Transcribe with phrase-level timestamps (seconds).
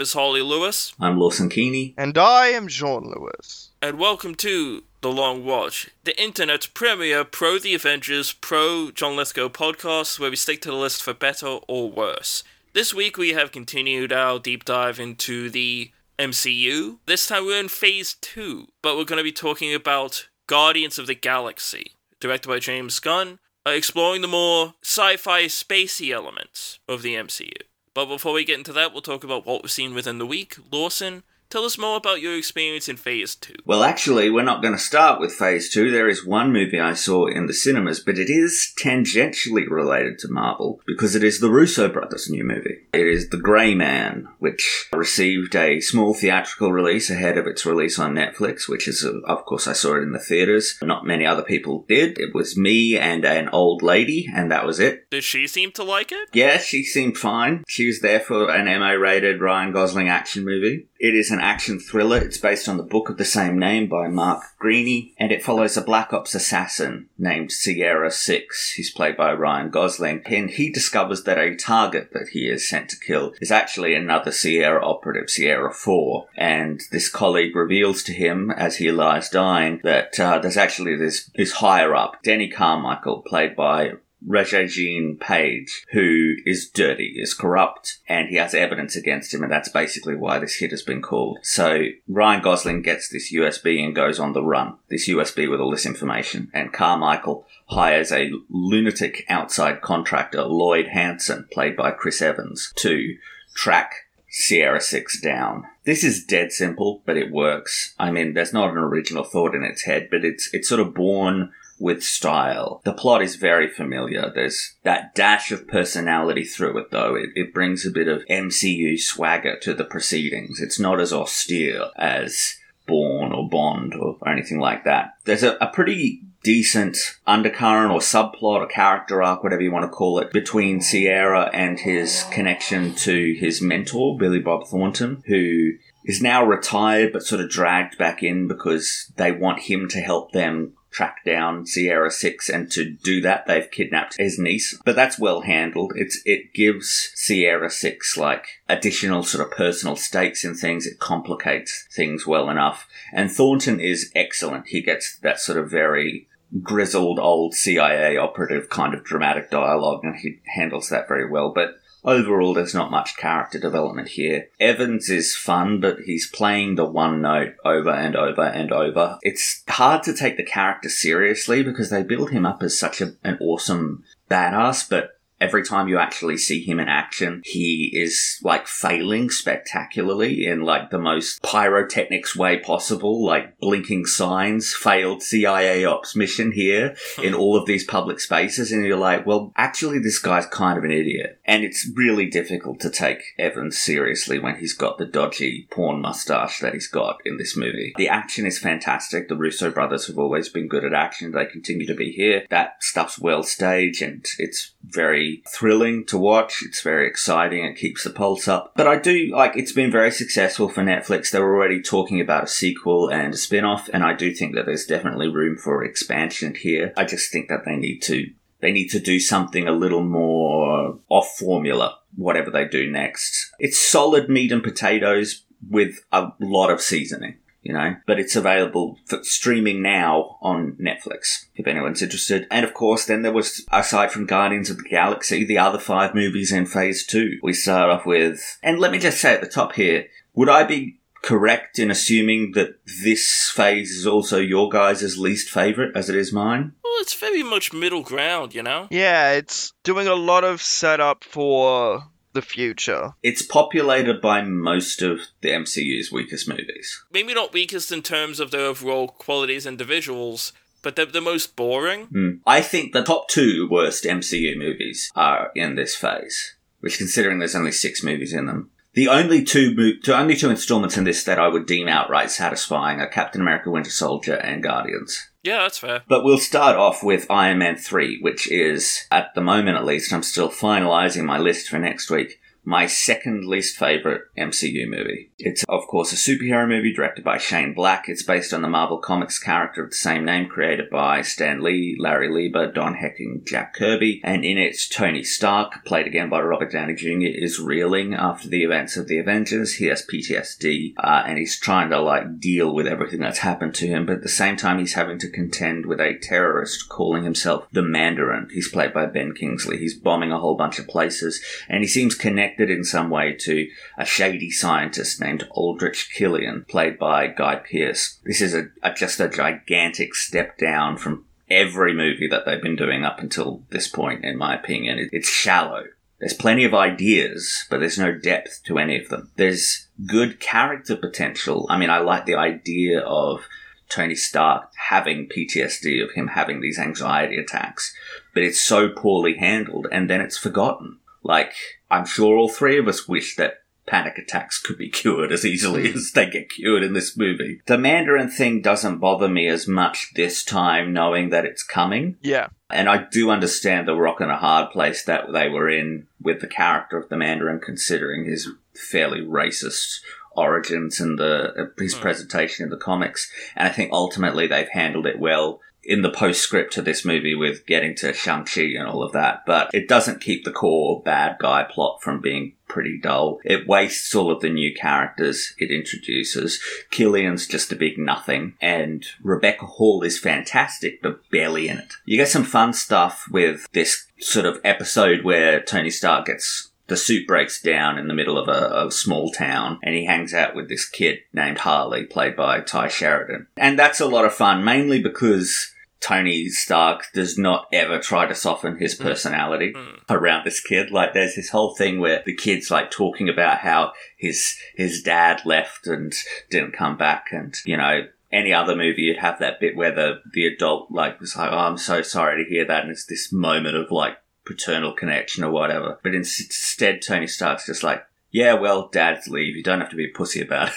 [0.00, 1.94] Hello, my name is Harlly Lewis, I'm Lawson Keeney.
[1.98, 3.68] And I am Jeaun Lewis.
[3.82, 9.50] and welcome to The Long Watch, the internet's premier pro The Avengers, pro John Lithgow
[9.50, 12.42] podcast, where we stick to the list for better or worse.
[12.72, 16.96] This week we have continued our deep dive into the MCU.
[17.04, 21.08] This time we're in phase two, but we're going to be talking about Guardians of
[21.08, 27.02] the Galaxy, directed by James Gunn, uh, exploring the more sci fi spacey elements of
[27.02, 27.52] the MCU.
[27.94, 30.56] But before we get into that, we'll talk about what we've seen within the week.
[30.70, 33.56] Lawson, tell us more about your experience in phase two.
[33.64, 35.90] Well, actually, we're not going to start with phase two.
[35.90, 40.28] There is one movie I saw in the cinemas, but it is tangentially related to
[40.30, 42.78] Marvel because it is the Russo brothers' new movie.
[42.92, 47.98] It is The Grey Man, which received a small theatrical release ahead of its release
[47.98, 50.78] on Netflix, which is, of course, I saw it in the theaters.
[50.82, 52.18] Not many other people did.
[52.18, 55.10] It was me and an old lady, and that was it.
[55.10, 56.28] Did she seem to like it?
[56.32, 57.64] Yeah, she seemed fine.
[57.66, 60.86] She was there for an MA rated Ryan Gosling action movie.
[61.00, 62.18] It is an action thriller.
[62.18, 65.74] It's based on the book of the same name by Mark Greaney, and it follows
[65.78, 68.72] a Black Ops assassin named Sierra Six.
[68.72, 72.90] He's played by Ryan Gosling, and he discovers that a target that he is sent
[72.90, 76.26] to kill is actually another Sierra operative, Sierra Four.
[76.36, 81.30] And this colleague reveals to him as he lies dying that uh, there's actually this
[81.34, 83.92] this higher up, Denny Carmichael, played by
[84.26, 89.68] Regé-Jean Page, who is dirty, is corrupt, and he has evidence against him, and that's
[89.68, 91.38] basically why this hit has been called.
[91.42, 95.70] So Ryan Gosling gets this USB and goes on the run, this USB with all
[95.70, 102.72] this information, and Carmichael hires a lunatic outside contractor, Lloyd Hansen, played by Chris Evans,
[102.76, 103.16] to
[103.54, 103.94] track
[104.28, 105.64] Sierra 6 down.
[105.84, 107.94] This is dead simple, but it works.
[107.98, 110.94] I mean, there's not an original thought in its head, but it's it's sort of
[110.94, 112.80] born with style.
[112.84, 114.30] The plot is very familiar.
[114.32, 117.14] There's that dash of personality through it, though.
[117.14, 120.60] It, it brings a bit of MCU swagger to the proceedings.
[120.60, 125.14] It's not as austere as Bourne or Bond or, or anything like that.
[125.24, 126.96] There's a, a pretty decent
[127.26, 131.78] undercurrent or subplot or character arc, whatever you want to call it, between Sierra and
[131.78, 135.72] his connection to his mentor, Billy Bob Thornton, who
[136.04, 140.32] is now retired but sort of dragged back in because they want him to help
[140.32, 144.78] them track down Sierra 6 and to do that they've kidnapped his niece.
[144.84, 145.92] But that's well handled.
[145.96, 150.86] It's it gives Sierra 6 like additional sort of personal stakes in things.
[150.86, 152.88] It complicates things well enough.
[153.12, 154.68] And Thornton is excellent.
[154.68, 156.28] He gets that sort of very
[156.62, 161.52] grizzled old CIA operative kind of dramatic dialogue and he handles that very well.
[161.54, 164.48] But Overall, there's not much character development here.
[164.58, 169.18] Evans is fun, but he's playing the one note over and over and over.
[169.22, 173.12] It's hard to take the character seriously because they build him up as such a,
[173.22, 178.66] an awesome badass, but every time you actually see him in action, he is like
[178.66, 186.14] failing spectacularly in like the most pyrotechnics way possible, like blinking signs, failed CIA ops
[186.14, 188.70] mission here in all of these public spaces.
[188.70, 191.40] And you're like, well, actually, this guy's kind of an idiot.
[191.44, 196.60] And it's really difficult to take Evans seriously when he's got the dodgy porn mustache
[196.60, 197.92] that he's got in this movie.
[197.96, 199.28] The action is fantastic.
[199.28, 201.32] The Russo brothers have always been good at action.
[201.32, 202.44] They continue to be here.
[202.50, 206.62] That stuff's well staged and it's very thrilling to watch.
[206.64, 207.64] It's very exciting.
[207.64, 208.72] It keeps the pulse up.
[208.76, 211.30] But I do like it's been very successful for Netflix.
[211.30, 214.66] They're already talking about a sequel and a spin off, and I do think that
[214.66, 216.92] there's definitely room for expansion here.
[216.96, 218.30] I just think that they need to
[218.60, 223.52] they need to do something a little more off formula, whatever they do next.
[223.58, 228.98] It's solid meat and potatoes with a lot of seasoning you know, but it's available
[229.06, 232.46] for streaming now on Netflix if anyone's interested.
[232.50, 236.14] And of course, then there was, aside from Guardians of the Galaxy, the other five
[236.14, 237.38] movies in phase two.
[237.42, 240.64] We start off with, and let me just say at the top here, would I
[240.64, 246.16] be correct in assuming that this phase is also your guys' least favorite as it
[246.16, 246.72] is mine?
[246.82, 248.88] Well, it's very much middle ground, you know?
[248.90, 253.14] Yeah, it's doing a lot of setup for the future.
[253.22, 257.02] It's populated by most of the MCU's weakest movies.
[257.12, 261.56] Maybe not weakest in terms of their overall qualities and visuals, but they're the most
[261.56, 262.06] boring.
[262.06, 262.30] Hmm.
[262.46, 267.56] I think the top two worst MCU movies are in this phase, which considering there's
[267.56, 268.70] only six movies in them.
[268.94, 272.30] The only two, mo- two only two installments in this that I would deem outright
[272.30, 275.28] satisfying are Captain America: Winter Soldier and Guardians.
[275.42, 276.02] Yeah, that's fair.
[276.06, 280.12] But we'll start off with Iron Man 3, which is, at the moment at least,
[280.12, 285.30] I'm still finalizing my list for next week, my second least favorite MCU movie.
[285.38, 288.04] It's, of course, a superhero movie directed by Shane Black.
[288.08, 291.96] It's based on the Marvel Comics character of the same name, created by Stan Lee,
[291.98, 294.20] Larry Lieber, Don Heck, and Jack Kirby.
[294.22, 298.62] And in it, Tony Stark, played again by Robert Downey Jr., is reeling after the
[298.62, 299.74] events of the Avengers.
[299.74, 303.86] He has PTSD, uh, and he's trying to, like, deal with everything that's happened to
[303.86, 304.04] him.
[304.04, 307.82] But at the same time, he's having to contend with a terrorist calling himself the
[307.82, 308.48] Mandarin.
[308.52, 309.78] He's played by Ben Kingsley.
[309.78, 313.68] He's bombing a whole bunch of places, and he seems connected in some way to
[313.96, 318.18] a shady scientist named Aldrich Killian, played by Guy Pearce.
[318.24, 322.76] This is a, a just a gigantic step down from every movie that they've been
[322.76, 324.98] doing up until this point, in my opinion.
[324.98, 325.84] It, it's shallow.
[326.18, 329.30] There's plenty of ideas, but there's no depth to any of them.
[329.36, 331.66] There's good character potential.
[331.70, 333.46] I mean, I like the idea of
[333.88, 337.94] Tony Stark having PTSD, of him having these anxiety attacks,
[338.34, 340.98] but it's so poorly handled and then it's forgotten.
[341.22, 341.52] Like,
[341.90, 343.54] I'm sure all three of us wish that
[343.86, 347.60] panic attacks could be cured as easily as they get cured in this movie.
[347.66, 352.16] The Mandarin thing doesn't bother me as much this time, knowing that it's coming.
[352.22, 352.48] Yeah.
[352.70, 356.40] And I do understand the rock and a hard place that they were in with
[356.40, 360.00] the character of the Mandarin, considering his fairly racist
[360.36, 362.00] origins and the his Hmm.
[362.02, 363.28] presentation in the comics.
[363.56, 367.66] And I think ultimately they've handled it well in the postscript to this movie with
[367.66, 369.44] getting to Shang-Chi and all of that.
[369.46, 373.40] But it doesn't keep the core bad guy plot from being pretty dull.
[373.44, 376.60] It wastes all of the new characters it introduces.
[376.90, 381.94] Killian's just a big nothing, and Rebecca Hall is fantastic, but barely in it.
[382.04, 386.96] You get some fun stuff with this sort of episode where Tony Stark gets the
[386.96, 390.56] suit breaks down in the middle of a, a small town and he hangs out
[390.56, 393.46] with this kid named Harley, played by Ty Sheridan.
[393.56, 398.34] And that's a lot of fun, mainly because Tony Stark does not ever try to
[398.34, 400.00] soften his personality mm.
[400.10, 400.90] around this kid.
[400.90, 405.42] Like there's this whole thing where the kid's like talking about how his his dad
[405.44, 406.12] left and
[406.50, 410.20] didn't come back and you know any other movie you'd have that bit where the
[410.32, 413.32] the adult like was like, Oh, I'm so sorry to hear that and it's this
[413.32, 414.16] moment of like
[414.50, 415.98] paternal connection or whatever.
[416.02, 420.06] But instead Tony Stark's just like, Yeah, well, dad's leave, you don't have to be
[420.06, 420.68] a pussy about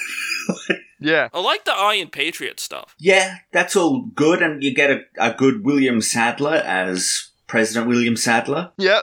[0.69, 0.79] it.
[0.99, 1.27] Yeah.
[1.33, 2.95] I like the Iron Patriot stuff.
[2.97, 8.15] Yeah, that's all good, and you get a, a good William Sadler as President William
[8.15, 8.71] Sadler.
[8.77, 9.01] Yeah.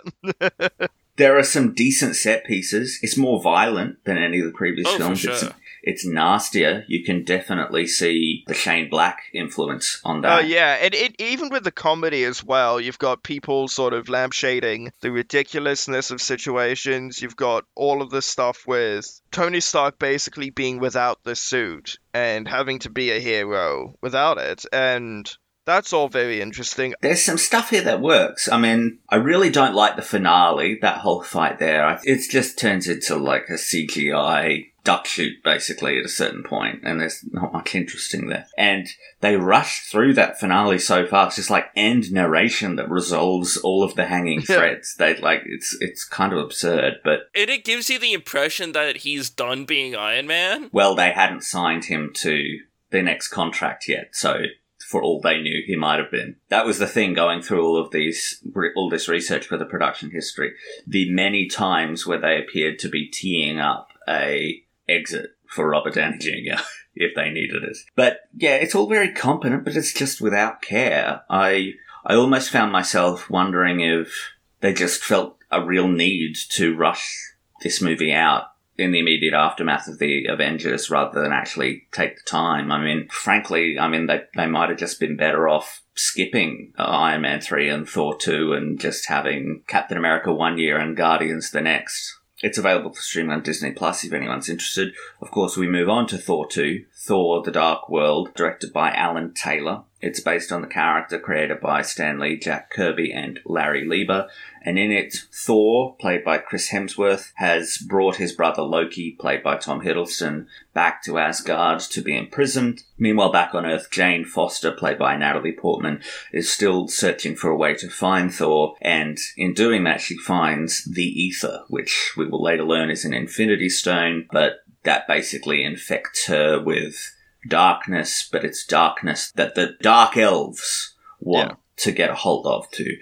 [1.17, 2.99] There are some decent set pieces.
[3.03, 5.19] It's more violent than any of the previous Oh, for films.
[5.21, 5.33] sure.
[5.35, 5.45] It's,
[5.83, 6.85] it's nastier.
[6.89, 10.33] You can definitely see the Shane Black influence on that.
[10.33, 10.49] Oh that.
[10.49, 14.91] yeah, and it even with the comedy as well, you've got people sort of lampshading
[15.01, 17.21] the ridiculousness of situations.
[17.21, 22.47] You've got all of this stuff with Tony Stark basically being without the suit and
[22.47, 25.31] having to be a hero without it, and
[25.71, 26.95] that's all very interesting.
[27.01, 28.49] There's some stuff here that works.
[28.51, 31.85] I mean, I really don't like the finale, that whole fight there.
[31.87, 36.81] I- It just turns into like a CGI duck shoot, basically, at a certain point,
[36.85, 38.47] and there's not much interesting there.
[38.57, 38.87] And
[39.21, 41.37] they rush through that finale so fast.
[41.37, 44.57] It's just like end narration that resolves all of the hanging Yeah.
[44.57, 44.95] threads.
[44.97, 48.99] They like it's it's kind of absurd, but And it gives you the impression that
[48.99, 50.71] he's done being Iron Man.
[50.73, 54.43] well, they hadn't signed him to the next contract yet, so
[54.91, 56.35] for all they knew, he might have been.
[56.49, 58.43] That was the thing going through all of these,
[58.75, 60.53] all this research for the production history.
[60.85, 66.19] The many times where they appeared to be teeing up a exit for Robert Downey
[66.19, 66.61] Jr.
[66.97, 67.77] if they needed it.
[67.95, 71.23] But yeah, it's all very competent, but it's just without care.
[71.31, 77.17] I I almost found myself wondering if they just felt a real need to rush
[77.63, 78.47] this movie out
[78.81, 82.73] in the immediate aftermath of the Avengers rather than actually take the time.
[82.73, 86.83] I mean, frankly, I mean, they, they might have just been better off skipping uh,
[86.83, 91.51] Iron Man 3 and Thor 2 and just having Captain America one year and Guardians
[91.51, 92.17] the next.
[92.43, 94.95] It's available for streaming on Disney Plus if anyone's interested.
[95.21, 99.33] Of course, we move on to Thor 2, Thor The Dark World, directed by Alan
[99.33, 99.85] Taylor.
[100.03, 104.29] It's based on the character created by Stan Lee, Jack Kirby, and Larry Lieber.
[104.63, 109.57] And in it, Thor, played by Chris Hemsworth, has brought his brother Loki, played by
[109.57, 112.83] Tom Hiddleston, back to Asgard to be imprisoned.
[112.99, 116.03] Meanwhile, back on Earth, Jane Foster, played by Natalie Portman,
[116.33, 120.85] is still searching for a way to find Thor, and in doing that, she finds
[120.85, 126.27] the Ether, which we will later learn is an Infinity Stone, but that basically infects
[126.27, 127.15] her with
[127.49, 131.57] darkness, but it's darkness that the Dark Elves want Yeah.
[131.85, 132.97] to get a hold of to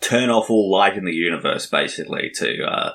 [0.00, 2.92] turn off all light in the universe, basically, to uh,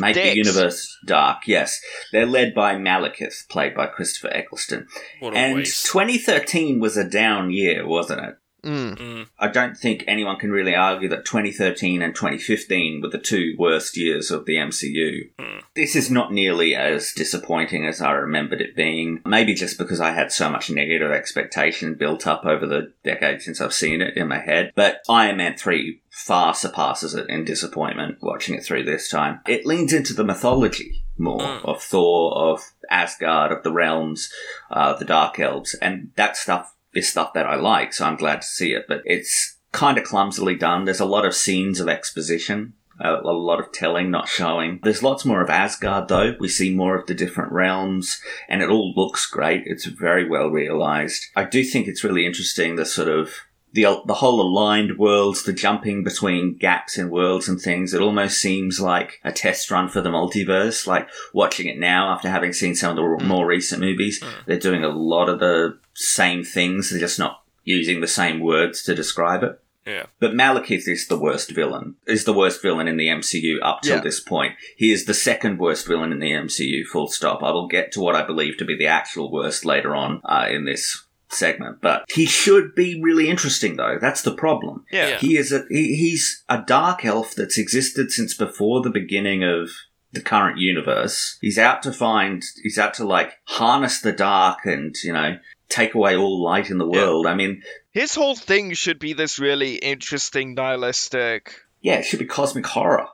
[0.00, 1.38] make the universe dark.
[1.46, 1.80] Yes,
[2.12, 4.86] they're led by Malekith, played by Christopher Eccleston.
[5.20, 5.86] And waste.
[5.86, 8.36] 2013 was a down year, wasn't it?
[8.64, 8.96] Mm.
[8.96, 9.26] Mm.
[9.38, 13.96] I don't think anyone can really argue that 2013 and 2015 were the two worst
[13.96, 15.30] years of the MCU.
[15.38, 15.58] Hmm.
[15.74, 19.20] This is not nearly as disappointing as I remembered it being.
[19.26, 23.60] Maybe just because I had so much negative expectation built up over the decade since
[23.60, 24.72] I've seen it in my head.
[24.74, 29.40] But Iron Man 3 far surpasses it in disappointment watching it through this time.
[29.48, 31.64] It leans into the mythology more Mm.
[31.64, 34.30] of Thor, of Asgard, of the realms,
[34.70, 38.42] uh, the Dark Elves, and that stuff is stuff that I like, so I'm glad
[38.42, 38.86] to see it.
[38.88, 40.84] But it's kind of clumsily done.
[40.84, 42.74] There's a lot of scenes of exposition.
[43.00, 44.78] A a lot of telling, not showing.
[44.82, 46.34] There's lots more of Asgard, though.
[46.38, 49.62] We see more of the different realms, and it all looks great.
[49.66, 51.26] It's very well realized.
[51.34, 53.32] I do think it's really interesting the sort of
[53.72, 57.94] the the whole aligned worlds, the jumping between gaps in worlds and things.
[57.94, 60.86] It almost seems like a test run for the multiverse.
[60.86, 64.84] Like watching it now after having seen some of the more recent movies, they're doing
[64.84, 66.90] a lot of the same things.
[66.90, 69.58] They're just not using the same words to describe it.
[69.86, 70.06] Yeah.
[70.20, 71.96] But Malekith is the worst villain.
[72.06, 74.02] Is the worst villain in the MCU up till Yeah.
[74.02, 74.54] this point.
[74.76, 76.84] He is the second worst villain in the MCU.
[76.84, 77.42] Full stop.
[77.42, 80.46] I will get to what I believe to be the actual worst later on uh,
[80.50, 81.01] in this
[81.32, 81.78] segment.
[81.80, 83.98] But he should be really interesting, though.
[84.00, 84.84] That's the problem.
[84.92, 85.08] Yeah.
[85.08, 85.18] Yeah.
[85.18, 89.70] He is a he, he's a dark elf that's existed since before the beginning of
[90.12, 91.38] the current universe.
[91.40, 92.42] He's out to find.
[92.62, 96.76] He's out to like harness the dark and you know take away all light in
[96.78, 97.00] the Yeah.
[97.06, 97.26] world.
[97.26, 97.62] I mean,
[97.92, 101.54] His whole thing should be this really interesting, nihilistic.
[101.80, 103.06] yeah, it should be cosmic horror.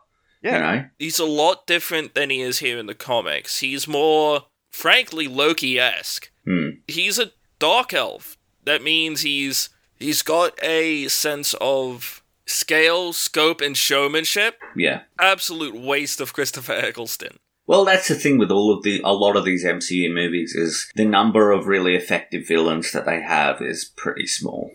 [0.42, 0.54] Yeah.
[0.54, 0.88] You know.
[0.98, 3.58] He's a lot different than he is here in the comics.
[3.60, 6.30] He's more, frankly, Loki esque.
[6.44, 6.68] Hmm.
[6.88, 8.36] He's a dark elf.
[8.64, 14.58] That means he's he's got a sense of scale, scope, and showmanship.
[14.76, 15.02] Yeah.
[15.18, 17.38] Absolute waste of Christopher Eccleston.
[17.66, 20.90] Well, that's the thing with all of the a lot of these MCU movies is
[20.94, 24.70] the number of really effective villains that they have is pretty small.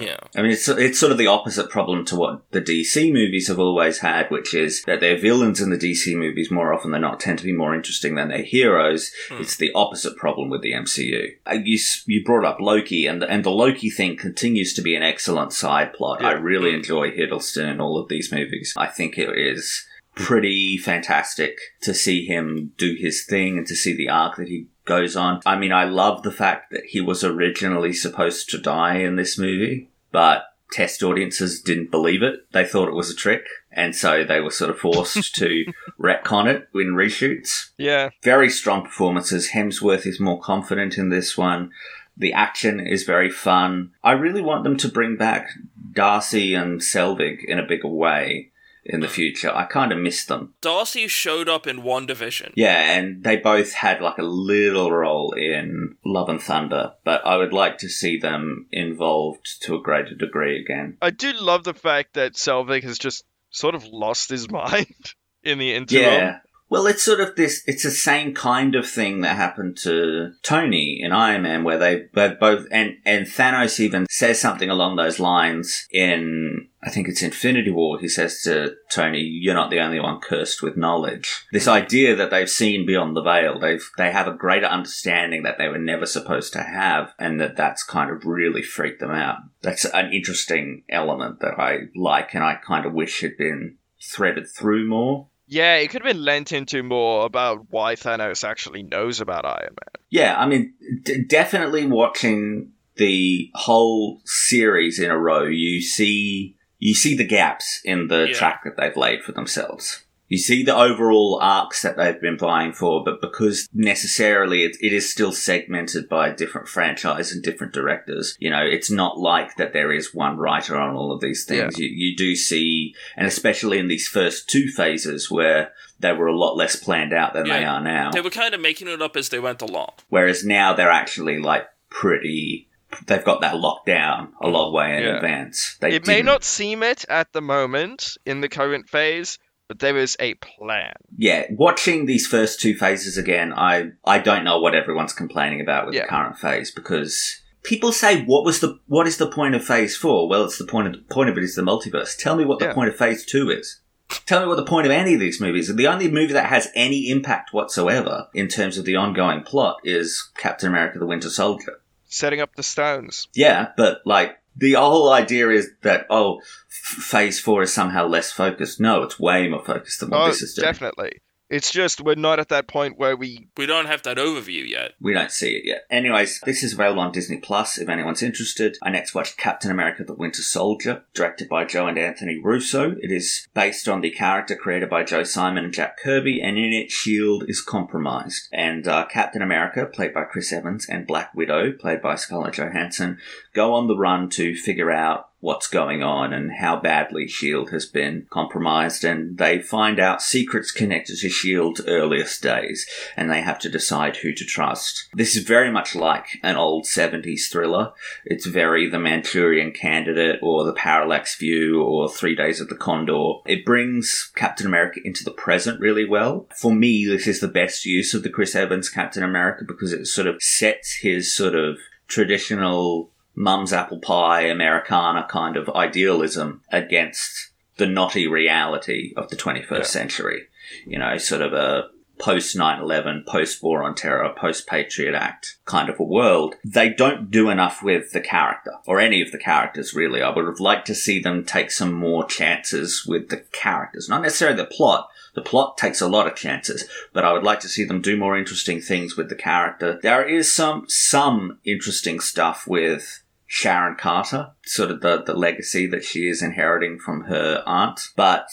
[0.00, 0.18] Yeah.
[0.36, 3.58] I mean, it's it's sort of the opposite problem to what the DC movies have
[3.58, 7.20] always had, which is that their villains in the DC movies more often than not
[7.20, 9.12] tend to be more interesting than their heroes.
[9.28, 9.40] Hmm.
[9.42, 11.36] It's the opposite problem with the MCU.
[11.46, 14.94] Uh, You you brought up Loki, and the, and the Loki thing continues to be
[14.94, 16.24] an excellent side plot.
[16.24, 18.74] I really enjoy Hiddleston in all of these movies.
[18.76, 19.86] I think it is
[20.16, 24.66] pretty fantastic to see him do his thing and to see the arc that he
[24.84, 25.40] goes on.
[25.46, 29.38] I mean, I love the fact that he was originally supposed to die in this
[29.38, 32.50] movie, but test audiences didn't believe it.
[32.52, 35.66] They thought it was a trick, and so they were sort of forced to
[36.00, 37.70] retcon it in reshoots.
[37.76, 38.08] Yeah.
[38.22, 39.50] Very strong performances.
[39.50, 41.72] Hemsworth is more confident in this one.
[42.16, 43.92] The action is very fun.
[44.02, 45.50] I really want them to bring back
[45.92, 48.50] Darcy and Selvig in a bigger way
[48.88, 49.54] in the future.
[49.54, 50.54] I kind of miss them.
[50.60, 52.52] Darcy showed up in WandaVision.
[52.54, 57.36] Yeah, and they both had like a little role in Love and Thunder, but I
[57.36, 60.96] would like to see them involved to a greater degree again.
[61.02, 65.58] I do love the fact that Selvig has just sort of lost his mind in
[65.58, 66.02] the interim.
[66.02, 66.38] Yeah.
[66.68, 71.00] Well, it's sort of this, it's the same kind of thing that happened to Tony
[71.00, 75.20] in Iron Man, where they, they both, and, and Thanos even says something along those
[75.20, 77.98] lines in, I think it's Infinity War.
[77.98, 81.46] He says to Tony, you're not the only one cursed with knowledge.
[81.52, 85.58] This idea that they've seen beyond the veil, they've, they have a greater understanding that
[85.58, 89.38] they were never supposed to have, and that that's kind of really freaked them out.
[89.62, 94.46] That's an interesting element that I like, and I kind of wish had been threaded
[94.48, 95.28] through more.
[95.48, 99.74] Yeah, it could have been lent into more about why Thanos actually knows about Iron
[99.74, 100.02] Man.
[100.10, 106.94] Yeah, I mean, d- definitely watching the whole series in a row, you see you
[106.94, 108.34] see the gaps in the Yeah.
[108.34, 110.02] track that they've laid for themselves.
[110.28, 114.92] You see the overall arcs that they've been vying for, but because necessarily it, it
[114.92, 119.72] is still segmented by different franchise and different directors, you know, it's not like that
[119.72, 121.78] there is one writer on all of these things.
[121.78, 126.36] You, you do see, and especially in these first two phases where they were a
[126.36, 128.10] lot less planned out than they are now.
[128.10, 129.92] They were kind of making it up as they went along.
[130.08, 132.65] Whereas now they're actually like pretty.
[133.06, 135.16] They've got that locked down a long way in Yeah.
[135.16, 135.76] advance.
[135.80, 139.38] They it may didn't- not seem it at the moment in the current phase,
[139.68, 140.92] but there is a plan.
[141.16, 145.86] Yeah, watching these first two phases again, I I don't know what everyone's complaining about
[145.86, 146.02] with Yeah.
[146.02, 149.96] the current phase because people say what was the what is the point of phase
[149.96, 150.28] four?
[150.28, 152.16] Well, it's the point of the point of it is the multiverse.
[152.16, 152.74] Tell me what the Yeah.
[152.74, 153.80] point of phase two is.
[154.24, 155.74] Tell me what the point of any of these movies.
[155.74, 160.30] The only movie that has any impact whatsoever in terms of the ongoing plot is
[160.38, 161.80] Captain America: The Winter Soldier.
[162.16, 163.28] Setting up the stones.
[163.34, 168.32] Yeah, but like the whole idea is that oh, f- phase four is somehow less
[168.32, 168.80] focused.
[168.80, 170.64] No, it's way more focused than what Oh, this is doing.
[170.64, 171.20] definitely.
[171.48, 173.48] It's just we're not at that point where we.
[173.56, 174.92] We don't have that overview yet.
[175.00, 175.84] We don't see it yet.
[175.90, 178.76] Anyways, this is available on Disney Plus if anyone's interested.
[178.82, 182.96] I next watched Captain America the Winter Soldier, directed by Joe and Anthony Russo.
[183.00, 186.72] It is based on the character created by Joe Simon and Jack Kirby, and in
[186.72, 187.46] it, S.H.I.E.L.D.
[187.48, 188.48] is compromised.
[188.52, 193.18] And uh, Captain America, played by Chris Evans, and Black Widow, played by Scarlett Johansson,
[193.56, 197.70] go on the run to figure out what's going on and how badly S.H.I.E.L.D.
[197.70, 199.04] has been compromised.
[199.04, 202.86] And they find out secrets connected to S.H.I.E.L.D.'s earliest days,
[203.16, 205.08] and they have to decide who to trust.
[205.14, 207.92] This is very much like an old 70s thriller.
[208.24, 213.34] It's very The Manchurian Candidate or The Parallax View or Three Days of the Condor.
[213.46, 216.46] It brings Captain America into the present really well.
[216.60, 220.06] For me, this is the best use of the Chris Evans Captain America because it
[220.06, 227.50] sort of sets his sort of traditional mum's apple pie Americana kind of idealism against
[227.76, 229.82] the knotty reality of the 21st Yeah.
[229.84, 230.42] century.
[230.86, 231.88] You know, sort of a
[232.18, 236.54] post 9 11, post war on terror, post Patriot Act kind of a world.
[236.64, 240.22] They don't do enough with the character, or any of the characters really.
[240.22, 244.22] I would have liked to see them take some more chances with the characters, not
[244.22, 245.08] necessarily the plot.
[245.34, 248.16] The plot takes a lot of chances, but I would like to see them do
[248.16, 250.00] more interesting things with the character.
[250.02, 256.04] There is some some interesting stuff with Sharon Carter, sort of the, the legacy that
[256.04, 258.48] she is inheriting from her aunt, but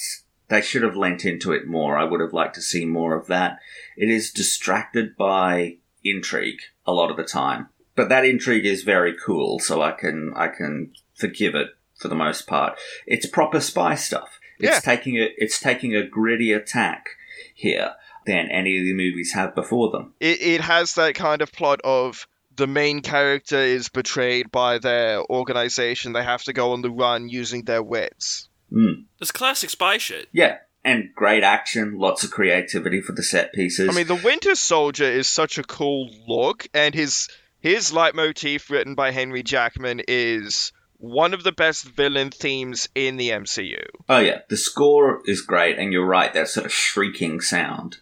[0.49, 1.97] they should have lent into it more.
[1.97, 3.57] I would have liked to see more of that.
[3.97, 7.69] It is distracted by intrigue a lot of the time.
[7.95, 12.15] But that intrigue is very cool, so I can I can forgive it for the
[12.15, 12.77] most part.
[13.05, 14.39] It's proper spy stuff.
[14.59, 14.79] It's Yeah.
[14.79, 17.05] taking a it's taking a gritty attack
[17.53, 17.93] here
[18.25, 20.13] than any of the movies have before them.
[20.19, 25.23] It, it has that kind of plot of the main character is betrayed by their
[25.29, 26.13] organization.
[26.13, 28.49] They have to go on the run using their wits.
[28.71, 29.05] Mm.
[29.19, 30.27] It's classic spy shit.
[30.31, 33.89] Yeah, and great action, lots of creativity for the set pieces.
[33.89, 38.93] I mean, the Winter Soldier is such a cool look, and his his leitmotif, written
[38.93, 43.85] by Henry Jackman, is one of the best villain themes in the MCU.
[44.09, 47.97] oh yeah, the score is great, and you're right, that sort of shrieking sound.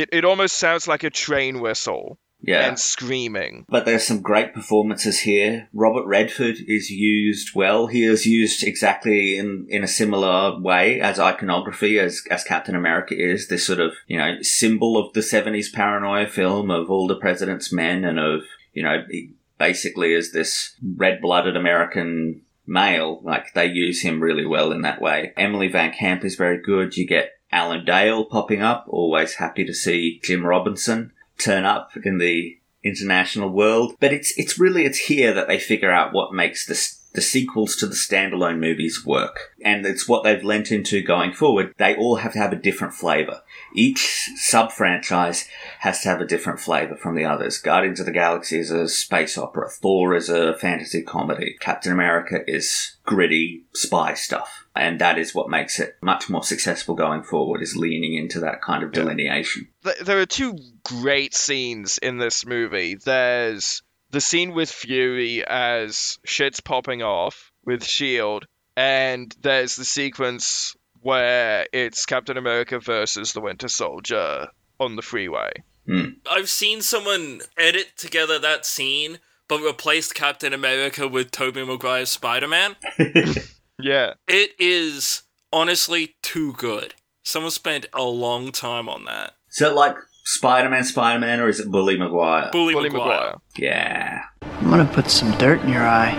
[0.00, 2.66] It it almost sounds like a train whistle Yeah.
[2.68, 3.66] and screaming.
[3.68, 5.68] But there's some great performances here.
[5.74, 7.86] Robert Redford is used well.
[7.86, 13.14] He is used exactly in, in a similar way as iconography as, as Captain America
[13.14, 13.48] is.
[13.48, 17.72] This sort of, you know, symbol of the 70s paranoia film of all the president's
[17.72, 18.40] men and of,
[18.72, 23.20] you know, he basically as this red-blooded American male.
[23.22, 25.34] Like they use him really well in that way.
[25.36, 26.96] Emily Van Camp is very good.
[26.96, 28.84] You get Alan Dale popping up.
[28.88, 33.94] Always happy to see Jim Robinson turn up in the international world.
[34.00, 37.74] But it's it's really it's here that they figure out what makes this the sequels
[37.76, 39.54] to the standalone movies work.
[39.64, 41.74] And it's what they've lent into going forward.
[41.76, 43.42] They all have to have a different flavor.
[43.74, 45.48] Each sub franchise
[45.80, 47.58] has to have a different flavor from the others.
[47.58, 49.68] Guardians of the Galaxy is a space opera.
[49.68, 51.56] Thor is a fantasy comedy.
[51.60, 54.59] Captain America is gritty spy stuff.
[54.74, 58.62] And that is what makes it much more successful going forward, is leaning into that
[58.62, 59.68] kind of delineation.
[60.02, 62.94] There are two great scenes in this movie.
[62.94, 70.76] There's the scene with Fury as shit's popping off with Shield, and there's the sequence
[71.00, 75.50] where it's Captain America versus the Winter Soldier on the freeway.
[75.86, 76.10] Hmm.
[76.30, 82.48] I've seen someone edit together that scene, but replaced Captain America with Tobey Maguire's Spider
[82.48, 82.76] Man.
[83.82, 84.14] Yeah.
[84.28, 86.94] It is honestly too good.
[87.24, 89.34] Someone spent a long time on that.
[89.50, 92.50] Is it like Spider Man, Spider Man, or is it Bully Maguire?
[92.52, 93.08] Bully, Bully Maguire.
[93.08, 93.40] Maguire.
[93.56, 94.22] Yeah.
[94.42, 96.16] I'm gonna put some dirt in your eye.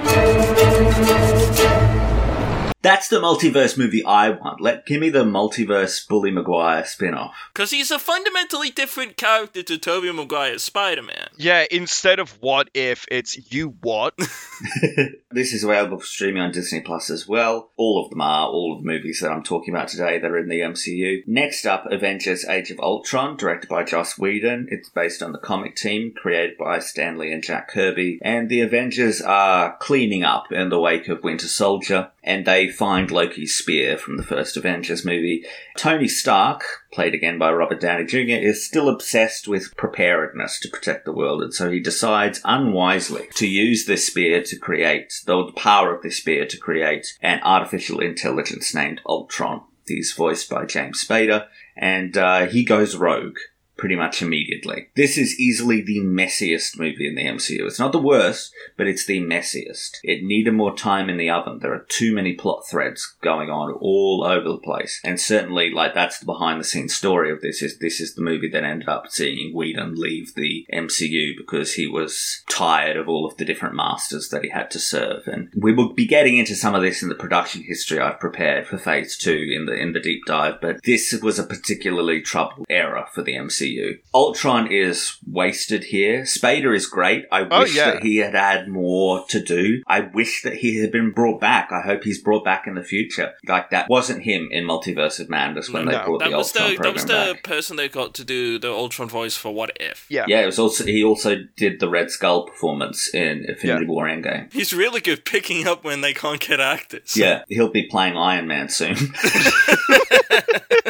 [2.84, 4.60] That's the multiverse movie I want.
[4.60, 7.36] Let give me the multiverse Bully Maguire spin off.
[7.54, 11.28] Because he's a fundamentally different character to Tobey Maguire's Spider Man.
[11.38, 14.16] Yeah, instead of what if, it's you what?
[15.34, 17.72] This is available for streaming on Disney Plus as well.
[17.78, 20.38] All of them are, all of the movies that I'm talking about today that are
[20.38, 21.26] in the MCU.
[21.26, 24.68] Next up, Avengers Age of Ultron, directed by Joss Whedon.
[24.70, 28.20] It's based on the comic team, created by Stan Lee and Jack Kirby.
[28.22, 32.12] And the Avengers are cleaning up in the wake of Winter Soldier.
[32.24, 35.44] and they find Loki's spear from the first Avengers movie.
[35.78, 41.06] Tony Stark, played again by Robert Downey Jr., is still obsessed with preparedness to protect
[41.06, 45.96] the world, and so he decides unwisely to use this spear to create, the power
[45.96, 49.62] of this spear to create an artificial intelligence named Ultron.
[49.88, 53.38] He's voiced by James Spader, and uh, he goes rogue
[53.82, 54.90] pretty much immediately.
[54.96, 57.66] This is easily the messiest movie in the MCU.
[57.66, 59.98] It's not the worst, but it's the messiest.
[60.04, 61.58] It needed more time in the oven.
[61.60, 65.02] There are too many plot threads going on all over the place.
[65.04, 68.22] And certainly, like, that's the behind the scenes story of this is this is the
[68.22, 73.26] movie that ended up seeing Whedon leave the MCU because he was tired of all
[73.26, 75.24] of the different masters that he had to serve.
[75.26, 78.68] And we will be getting into some of this in the production history I've prepared
[78.68, 82.68] for phase two in the in the deep dive, but this was a particularly troubled
[82.70, 83.71] era for the MCU.
[84.14, 86.22] Ultron is wasted here.
[86.24, 87.26] Spader is great.
[87.32, 87.92] I Oh, wish yeah.
[87.92, 89.82] that he had had more to do.
[89.88, 91.72] I wish that he had been brought back.
[91.72, 93.34] I hope he's brought back in the future.
[93.48, 96.76] Like that wasn't him in Multiverse of Madness when they brought That the was Ultron
[96.76, 97.44] the that was the back.
[97.44, 100.06] person they got to do the Ultron voice for What If.
[100.10, 100.26] Yeah.
[100.28, 104.52] Yeah, it was also he also did the Red Skull performance in Infinity War Endgame.
[104.54, 107.16] He's really good picking up when they can't get actors.
[107.18, 108.96] Yeah, he'll be playing Iron Man soon.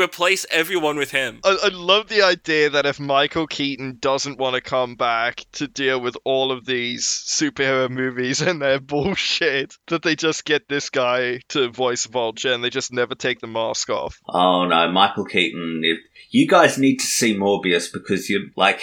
[0.00, 1.40] Replace everyone with him.
[1.44, 5.68] I, I love the idea that if Michael Keaton doesn't want to come back to
[5.68, 10.90] deal with all of these superhero movies and their bullshit, that they just get this
[10.90, 14.18] guy to voice Vulture and they just never take the mask off.
[14.28, 15.82] Oh no, Michael Keaton.
[15.84, 15.98] If
[16.30, 18.82] you guys need to see Morbius because you like,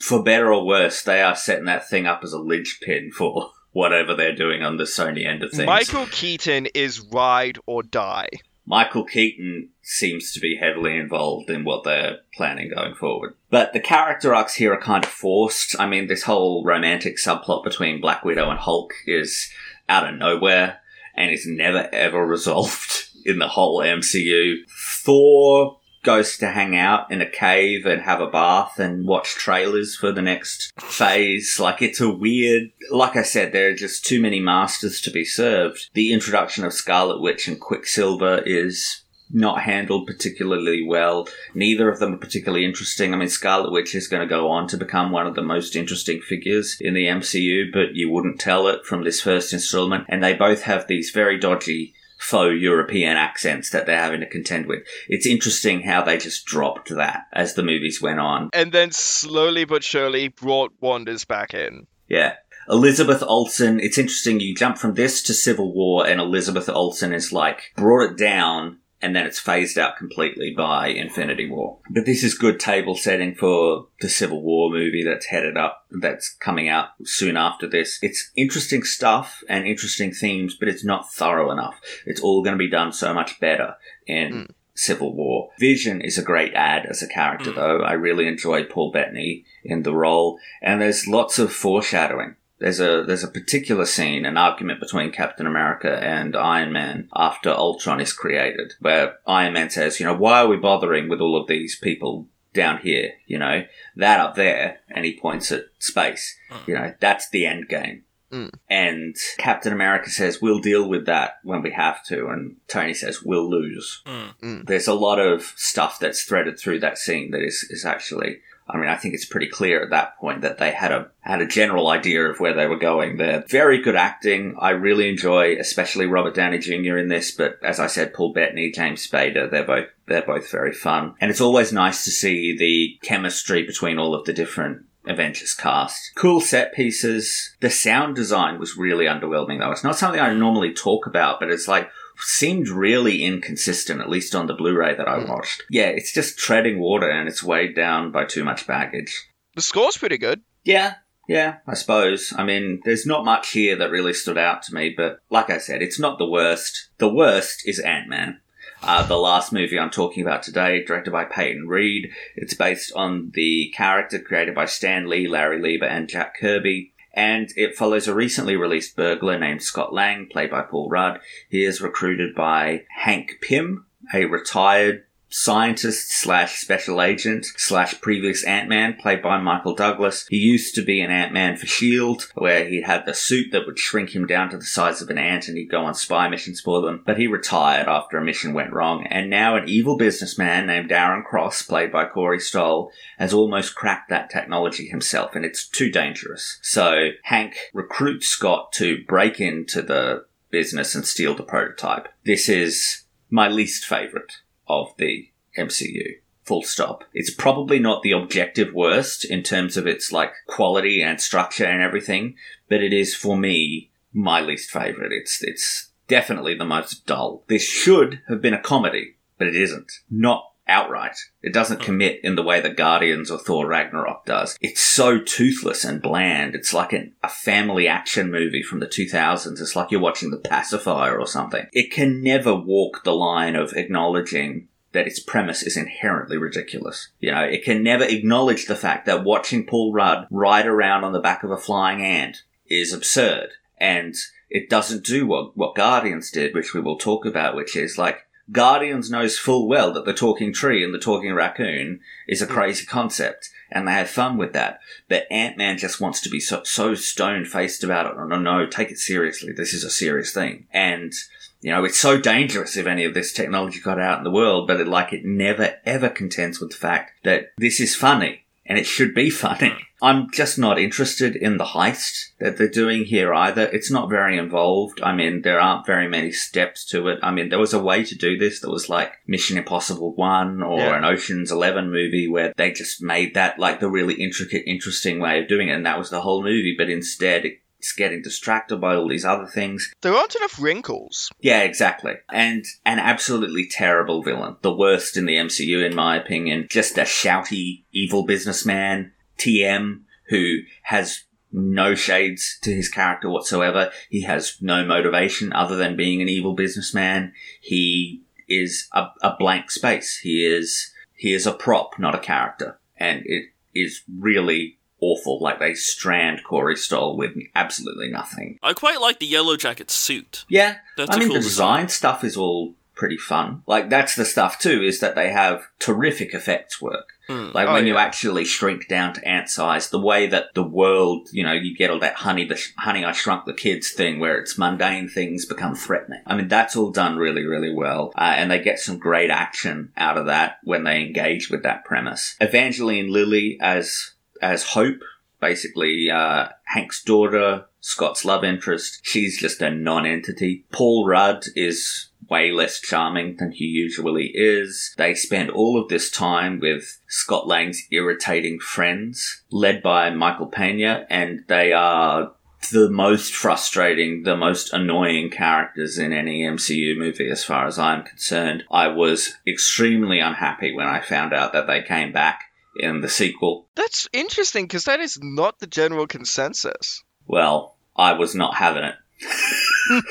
[0.00, 4.14] for better or worse, they are setting that thing up as a linchpin for whatever
[4.14, 5.66] they're doing on the Sony end of things.
[5.66, 8.28] Michael Keaton is ride or die.
[8.68, 13.32] Michael Keaton seems to be heavily involved in what they're planning going forward.
[13.48, 15.74] But the character arcs here are kind of forced.
[15.80, 19.50] I mean, this whole romantic subplot between Black Widow and Hulk is
[19.88, 20.80] out of nowhere
[21.16, 24.58] and is never ever resolved in the whole MCU.
[24.68, 29.96] Thor goes to hang out in a cave and have a bath and watch trailers
[29.96, 31.58] for the next phase.
[31.58, 35.24] Like, it's a weird, like I said, there are just too many masters to be
[35.24, 35.90] served.
[35.94, 41.28] The introduction of Scarlet Witch and Quicksilver is not handled particularly well.
[41.54, 43.12] Neither of them are particularly interesting.
[43.12, 45.76] I mean, Scarlet Witch is going to go on to become one of the most
[45.76, 50.06] interesting figures in the MCU, but you wouldn't tell it from this first installment.
[50.08, 54.66] And they both have these very dodgy faux European accents that they're having to contend
[54.66, 54.82] with.
[55.08, 58.50] It's interesting how they just dropped that as the movies went on.
[58.52, 61.86] And then slowly but surely brought Wonders back in.
[62.08, 62.34] Yeah.
[62.68, 67.32] Elizabeth Olsen, it's interesting, you jump from this to Civil War, and Elizabeth Olsen is
[67.32, 71.78] like, brought it down, and then it's phased out completely by Infinity War.
[71.90, 76.28] But this is good table setting for the Civil War movie that's headed up, that's
[76.28, 77.98] coming out soon after this.
[78.02, 81.80] It's interesting stuff and interesting themes, but it's not thorough enough.
[82.06, 84.44] It's all going to be done so much better in hmm.
[84.74, 85.50] Civil War.
[85.60, 87.56] Vision is a great add as a character, hmm.
[87.56, 87.80] though.
[87.80, 92.34] I really enjoyed Paul Bettany in the role, and there's lots of foreshadowing.
[92.58, 97.50] There's a there's a particular scene, an argument between Captain America and Iron Man after
[97.50, 101.40] Ultron is created, where Iron Man says, you know, why are we bothering with all
[101.40, 103.12] of these people down here?
[103.26, 103.64] You know,
[103.96, 106.36] that up there, and he points at space.
[106.66, 108.04] You know, that's the end game.
[108.32, 108.50] Mm.
[108.68, 112.28] And Captain America says, we'll deal with that when we have to.
[112.28, 114.02] And Tony says, we'll lose.
[114.06, 114.66] Mm.
[114.66, 118.76] There's a lot of stuff that's threaded through that scene that is, is actually, I
[118.76, 121.46] mean, I think it's pretty clear at that point that they had a, had a
[121.46, 123.44] general idea of where they were going there.
[123.48, 124.56] Very good acting.
[124.60, 126.98] I really enjoy, especially Robert Downey Jr.
[126.98, 130.72] in this, but as I said, Paul Bettany, James Spader, they're both, they're both very
[130.72, 131.14] fun.
[131.20, 136.12] And it's always nice to see the chemistry between all of the different Avengers cast.
[136.14, 137.56] Cool set pieces.
[137.60, 139.70] The sound design was really underwhelming though.
[139.70, 144.34] It's not something I normally talk about, but it's like seemed really inconsistent, at least
[144.34, 145.62] on the Blu-ray that I watched.
[145.70, 149.28] Yeah, it's just treading water and it's weighed down by too much baggage.
[149.54, 150.42] The score's pretty good.
[150.64, 150.94] Yeah,
[151.28, 152.32] yeah, I suppose.
[152.36, 155.58] I mean, there's not much here that really stood out to me, but like I
[155.58, 156.88] said, it's not the worst.
[156.98, 158.40] The worst is Ant-Man.
[158.82, 162.10] Uh, the last movie I'm talking about today, directed by Peyton Reed.
[162.36, 166.92] It's based on the character created by Stan Lee, Larry Lieber, and Jack Kirby.
[167.18, 171.18] And it follows a recently released burglar named Scott Lang, played by Paul Rudd.
[171.48, 178.94] He is recruited by Hank Pym, a retired scientist slash special agent slash previous Ant-Man
[178.94, 180.26] played by Michael Douglas.
[180.28, 182.24] He used to be an Ant-Man for S.H.I.E.L.D.
[182.34, 185.18] where he had the suit that would shrink him down to the size of an
[185.18, 187.02] ant and he'd go on spy missions for them.
[187.04, 191.24] But he retired after a mission went wrong and now an evil businessman named Darren
[191.24, 196.58] Cross played by Corey Stoll has almost cracked that technology himself and it's too dangerous.
[196.62, 202.08] So Hank recruits Scott to break into the business and steal the prototype.
[202.24, 204.32] This is my least favorite
[204.68, 206.18] of the MCU.
[206.44, 207.04] Full stop.
[207.12, 211.82] It's probably not the objective worst in terms of its like quality and structure and
[211.82, 212.36] everything,
[212.68, 215.12] but it is for me my least favorite.
[215.12, 217.44] It's it's definitely the most dull.
[217.48, 219.92] This should have been a comedy, but it isn't.
[220.10, 221.16] Not outright.
[221.42, 221.84] It doesn't hmm.
[221.84, 224.56] commit in the way that Guardians or Thor Ragnarok does.
[224.60, 226.54] It's so toothless and bland.
[226.54, 229.60] It's like an, a family action movie from the 2000s.
[229.60, 231.66] It's like you're watching The Pacifier or something.
[231.72, 237.10] It can never walk the line of acknowledging that its premise is inherently ridiculous.
[237.20, 241.12] You know, it can never acknowledge the fact that watching Paul Rudd ride around on
[241.12, 243.50] the back of a flying ant is absurd.
[243.78, 244.14] And
[244.50, 248.26] it doesn't do what, what Guardians did, which we will talk about, which is like,
[248.50, 252.50] Guardians knows full well that the talking tree and the talking raccoon is a mm.
[252.50, 254.80] crazy concept, and they have fun with that.
[255.08, 258.16] But Ant Man just wants to be so, so stone faced about it.
[258.16, 259.52] No, no, take it seriously.
[259.52, 260.66] This is a serious thing.
[260.72, 261.12] And,
[261.60, 264.66] you know, it's so dangerous if any of this technology got out in the world,
[264.66, 268.78] but it, like, it never ever contends with the fact that this is funny and
[268.78, 269.87] it should be funny.
[270.00, 273.62] I'm just not interested in the heist that they're doing here either.
[273.72, 275.00] It's not very involved.
[275.02, 277.18] I mean, there aren't very many steps to it.
[277.22, 280.62] I mean, there was a way to do this that was like Mission Impossible 1
[280.62, 280.96] or Yeah.
[280.96, 285.40] an Ocean's 11 movie where they just made that like the really intricate, interesting way
[285.40, 285.72] of doing it.
[285.72, 286.74] And that was the whole movie.
[286.78, 287.44] But instead,
[287.80, 289.92] it's getting distracted by all these other things.
[290.02, 291.30] There aren't enough wrinkles.
[291.40, 292.14] Yeah, exactly.
[292.28, 294.56] And an absolutely terrible villain.
[294.62, 296.66] The worst in the MCU, in my opinion.
[296.68, 303.90] Just a shouty, evil businessman, TM, who has no shades to his character whatsoever.
[304.10, 307.32] He has no motivation other than being an evil businessman.
[307.60, 310.18] He is a, a blank space.
[310.18, 312.78] He is, he is a prop, not a character.
[312.96, 315.40] And it is really awful.
[315.40, 318.58] Like they strand Corey Stoll with absolutely nothing.
[318.62, 320.44] I quite like the Yellow Jacket suit.
[320.48, 323.62] Yeah, That's I mean cool the design stuff is all pretty fun.
[323.66, 327.10] Like that's the stuff too, is that they have terrific effects work.
[327.28, 327.50] Hmm.
[327.52, 331.28] Like Oh, when you actually shrink down to ant size, the way that the world,
[331.30, 334.18] you know, you get all that honey, the sh- honey I shrunk the kids thing,
[334.18, 336.22] where it's mundane things become threatening.
[336.26, 339.92] I mean, that's all done really, really well, uh, and they get some great action
[339.96, 342.34] out of that when they engage with that premise.
[342.40, 345.00] Evangeline Lilly as as Hope,
[345.40, 349.00] basically uh, Hank's daughter, Scott's love interest.
[349.02, 350.64] She's just a non-entity.
[350.72, 354.94] Paul Rudd is way less charming than he usually is.
[354.98, 361.06] They spend all of this time with Scott Lang's irritating friends, led by Michael Pena,
[361.08, 362.32] and they are
[362.70, 368.02] the most frustrating, the most annoying characters in any MCU movie as far as I'm
[368.02, 368.64] concerned.
[368.70, 372.44] I was extremely unhappy when I found out that they came back
[372.78, 373.68] in the sequel.
[373.74, 377.02] That's interesting because that is not the general consensus.
[377.28, 378.94] Well, I was not having it.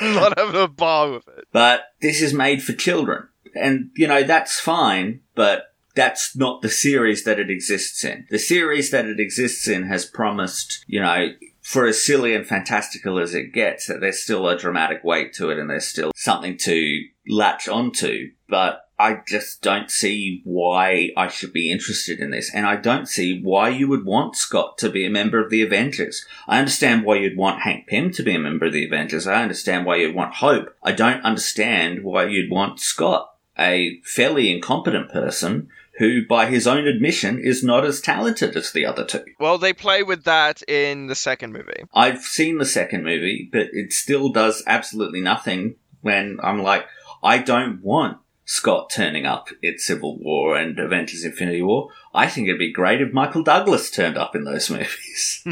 [0.00, 1.46] not having a bar with it.
[1.52, 3.28] But this is made for children.
[3.54, 8.26] And, you know, that's fine, but that's not the series that it exists in.
[8.30, 11.30] The series that it exists in has promised, you know,
[11.62, 15.50] for as silly and fantastical as it gets, that there's still a dramatic weight to
[15.50, 18.30] it and there's still something to latch onto.
[18.48, 22.52] But I just don't see why I should be interested in this.
[22.52, 25.62] And I don't see why you would want Scott to be a member of the
[25.62, 26.26] Avengers.
[26.48, 29.26] I understand why you'd want Hank Pym to be a member of the Avengers.
[29.26, 30.74] I understand why you'd want Hope.
[30.82, 36.86] I don't understand why you'd want Scott, a fairly incompetent person who, by his own
[36.86, 39.24] admission, is not as talented as the other two.
[39.38, 41.84] Well, they play with that in the second movie.
[41.92, 46.86] I've seen the second movie, but it still does absolutely nothing when I'm like,
[47.22, 51.90] I don't want Scott turning up at Civil War and Avengers Infinity War.
[52.14, 55.46] I think it'd be great if Michael Douglas turned up in those movies.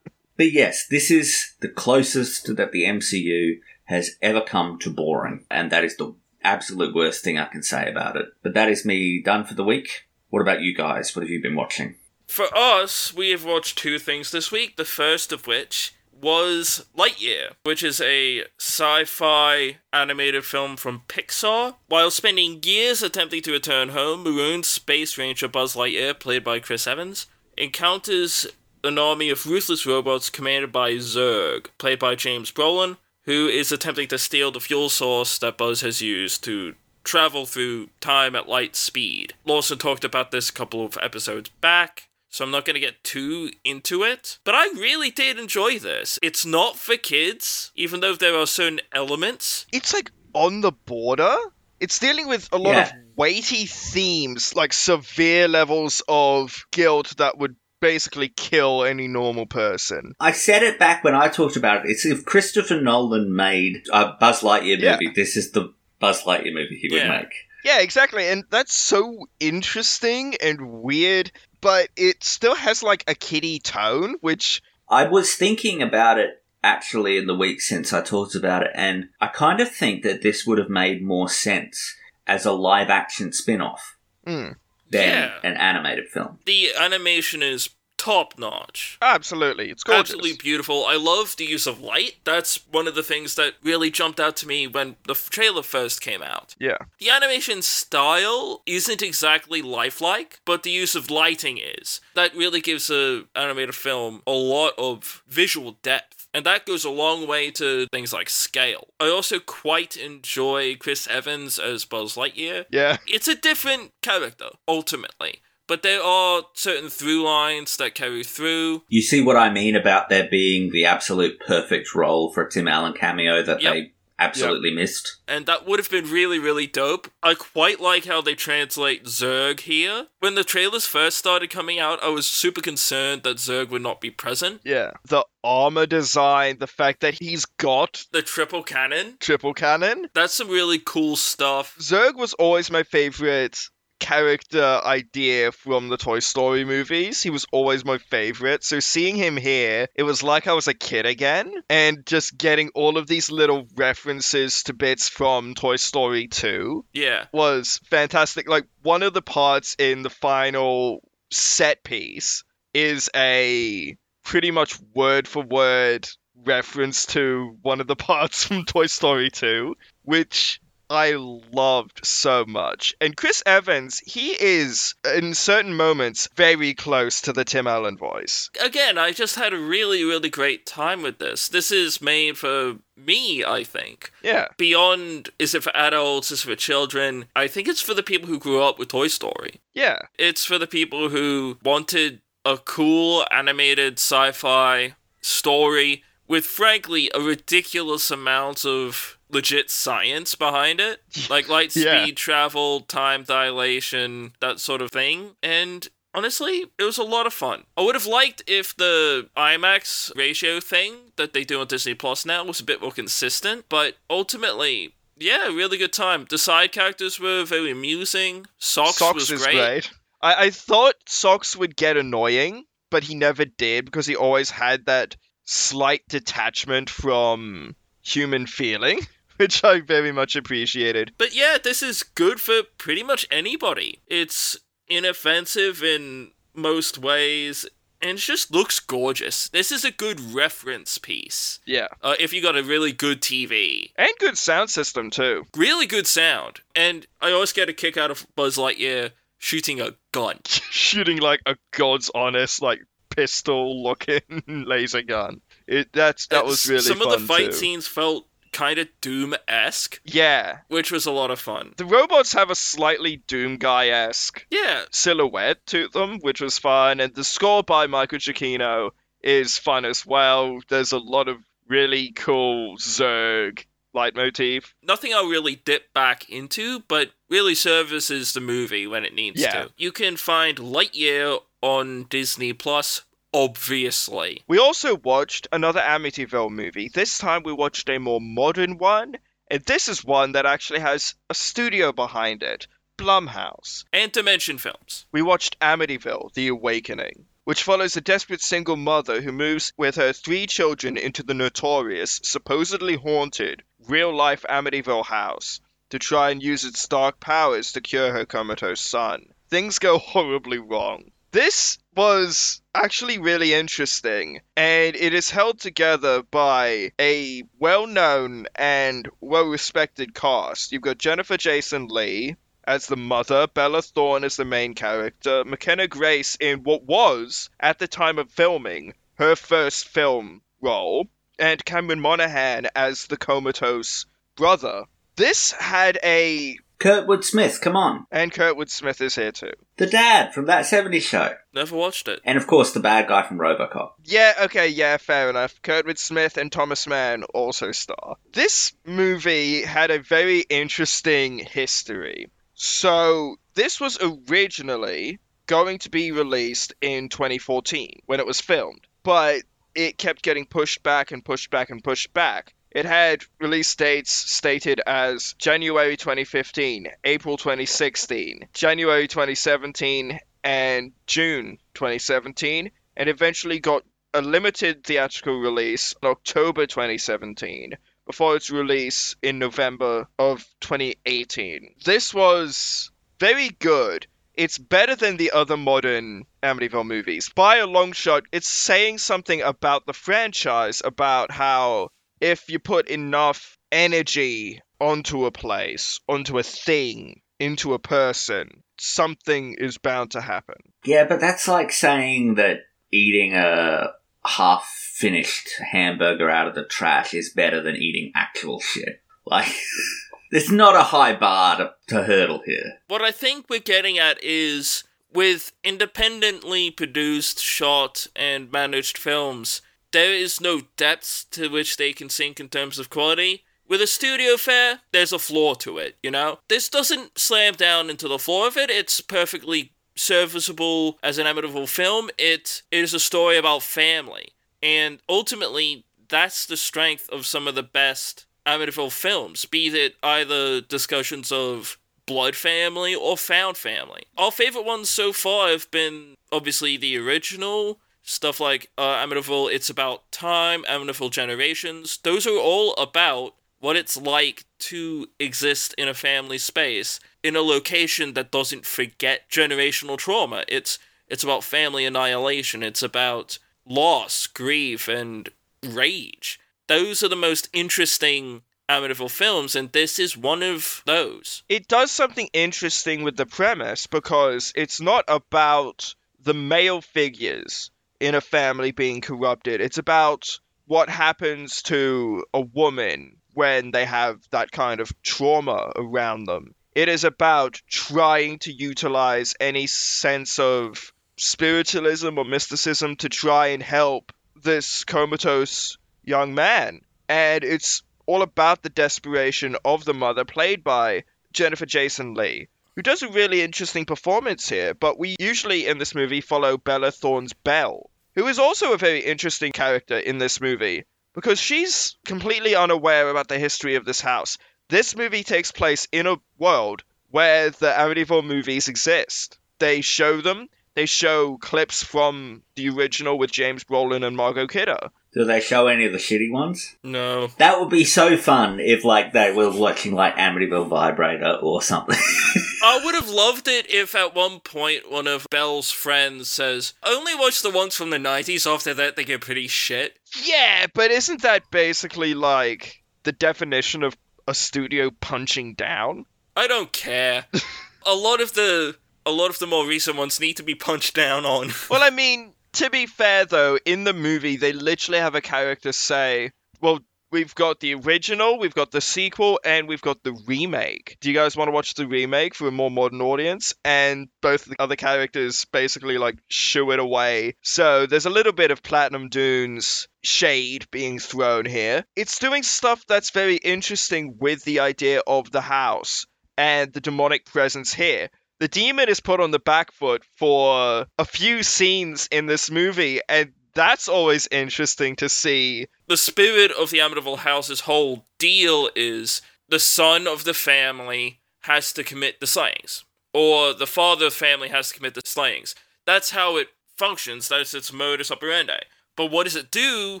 [0.36, 5.70] but yes, this is the closest that the MCU has ever come to boring, and
[5.70, 8.26] that is the absolute worst thing I can say about it.
[8.42, 10.08] But that is me done for the week.
[10.28, 11.14] What about you guys?
[11.14, 11.94] What have you been watching?
[12.26, 14.76] For us, we have watched two things this week.
[14.76, 21.76] The first of which was Lightyear, which is a sci fi animated film from Pixar.
[21.88, 26.86] While spending years attempting to return home, Maroon Space Ranger Buzz Lightyear, played by Chris
[26.86, 28.46] Evans, encounters
[28.82, 34.08] an army of ruthless robots commanded by Zurg, played by James Brolin, who is attempting
[34.08, 38.76] to steal the fuel source that Buzz has used to travel through time at light
[38.76, 39.34] speed.
[39.44, 43.02] Lawson talked about this a couple of episodes back, so I'm not going to get
[43.04, 44.38] too into it.
[44.44, 46.18] But I really did enjoy this.
[46.22, 49.66] It's not for kids, even though there are certain elements.
[49.72, 51.36] It's like on the border.
[51.80, 57.56] It's dealing with a lot of weighty themes, like severe levels of guilt that would
[57.80, 60.12] basically kill any normal person.
[60.20, 61.90] I said it back when I talked about it.
[61.90, 64.92] It's if Christopher Nolan made a Buzz Lightyear Yeah.
[65.00, 67.32] movie, this is the Buzz Lightyear movie he would make.
[67.64, 68.28] Yeah, exactly.
[68.28, 74.62] And that's so interesting and weird, but it still has like a kiddie tone, which
[74.88, 79.08] I was thinking about it actually in the week since I talked about it, and
[79.20, 81.96] I kind of think that this would have made more sense
[82.26, 84.50] as a live action spin off hmm,
[84.90, 85.32] than Yeah.
[85.42, 86.38] an animated film.
[86.44, 87.70] The animation is
[88.00, 88.96] top notch.
[89.02, 90.14] absolutely, it's gorgeous.
[90.14, 90.86] Absolutely beautiful.
[90.86, 92.14] I love the use of light.
[92.24, 96.00] That's one of the things that really jumped out to me when the trailer first
[96.00, 96.54] came out.
[96.58, 96.78] Yeah.
[96.98, 102.00] The animation style isn't exactly lifelike, but the use of lighting is.
[102.14, 106.26] That really gives a animated film a lot of visual depth.
[106.32, 108.88] And that goes a long way to things like scale.
[108.98, 112.64] I also quite enjoy Chris Evans as Buzz Lightyear.
[112.70, 112.96] Yeah.
[113.06, 115.40] It's a different character, ultimately.
[115.70, 118.82] But there are certain through lines that carry through.
[118.88, 122.66] You see what I mean about there being the absolute perfect role for a Tim
[122.66, 123.72] Allen cameo that Yep.
[123.72, 125.18] they absolutely missed.
[125.28, 127.08] and that would have been really, really dope.
[127.22, 130.08] I quite like how they translate Zurg here.
[130.18, 134.00] When the trailers first started coming out, I was super concerned that Zurg would not
[134.00, 134.60] be present.
[134.64, 134.90] Yeah.
[135.08, 140.08] The armor design, the fact that he's got The triple cannon, triple cannon.
[140.14, 141.76] that's some really cool stuff.
[141.78, 143.56] Zurg was always my favorite
[144.00, 147.22] character idea from the Toy Story movies.
[147.22, 148.64] He was always my favorite.
[148.64, 152.70] So seeing him here, it was like I was a kid again and just getting
[152.74, 157.26] all of these little references to bits from Toy Story 2 Yeah.
[157.32, 158.48] was fantastic.
[158.48, 162.42] Like one of the parts in the final set piece
[162.74, 166.08] is a pretty much word for word
[166.44, 172.96] reference to one of the parts from Toy Story 2, which I loved so much.
[173.00, 178.50] And Chris Evans, he is in certain moments very close to the Tim Allen voice.
[178.60, 181.48] Again, I just had a really, really great time with this.
[181.48, 184.10] This is made for me, I think.
[184.22, 184.48] Yeah.
[184.58, 187.26] Beyond, is it for adults, is it for children?
[187.36, 189.60] I think it's for the people who grew up with Toy Story.
[189.72, 189.98] Yeah.
[190.18, 197.20] It's for the people who wanted a cool animated sci fi story with, frankly, a
[197.20, 201.02] ridiculous amount of legit science behind it.
[201.30, 202.06] Like light speed Yeah.
[202.14, 205.36] travel, time dilation, that sort of thing.
[205.42, 207.64] And honestly, it was a lot of fun.
[207.76, 212.24] I would have liked if the IMAX ratio thing that they do on Disney Plus
[212.26, 216.26] now was a bit more consistent, but ultimately, yeah, really good time.
[216.28, 218.46] The side characters were very amusing.
[218.58, 219.54] Socks, Socks was great.
[219.54, 219.90] great.
[220.22, 224.86] I, I thought Socks would get annoying, but he never did because he always had
[224.86, 229.00] that slight detachment from human feeling,
[229.40, 231.12] which I very much appreciated.
[231.18, 233.98] But yeah, this is good for pretty much anybody.
[234.06, 237.66] It's inoffensive in most ways,
[238.02, 239.48] and it just looks gorgeous.
[239.48, 241.60] This is a good reference piece.
[241.66, 241.88] Yeah.
[242.02, 245.46] Uh, if you got a really good TV, And good sound system, too.
[245.56, 249.94] really good sound, and I always get a kick out of Buzz Lightyear shooting a
[250.12, 250.38] gun.
[250.44, 255.40] Shooting like a god's honest, like pistol looking laser gun.
[255.66, 257.52] It that's that was really some of the fight too.
[257.52, 260.58] scenes felt kind of Doom esque, Yeah.
[260.68, 261.74] which was a lot of fun.
[261.76, 267.00] The robots have a slightly Doom guy esque Yeah, silhouette to them, which was fun,
[267.00, 268.90] and the score by Michael Giacchino
[269.22, 270.60] is fun as well.
[270.68, 274.72] There's a lot of really cool Zurg leitmotif.
[274.82, 279.64] nothing I'll really dip back into, but really services the movie when it needs Yeah.
[279.64, 279.72] to.
[279.76, 284.42] You can find Lightyear on Disney Plus, obviously.
[284.48, 286.90] We also watched another Amityville movie.
[286.92, 289.16] This time we watched a more modern one,
[289.48, 292.66] and this is one that actually has a studio behind it,
[292.98, 293.84] Blumhouse.
[293.92, 295.06] And Dimension Films.
[295.12, 300.12] We watched Amityville: The Awakening, which follows a desperate single mother who moves with her
[300.12, 306.86] three children into the notorious, supposedly haunted, real-life Amityville house to try and use its
[306.88, 309.32] dark powers to cure her comatose son.
[309.48, 311.10] Things go horribly wrong.
[311.32, 319.08] This was actually really interesting, and it is held together by a well known and
[319.20, 320.72] well respected cast.
[320.72, 325.86] You've got Jennifer Jason Leigh as the mother, Bella Thorne as the main character, McKenna
[325.86, 331.08] Grace in what was, at the time of filming, her first film role,
[331.38, 334.04] and Cameron Monaghan as the comatose
[334.34, 334.84] brother.
[335.14, 336.58] This had a.
[336.80, 338.06] Kurtwood Smith, come on.
[338.10, 339.52] And Kurtwood Smith is here too.
[339.76, 341.34] The dad from that 70s show.
[341.52, 342.20] Never watched it.
[342.24, 343.90] And of course, the bad guy from Robocop.
[344.04, 345.60] Yeah, okay, yeah, fair enough.
[345.62, 348.16] Kurtwood Smith and Thomas Mann also star.
[348.32, 352.30] This movie had a very interesting history.
[352.54, 359.42] So, this was originally going to be released in 2014 when it was filmed, but
[359.74, 362.54] it kept getting pushed back and pushed back and pushed back.
[362.72, 372.70] It had release dates stated as January 2015, April 2016, January 2017, and June 2017,
[372.96, 373.82] and eventually got
[374.14, 381.74] a limited theatrical release in October 2017 before its release in November of 2018.
[381.84, 384.06] This was very good.
[384.34, 387.30] It's better than the other modern Amityville movies.
[387.34, 391.90] By a long shot, it's saying something about the franchise, about how
[392.20, 399.54] if you put enough energy onto a place, onto a thing, into a person, something
[399.58, 400.56] is bound to happen.
[400.84, 402.60] Yeah, but that's like saying that
[402.92, 403.92] eating a
[404.24, 409.02] half finished hamburger out of the trash is better than eating actual shit.
[409.24, 409.52] Like,
[410.30, 412.78] there's not a high bar to, to hurdle here.
[412.88, 419.62] What I think we're getting at is with independently produced, shot, and managed films,
[419.92, 423.44] there is no depth to which they can sink in terms of quality.
[423.68, 426.40] With a studio fare, there's a flaw to it, you know?
[426.48, 431.68] This doesn't slam down into the floor of it, it's perfectly serviceable as an Amityville
[431.68, 432.10] film.
[432.18, 434.30] It is a story about family.
[434.62, 440.60] And ultimately, that's the strength of some of the best Amityville films, be it either
[440.60, 444.02] discussions of blood family or found family.
[444.18, 447.78] Our favorite ones so far have been obviously the original,
[448.10, 451.98] stuff like uh, Amityville It's About Time, Amityville Generations.
[452.02, 457.40] Those are all about what it's like to exist in a family space in a
[457.40, 460.44] location that doesn't forget generational trauma.
[460.48, 462.62] It's it's about family annihilation.
[462.62, 465.28] It's about loss, grief, and
[465.64, 466.40] rage.
[466.66, 471.42] Those are the most interesting Amityville films, and this is one of those.
[471.48, 478.14] It does something interesting with the premise because it's not about the male figures in
[478.14, 479.60] a family being corrupted.
[479.60, 486.24] It's about what happens to a woman when they have that kind of trauma around
[486.24, 486.54] them.
[486.74, 493.62] It is about trying to utilize any sense of spiritualism or mysticism to try and
[493.62, 496.80] help this comatose young man.
[497.08, 502.82] And it's all about the desperation of the mother, played by Jennifer Jason Leigh, who
[502.82, 504.74] does a really interesting performance here.
[504.74, 509.00] But we usually in this movie follow Bella Thorne's Belle, who is also a very
[509.00, 514.38] interesting character in this movie because she's completely unaware about the history of this house.
[514.68, 519.38] This movie takes place in a world where the Amityville movies exist.
[519.58, 524.90] They show them, they show clips from the original with James Brolin and Margot Kidder.
[525.12, 526.76] Do they show any of the shitty ones?
[526.84, 527.28] No.
[527.38, 531.98] That would be so fun if, like, they were watching, like, Amityville Vibrator or something.
[532.62, 537.14] I would have loved it if at one point one of Belle's friends says, only
[537.16, 539.98] watch the ones from the 90s, after that they get pretty shit.
[540.24, 543.96] Yeah, but isn't that basically like the definition of
[544.28, 546.06] a studio punching down?
[546.36, 547.26] I don't care.
[547.86, 550.94] a lot of the a lot of the more recent ones need to be punched
[550.94, 551.50] down on.
[551.70, 555.72] Well, I mean, to be fair though, in the movie they literally have a character
[555.72, 556.30] say,
[556.60, 556.80] "Well,
[557.10, 560.96] we've got the original, we've got the sequel, and we've got the remake.
[561.00, 564.44] Do you guys want to watch the remake for a more modern audience?" And both
[564.44, 567.34] the other characters basically like shoo it away.
[567.42, 571.84] So there's a little bit of Platinum Dunes shade being thrown here.
[571.96, 576.06] It's doing stuff that's very interesting with the idea of the house
[576.38, 578.08] and the demonic presence here.
[578.40, 583.00] The demon is put on the back foot for a few scenes in this movie,
[583.06, 585.66] and that's always interesting to see.
[585.88, 589.20] The spirit of the Amityville House's whole deal is
[589.50, 594.18] the son of the family has to commit the slayings, or the father of the
[594.18, 595.54] family has to commit the slayings.
[595.84, 597.28] That's how it functions.
[597.28, 598.60] That's its modus operandi.
[598.96, 600.00] But what does it do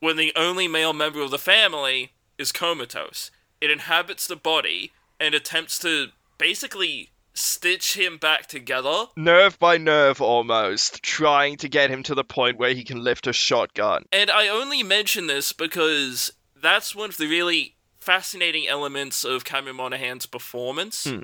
[0.00, 3.30] when the only male member of the family is comatose?
[3.60, 4.90] It inhabits the body
[5.20, 6.08] and attempts to
[6.38, 9.06] basically stitch him back together.
[9.16, 13.26] Nerve by nerve, almost, trying to get him to the point where he can lift
[13.26, 14.04] a shotgun.
[14.12, 19.76] And I only mention this because that's one of the really fascinating elements of Cameron
[19.76, 21.04] Monaghan's performance.
[21.04, 21.20] Hmm.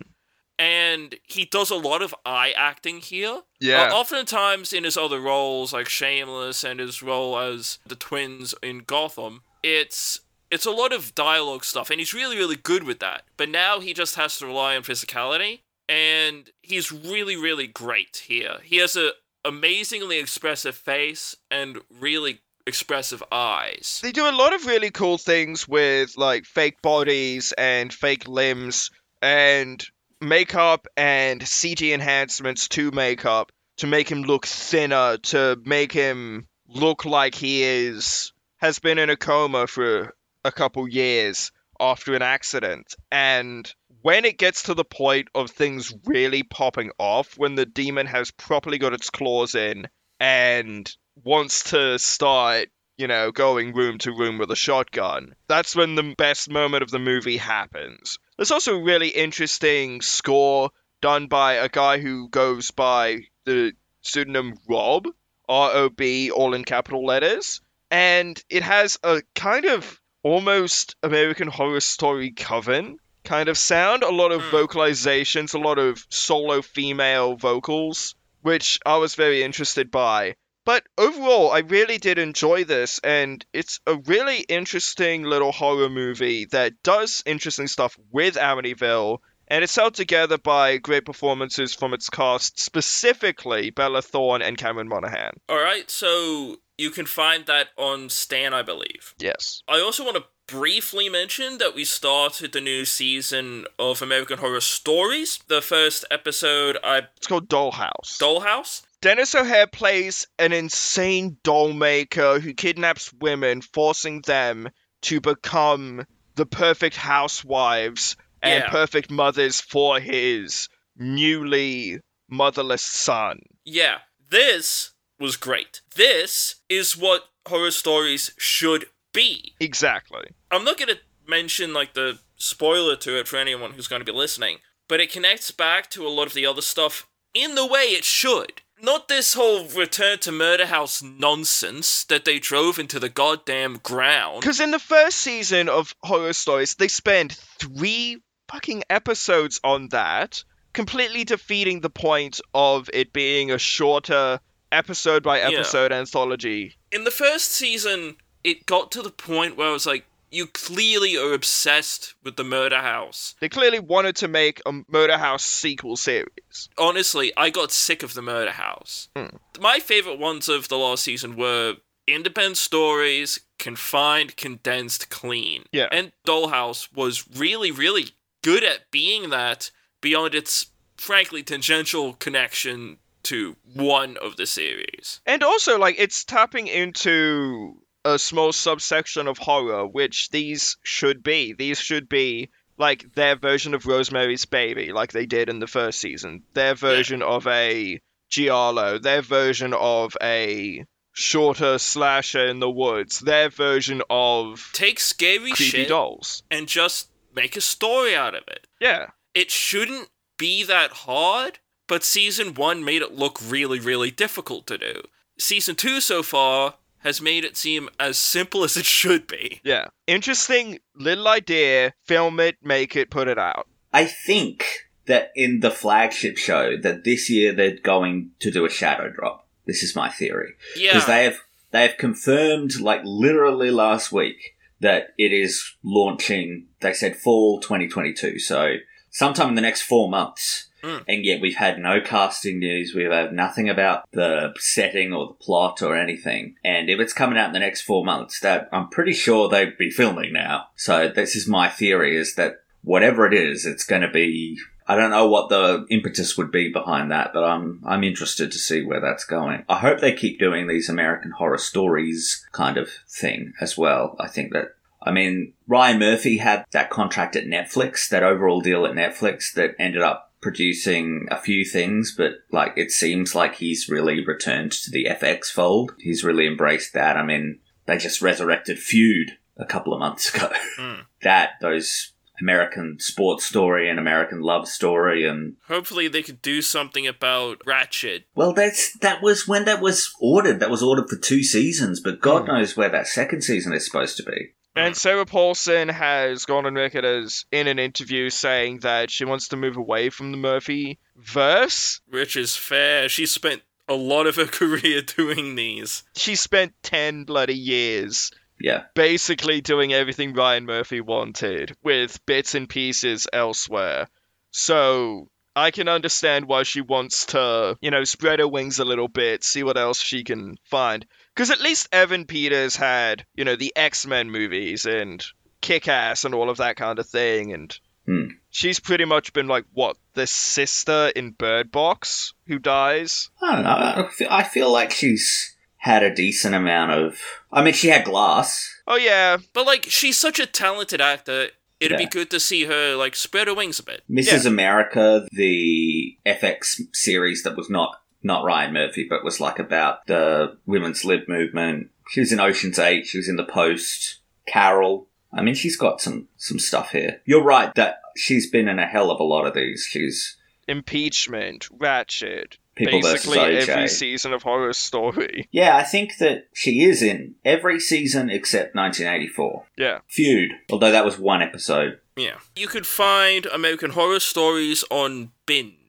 [0.59, 3.43] And he does a lot of eye acting here.
[3.61, 3.91] Yeah.
[3.91, 8.79] Uh, oftentimes in his other roles, like Shameless and his role as the twins in
[8.87, 13.25] Gotham, it's it's a lot of dialogue stuff, and he's really, really good with that.
[13.37, 18.59] But now he just has to rely on physicality, and he's really, really great here.
[18.63, 19.11] He has a
[19.45, 24.01] amazingly expressive face and really expressive eyes.
[24.03, 28.91] They do a lot of really cool things with like fake bodies and fake limbs
[29.23, 29.85] and
[30.21, 37.05] makeup and CG enhancements to makeup to make him look thinner, to make him look
[37.05, 40.15] like he is has been in a coma for
[40.45, 42.95] a couple years after an accident.
[43.13, 43.73] And
[44.07, 48.31] when it gets to the point of things really popping off, when the demon has
[48.31, 49.89] properly got its claws in
[50.21, 55.97] and wants to start, you know, going room to room with a shotgun, that's when
[55.97, 58.21] the best moment of the movie happens.
[58.37, 64.55] There's also a really interesting score done by a guy who goes by the pseudonym
[64.69, 65.09] Rob,
[65.49, 67.61] R O B, all in capital letters.
[67.91, 74.03] And it has a kind of almost American Horror Story coven kind of sound.
[74.03, 74.51] A lot of Mm.
[74.51, 80.37] vocalizations, a lot of solo female vocals, which I was very interested by.
[80.65, 86.47] But overall, I really did enjoy this, and it's a really interesting little horror movie
[86.47, 92.11] that does interesting stuff with Amityville, and it's held together by great performances from its
[92.11, 95.35] cast, specifically Bella Thorne and Cameron Monaghan.
[95.49, 99.15] All right, so you can find that on Stan, I believe.
[99.19, 99.63] Yes.
[99.69, 104.61] I also want to briefly mention that we started the new season of American Horror
[104.61, 105.39] Stories.
[105.49, 108.19] The first episode, I It's called Dollhouse.
[108.21, 108.83] Dollhouse.
[109.03, 114.69] Denis O'Hare plays an insane doll maker who kidnaps women, forcing them
[115.03, 118.71] to become the perfect housewives and Yeah.
[118.71, 123.41] perfect mothers for his newly motherless son.
[123.65, 123.99] Yeah,
[124.31, 125.81] this was great.
[125.95, 128.87] This is what horror stories should
[129.17, 129.55] be.
[129.59, 130.25] Exactly.
[130.51, 134.11] I'm not going to mention like the spoiler to it for anyone who's going to
[134.13, 134.59] be listening,
[134.89, 138.05] but it connects back to a lot of the other stuff in the way it
[138.05, 138.63] should.
[138.81, 144.41] Not this whole return to murder house nonsense that they drove into the goddamn ground.
[144.41, 148.19] Because in the first season of Horror Stories, they spend three
[148.51, 150.45] fucking episodes on that,
[150.75, 154.41] completely defeating the point of it being a shorter
[154.71, 155.49] episode by Yeah.
[155.59, 156.77] episode anthology.
[156.93, 161.17] In the first season, it got to the point where I was like, you clearly
[161.17, 163.35] are obsessed with the murder house.
[163.41, 166.69] They clearly wanted to make a Murder House sequel series.
[166.79, 169.09] honestly, I got sick of the murder house.
[169.17, 169.37] Hmm.
[169.61, 171.77] My favorite ones of the last season were
[172.07, 175.65] independent stories, confined, condensed, clean.
[175.73, 175.89] Yeah.
[175.91, 178.11] And Dollhouse was really, really
[178.43, 179.71] good at being that
[180.01, 180.67] beyond its
[180.97, 185.21] frankly tangential connection to one of the series.
[185.27, 187.83] And also, like, it's tapping into
[188.15, 191.53] a small subsection of horror, which these should be.
[191.53, 195.99] These should be like their version of Rosemary's Baby, like they did in the first
[196.01, 196.43] season.
[196.55, 198.99] Their version of a Giallo.
[198.99, 203.21] Their version of a shorter slasher in the woods.
[203.21, 206.43] Their version of Take scary creepy shit dolls.
[206.51, 208.67] and just make a story out of it.
[208.81, 209.07] Yeah.
[209.35, 214.77] it shouldn't be that hard, but season one made it look really, really difficult to
[214.79, 215.03] do.
[215.39, 216.75] Season two so far
[217.07, 219.61] has made it seem as simple as it should be.
[219.63, 219.87] Yeah.
[220.09, 221.95] Interesting little idea.
[222.05, 223.69] Film it, make it, put it out.
[223.93, 224.65] I think
[225.07, 229.47] that in the flagship show that this year they're going to do a shadow drop.
[229.67, 231.39] This is my theory Yeah, because they have
[231.71, 236.67] they have confirmed like literally last week that it is launching.
[236.81, 238.75] They said fall 2022, so
[239.11, 240.66] sometime in the next four months.
[240.87, 241.05] Mm.
[241.09, 242.95] And yet we've had no casting news.
[242.95, 246.55] We've had nothing about the setting or the plot or anything.
[246.65, 249.77] And if it's coming out in the next four months, that I'm pretty sure they'd
[249.77, 250.69] be filming now.
[250.77, 254.59] So this is my theory: is that whatever it is, it's going to be.
[254.89, 258.59] I don't know what the impetus would be behind that, but I'm I'm interested to
[258.59, 259.65] see where that's going.
[259.69, 264.15] I hope they keep doing these American horror stories kind of thing as well.
[264.21, 268.87] I think that I mean Ryan Murphy had that contract at Netflix, that overall deal
[268.87, 273.89] at Netflix that ended up producing a few things, but like it seems like he's
[273.89, 275.93] really returned to the FX fold.
[275.99, 277.17] He's really embraced that.
[277.17, 280.53] I mean, they just resurrected Feud a couple of months ago.
[280.79, 281.07] Mm.
[281.23, 287.09] that those American sports story and American love story and hopefully they could do something
[287.09, 288.25] about Ratched.
[288.37, 290.61] well that's that was when that was ordered.
[290.61, 294.17] That was ordered for two seasons, but God knows where that second season is supposed
[294.19, 294.53] to be.
[294.77, 299.49] And Sarah Paulson has gone on record as in an interview saying that she wants
[299.49, 302.01] to move away from the Murphy verse.
[302.09, 303.09] Which is fair.
[303.09, 306.03] She spent a lot of her career doing these.
[306.15, 308.85] She spent 10 bloody years Yeah.
[308.95, 314.09] basically doing everything Ryan Murphy wanted with bits and pieces elsewhere.
[314.51, 319.09] So I can understand why she wants to, you know, spread her wings a little
[319.09, 321.07] bit, see what else she can find.
[321.37, 325.23] Because at least Evan Peters had, you know, the X Men movies and
[325.61, 327.53] Kick Ass and all of that kind of thing.
[327.53, 328.29] And Hmm.
[328.51, 333.29] she's pretty much been like what the sister in Bird Box who dies.
[333.43, 334.09] I don't know.
[334.31, 337.21] I feel, like she's had a decent amount of.
[337.53, 338.73] I mean, she had glass.
[338.87, 341.49] Oh yeah, But like, she's such a talented actor.
[341.81, 344.03] It'd be good to see her like spread her wings a bit.
[344.11, 344.47] Mrs.
[344.47, 350.59] America, the FX series that was not not Ryan Murphy, but was like about the
[350.67, 351.91] women's lib movement.
[352.11, 353.07] She was in Ocean's Eight.
[353.07, 354.19] She was in The Post.
[354.47, 355.09] Carol.
[355.33, 357.21] I mean, she's got some some stuff here.
[357.25, 359.87] You're right that she's been in a hell of a lot of these.
[359.89, 360.37] She's
[360.69, 363.69] impeachment, Ratched, People versus basically OJ.
[363.69, 365.49] every season of Horror Story.
[365.53, 365.77] yeah.
[365.77, 369.67] I think that she is in every season except 1984.
[369.77, 371.99] Yeah, Feud, although that was one episode.
[372.17, 372.39] Yeah.
[372.55, 375.86] You could find American Horror Stories on Binge.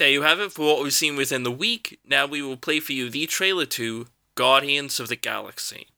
[0.00, 2.00] There you have it for what we've seen within the week.
[2.08, 5.88] Now we will play for you the trailer to Guardians of the Galaxy.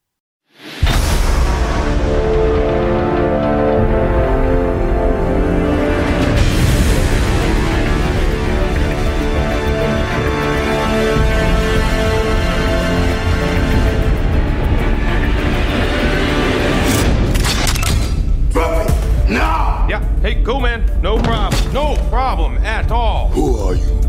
[18.50, 19.86] Drop it now!
[19.88, 21.00] Yeah, hey, cool, man.
[21.00, 21.61] No problem.
[21.72, 23.28] No problem at all.
[23.28, 24.02] Who are you?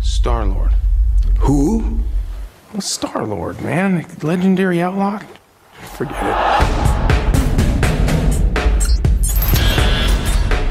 [0.00, 0.72] Star Lord.
[1.40, 1.98] Who?
[2.72, 4.06] Well, Star Lord, man.
[4.22, 5.18] Legendary outlaw.
[5.96, 6.78] Forget it.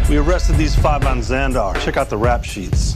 [0.09, 1.77] We arrested these five on Xandar.
[1.83, 2.93] Check out the rap sheets.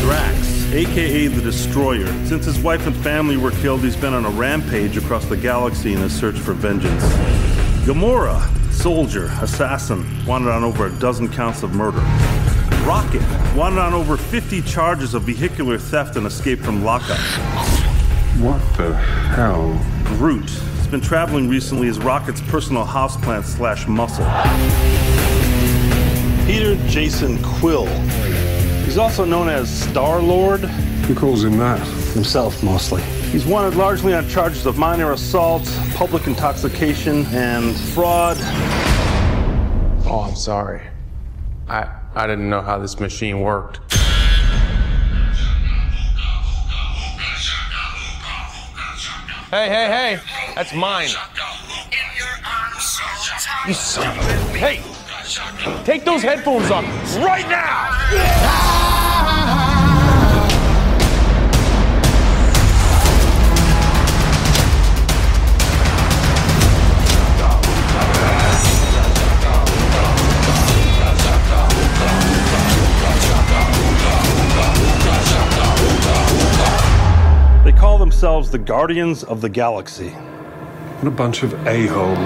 [0.00, 2.06] Drax, aka the Destroyer.
[2.24, 5.92] Since his wife and family were killed, he's been on a rampage across the galaxy
[5.92, 7.02] in his search for vengeance.
[7.84, 8.40] Gamora,
[8.78, 11.98] soldier, assassin, wanted on over a dozen counts of murder.
[12.86, 13.22] Rocket,
[13.56, 17.18] wanted on over 50 charges of vehicular theft and escape from lockup.
[18.38, 19.84] What the hell?
[20.04, 24.24] Groot, has been traveling recently as Rocket's personal houseplant slash muscle.
[26.46, 27.86] Peter Jason Quill.
[28.84, 30.62] He's also known as Star Lord,
[31.08, 31.78] Who calls him that?
[32.12, 33.00] himself mostly.
[33.32, 38.36] He's wanted largely on charges of minor assault, public intoxication, and fraud.
[40.04, 40.82] Oh, I'm sorry.
[41.66, 43.80] I I didn't know how this machine worked.
[49.50, 50.20] Hey, hey, hey!
[50.54, 51.08] That's mine.
[53.66, 54.58] You son of a...
[54.58, 54.82] Hey!
[55.84, 56.84] Take those headphones off
[57.16, 58.87] right now!
[77.78, 80.08] Call themselves the Guardians of the Galaxy.
[80.08, 82.18] What a bunch of a-holes.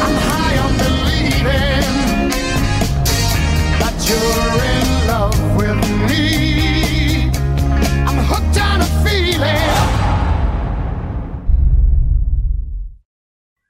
[0.00, 2.30] I'm high on believing
[3.80, 7.28] that you're in love with me.
[8.06, 9.74] I'm hooked on a feeling.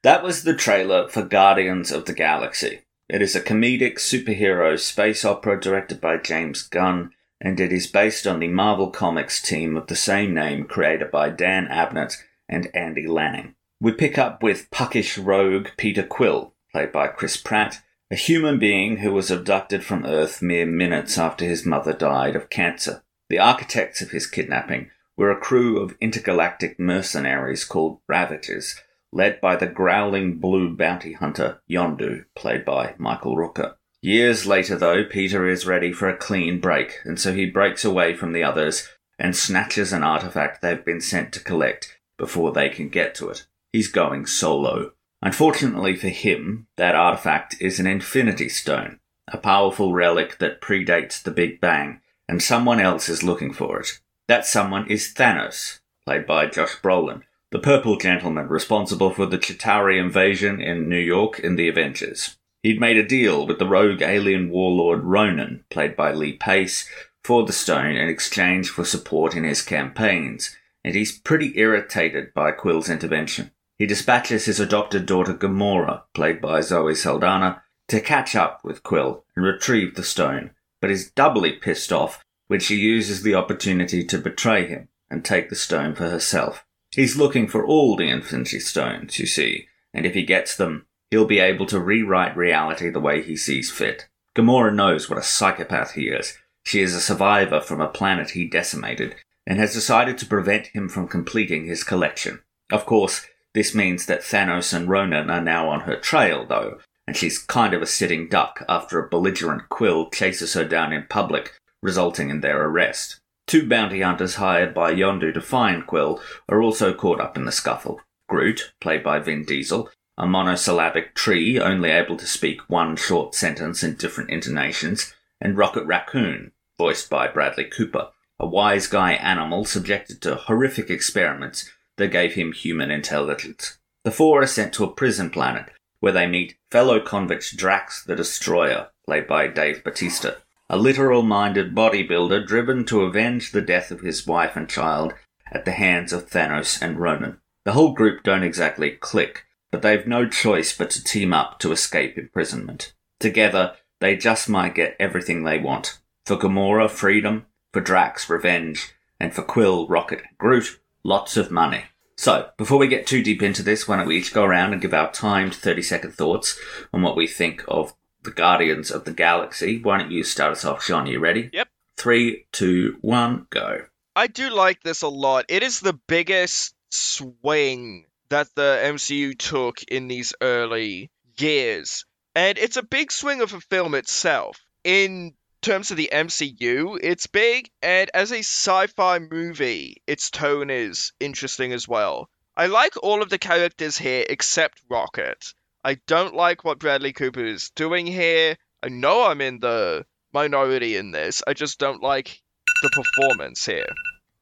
[0.05, 2.86] That was the trailer for Guardians of the Galaxy.
[3.09, 8.27] It is a comedic superhero space opera directed by James Gunn, and it is based
[8.27, 12.17] on the Marvel Comics team of the same name created by Dan Abnett
[12.49, 13.55] and Andy Lanning.
[13.81, 17.81] We pick up with puckish rogue Peter Quill, played by Chris Pratt,
[18.11, 22.51] a human being who was abducted from Earth mere minutes after his mother died of
[22.51, 23.05] cancer.
[23.29, 28.81] The architects of his kidnapping were a crew of intergalactic mercenaries called Ravagers,
[29.17, 33.75] led by the growling blue bounty hunter Yondu, played by Michael Rooker.
[34.03, 38.15] Years later, though, Peter is ready for a clean break, and so he breaks away
[38.15, 38.89] from the others
[39.19, 43.47] and snatches an artifact they've been sent to collect before they can get to it.
[43.73, 44.93] He's going solo.
[45.23, 51.31] Unfortunately for him, that artifact is an Infinity Stone, a powerful relic that predates the
[51.31, 54.01] Big Bang, and someone else is looking for it.
[54.29, 60.01] That someone is Thanos, played by Josh Brolin, the purple gentleman responsible for the Chitauri
[60.01, 62.37] invasion in New York in the Avengers.
[62.63, 66.89] He'd made a deal with the rogue alien warlord Ronan, played by Lee Pace,
[67.23, 72.51] for the stone in exchange for support in his campaigns, and he's pretty irritated by
[72.51, 73.53] Quill's intervention.
[73.79, 79.25] He dispatches his adopted daughter Gamora, played by Zoe Saldana, to catch up with Quill
[79.37, 84.19] and retrieve the stone, but is doubly pissed off when she uses the opportunity to
[84.19, 86.66] betray him and take the stone for herself.
[86.97, 91.27] He's looking for all the Infinity Stones, you see, and if he gets them, he'll
[91.27, 94.09] be able to rewrite reality the way he sees fit.
[94.35, 96.39] Gamora knows what a psychopath he is.
[96.65, 99.15] She is a survivor from a planet he decimated,
[99.47, 102.41] and has decided to prevent him from completing his collection.
[102.73, 107.15] Of course, this means that Thanos and Ronan are now on her trail, though, and
[107.15, 111.53] she's kind of a sitting duck after a belligerent Quill chases her down in public,
[111.83, 113.21] resulting in their arrest.
[113.47, 117.53] Two bounty hunters hired by Yondu to find Quill are also caught up in the
[117.53, 118.01] scuffle.
[118.29, 119.89] Groot, played by Vin Diesel,
[120.19, 125.85] a monosyllabic tree only able to speak one short sentence in different intonations, and Rocket
[125.85, 128.09] Raccoon, voiced by Bradley Cooper,
[128.41, 133.79] a wise guy animal subjected to horrific experiments that gave him human intelligence.
[134.05, 135.71] The four are sent to a prison planet
[136.01, 140.39] where they meet fellow convict Drax the Destroyer, played by Dave Bautista,
[140.69, 145.15] a literal minded bodybuilder driven to avenge the death of his wife and child
[145.53, 147.39] at the hands of Thanos and Ronan.
[147.65, 151.73] The whole group don't exactly click, but they've no choice but to team up to
[151.73, 152.93] escape imprisonment.
[153.21, 155.99] Together, they just might get everything they want.
[156.25, 157.47] For Gamora, freedom.
[157.73, 158.93] For Drax, revenge.
[159.19, 161.85] And for Quill, Rocket, and Groot, lots of money.
[162.19, 164.81] So, before we get too deep into this, why don't we each go around and
[164.81, 166.59] give our timed 30 second thoughts
[166.93, 167.95] on what we think of
[168.27, 169.81] the Guardians of the Galaxy.
[169.81, 171.07] Why don't you start us off, Jeaun?
[171.07, 171.49] You ready?
[171.53, 171.69] Yep.
[171.97, 173.87] Three, two, one, go.
[174.15, 175.47] I do like this a lot.
[175.49, 182.05] It is the biggest swing that the MCU took in these early years.
[182.35, 184.59] And it's a big swing of a film itself.
[184.85, 190.71] In terms of the MCU, it's big, and as a sci fi movie, its tone
[190.71, 192.29] is interesting as well.
[192.57, 195.53] I like all of the characters here except Rocket.
[195.87, 198.57] I don't like what Bradley Cooper is doing here.
[198.83, 201.45] I know I'm in the minority in this.
[201.47, 202.43] I just don't like
[202.83, 203.87] the performance here.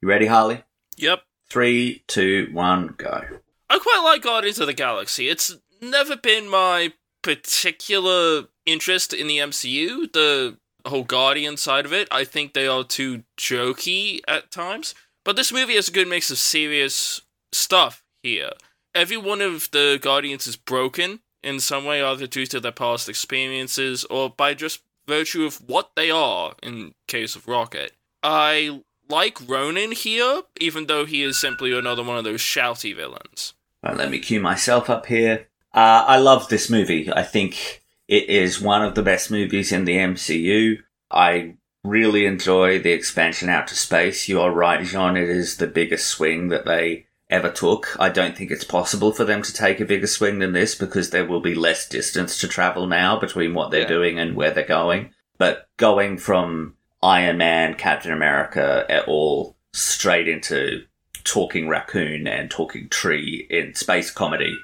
[0.01, 0.64] You ready, Harlly?
[0.97, 1.20] Yep.
[1.51, 3.20] Three, two, one, go.
[3.68, 5.28] I quite like Guardians of the Galaxy.
[5.28, 12.09] It's never been my particular interest in the MCU, the whole Guardian side of it.
[12.11, 14.95] I think they are too jokey at times.
[15.26, 17.20] But this movie has a good mix of serious
[17.53, 18.53] stuff here.
[18.95, 23.09] Every one of the Guardians is broken in some way, either due to their past
[23.09, 27.92] experiences or by just virtue of what they are in case of Rocket.
[28.22, 33.53] I like Ronan here, even though he is simply another one of those shouty villains.
[33.82, 35.49] Right, let me cue myself up here.
[35.74, 37.12] Uh, I love this movie.
[37.12, 40.78] I think it is one of the best movies in the MCU.
[41.11, 44.28] I really enjoy the expansion out to space.
[44.28, 45.20] You are right, Jeaun.
[45.20, 47.97] It is the biggest swing that they ever took.
[47.99, 51.11] I don't think it's possible for them to take a bigger swing than this because
[51.11, 53.89] there will be less distance to travel now between what they're Yeah.
[53.89, 55.11] doing and where they're going.
[55.37, 60.85] But going from Iron Man, Captain America, at all straight into
[61.24, 64.57] talking raccoon and talking tree in space comedy,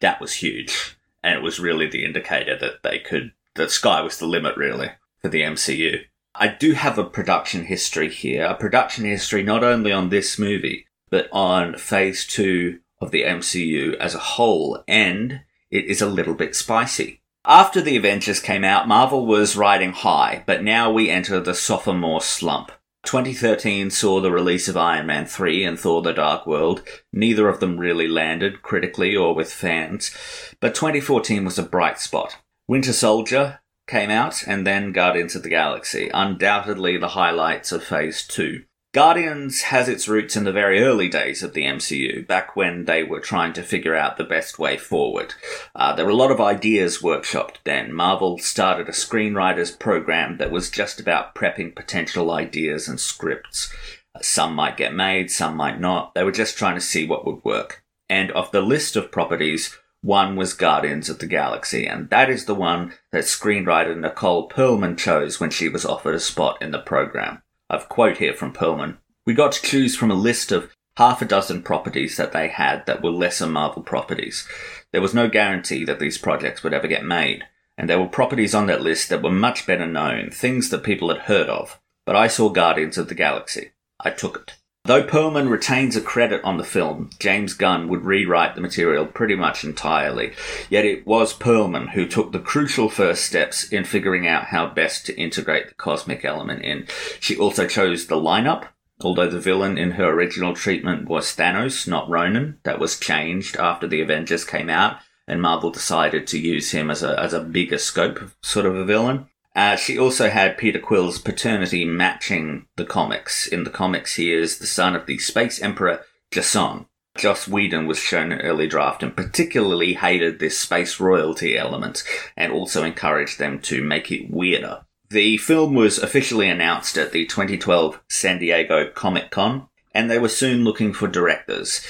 [0.00, 0.96] that was huge.
[1.22, 4.90] And it was really the indicator that they could, the sky was the limit really
[5.20, 6.00] for the MCU.
[6.34, 10.86] I do have a production history here, a production history not only on this movie,
[11.12, 16.34] but on phase two of the MCU as a whole, and it is a little
[16.34, 17.20] bit spicy.
[17.44, 22.22] After the Avengers came out, Marvel was riding high, but now we enter the sophomore
[22.22, 22.72] slump.
[23.04, 26.82] 2013 saw the release of Iron Man 3 and Thor the Dark World.
[27.12, 30.16] Neither of them really landed critically or with fans,
[30.60, 32.38] but 2014 was a bright spot.
[32.66, 38.26] Winter Soldier came out and then Guardians of the Galaxy, undoubtedly the highlights of Phase
[38.26, 38.62] 2.
[38.92, 43.02] Guardians has its roots in the very early days of the MCU, back when they
[43.02, 45.32] were trying to figure out the best way forward.
[45.74, 47.94] Uh, there were a lot of ideas workshopped then.
[47.94, 53.74] Marvel started a screenwriters program that was just about prepping potential ideas and scripts.
[54.14, 56.14] Uh, Some might get made, some might not.
[56.14, 57.82] They were just trying to see what would work.
[58.10, 62.44] And of the list of properties, one was Guardians of the Galaxy, and that is
[62.44, 66.78] the one that screenwriter Nicole Perlman chose when she was offered a spot in the
[66.78, 67.40] program.
[67.72, 68.98] I've quote here from Perlman.
[69.24, 72.84] We got to choose from a list of half a dozen properties that they had
[72.84, 74.46] that were lesser Marvel properties.
[74.92, 77.44] There was no guarantee that these projects would ever get made,
[77.78, 81.08] and there were properties on that list that were much better known, things that people
[81.08, 81.80] had heard of.
[82.04, 83.70] But I saw Guardians of the Galaxy.
[83.98, 84.54] I took it.
[84.84, 89.36] Though Perlman retains a credit on the film, James Gunn would rewrite the material pretty
[89.36, 90.32] much entirely.
[90.70, 95.06] Yet it was Perlman who took the crucial first steps in figuring out how best
[95.06, 96.88] to integrate the cosmic element in.
[97.20, 98.66] She also chose the lineup,
[99.00, 102.58] although the villain in her original treatment was Thanos, not Ronan.
[102.64, 104.96] That was changed after the Avengers came out,
[105.28, 108.84] and Marvel decided to use him as a, as a bigger scope sort of a
[108.84, 109.28] villain.
[109.54, 113.46] Uh, she also had Peter Quill's paternity matching the comics.
[113.46, 116.00] In the comics, he is the son of the Space Emperor
[116.30, 116.86] Jason.
[117.16, 122.02] Joss Whedon was shown an early draft and particularly hated this space royalty element
[122.36, 124.86] and also encouraged them to make it weirder.
[125.10, 130.30] The film was officially announced at the 2012 San Diego Comic Con, and they were
[130.30, 131.86] soon looking for directors.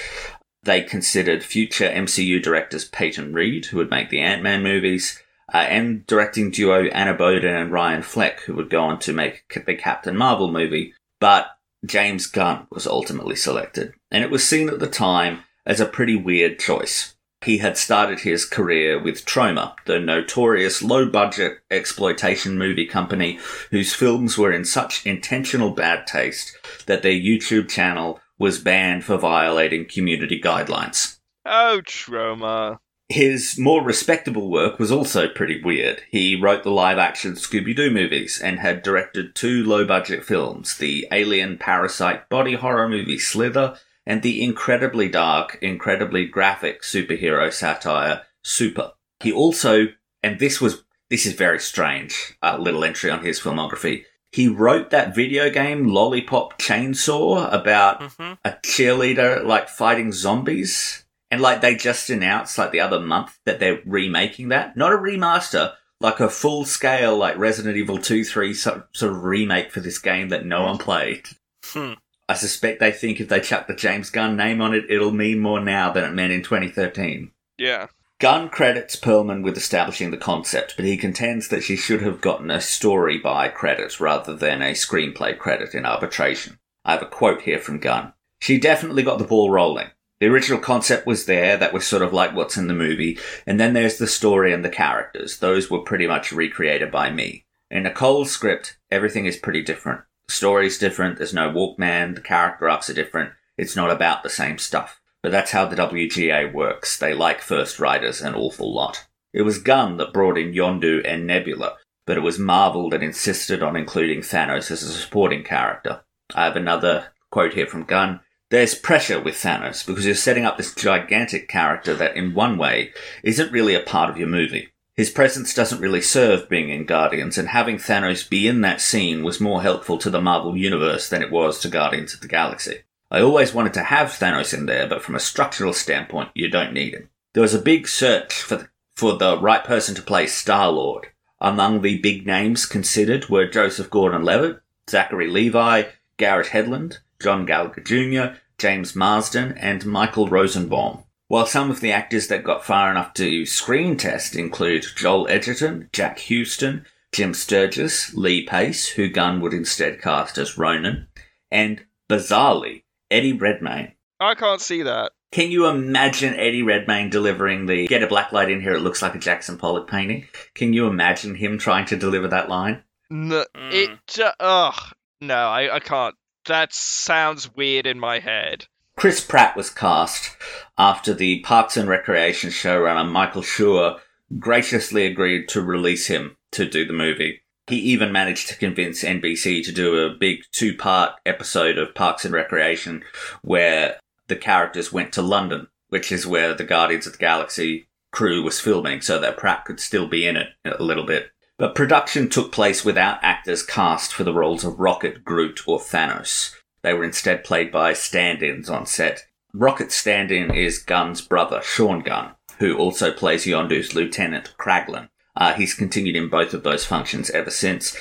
[0.65, 5.59] They considered future MCU directors Peyton Reed, who would make the Ant Man movies, uh,
[5.59, 9.75] and directing duo Anna Boden and Ryan Fleck, who would go on to make the
[9.75, 10.95] Captain Marvel movie.
[11.21, 11.47] But
[11.85, 16.17] James Gunn was ultimately selected, and it was seen at the time as a pretty
[16.17, 17.15] weird choice.
[17.45, 23.41] He had started his career with Troma, the notorious low budget exploitation movie company
[23.73, 29.17] whose films were in such intentional bad taste that their YouTube channel was banned for
[29.17, 31.19] violating community guidelines.
[31.45, 32.79] Oh, Troma.
[33.13, 36.03] His more respectable work was also pretty weird.
[36.11, 40.79] He wrote the live action Scooby Doo movies and had directed two low budget films
[40.79, 48.23] the alien parasite body horror movie Slither and the incredibly dark, incredibly graphic superhero satire
[48.43, 48.93] Super.
[49.21, 49.89] He also,
[50.23, 54.05] and this was this is very strange, a little entry on his filmography.
[54.31, 58.39] He wrote that video game Lollipop Chainsaw about Mhm.
[58.43, 61.02] a cheerleader like fighting zombies.
[61.33, 64.77] And like they just announced like the other month that they're remaking that.
[64.77, 69.25] Not a remaster, like a full scale like Resident Evil 2 3 sort sort of
[69.25, 71.23] remake for this game that no one played.
[71.65, 71.95] Hmm.
[72.29, 75.41] I suspect they think if they chuck the James Gunn name on it, it'll mean
[75.41, 77.31] more now than it meant in 2013.
[77.57, 77.87] Yeah.
[78.21, 82.51] Gunn credits Perlman with establishing the concept, but he contends that she should have gotten
[82.51, 86.59] a story by credit rather than a screenplay credit in arbitration.
[86.85, 88.13] I have a quote here from Gunn.
[88.39, 89.89] She definitely got the ball rolling.
[90.23, 93.59] The original concept was there, that was sort of like what's in the movie, and
[93.59, 95.39] then there's the story and the characters.
[95.39, 97.45] Those were pretty much recreated by me.
[97.73, 100.03] In Nicole's script, everything is pretty different.
[100.29, 104.31] The story's different, there's no Walkman, the character arcs are different, it's not about the
[104.31, 105.01] same stuff.
[105.25, 106.97] But that's how the WGA works.
[106.97, 109.05] They like first writers an awful lot.
[109.33, 113.61] It was Gunn that brought in Yondu and Nebula, but it was Marvel that insisted
[113.61, 116.03] on including Thanos as a supporting character.
[116.33, 118.21] I have another quote here from Gunn.
[118.53, 122.93] There's pressure with Thanos because you're setting up this gigantic character that, in one way,
[123.23, 124.69] isn't really a part of your movie.
[124.95, 129.25] His presence doesn't really serve being in Guardians, and having Thanos be in that scene
[129.25, 132.81] was more helpful to the Marvel Universe than it was to Guardians of the Galaxy.
[133.11, 136.75] I always wanted to have Thanos in there, but from a structural standpoint, you don't
[136.75, 137.09] need him.
[137.33, 141.07] There was a big search for the, for the right person to play Star Lord.
[141.41, 145.85] Among the big names considered were Joseph Gordon-Levitt, Zachary Levi,
[146.19, 151.05] Garrett Hedlund, John Gallagher Jr., James Marsden, and Michael Rosenbaum.
[151.29, 155.89] While some of the actors that got far enough to screen test include Joel Edgerton,
[155.93, 161.09] Jack Huston, Jim Sturgis, Lee Pace, who Gunn would instead cast as Ronan,
[161.51, 163.93] and bizarrely, Eddie Redmayne.
[164.21, 165.13] I can't see that.
[165.33, 169.01] Can you imagine Eddie Redmayne delivering the get a black light in here, it looks
[169.01, 170.27] like a Jackson Pollock painting?
[170.55, 172.83] Can you imagine him trying to deliver that line?
[173.09, 173.73] No, Mm.
[173.73, 173.91] it.
[174.07, 174.95] ju- Ugh.
[175.23, 176.15] No, I, I can't.
[176.47, 178.67] That sounds weird in my head.
[178.97, 180.37] Chris Pratt was cast
[180.77, 183.99] after the Parks and Recreation showrunner Michael Schur
[184.39, 187.43] graciously agreed to release him to do the movie.
[187.67, 192.25] He even managed to convince NBC to do a big two part episode of Parks
[192.25, 193.03] and Recreation
[193.43, 198.43] where the characters went to London, which is where the Guardians of the Galaxy crew
[198.43, 201.32] was filming, so that Pratt could still be in it a little bit.
[201.59, 206.55] But production took place without actors cast for the roles of Rocket, Groot, or Thanos.
[206.83, 209.27] They were instead played by stand ins on set.
[209.55, 215.09] Rocket's stand in is Gunn's brother, Sean Gunn, who also plays Yondu's lieutenant, Kraglin.
[215.37, 217.97] Uh, he's continued in both of those functions ever since.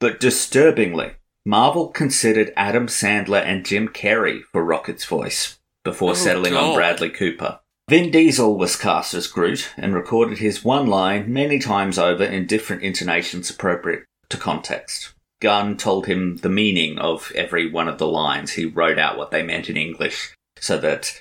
[0.00, 1.12] But disturbingly,
[1.44, 7.10] Marvel considered Adam Sandler and Jim Carrey for Rocket's voice before Oh, settling on Bradley
[7.10, 7.60] Cooper.
[7.86, 12.46] Vin Diesel was cast as Groot and recorded his one line many times over in
[12.46, 15.12] different intonations appropriate to context.
[15.40, 18.52] Gunn told him the meaning of every one of the lines.
[18.52, 21.20] He wrote out what they meant in English so that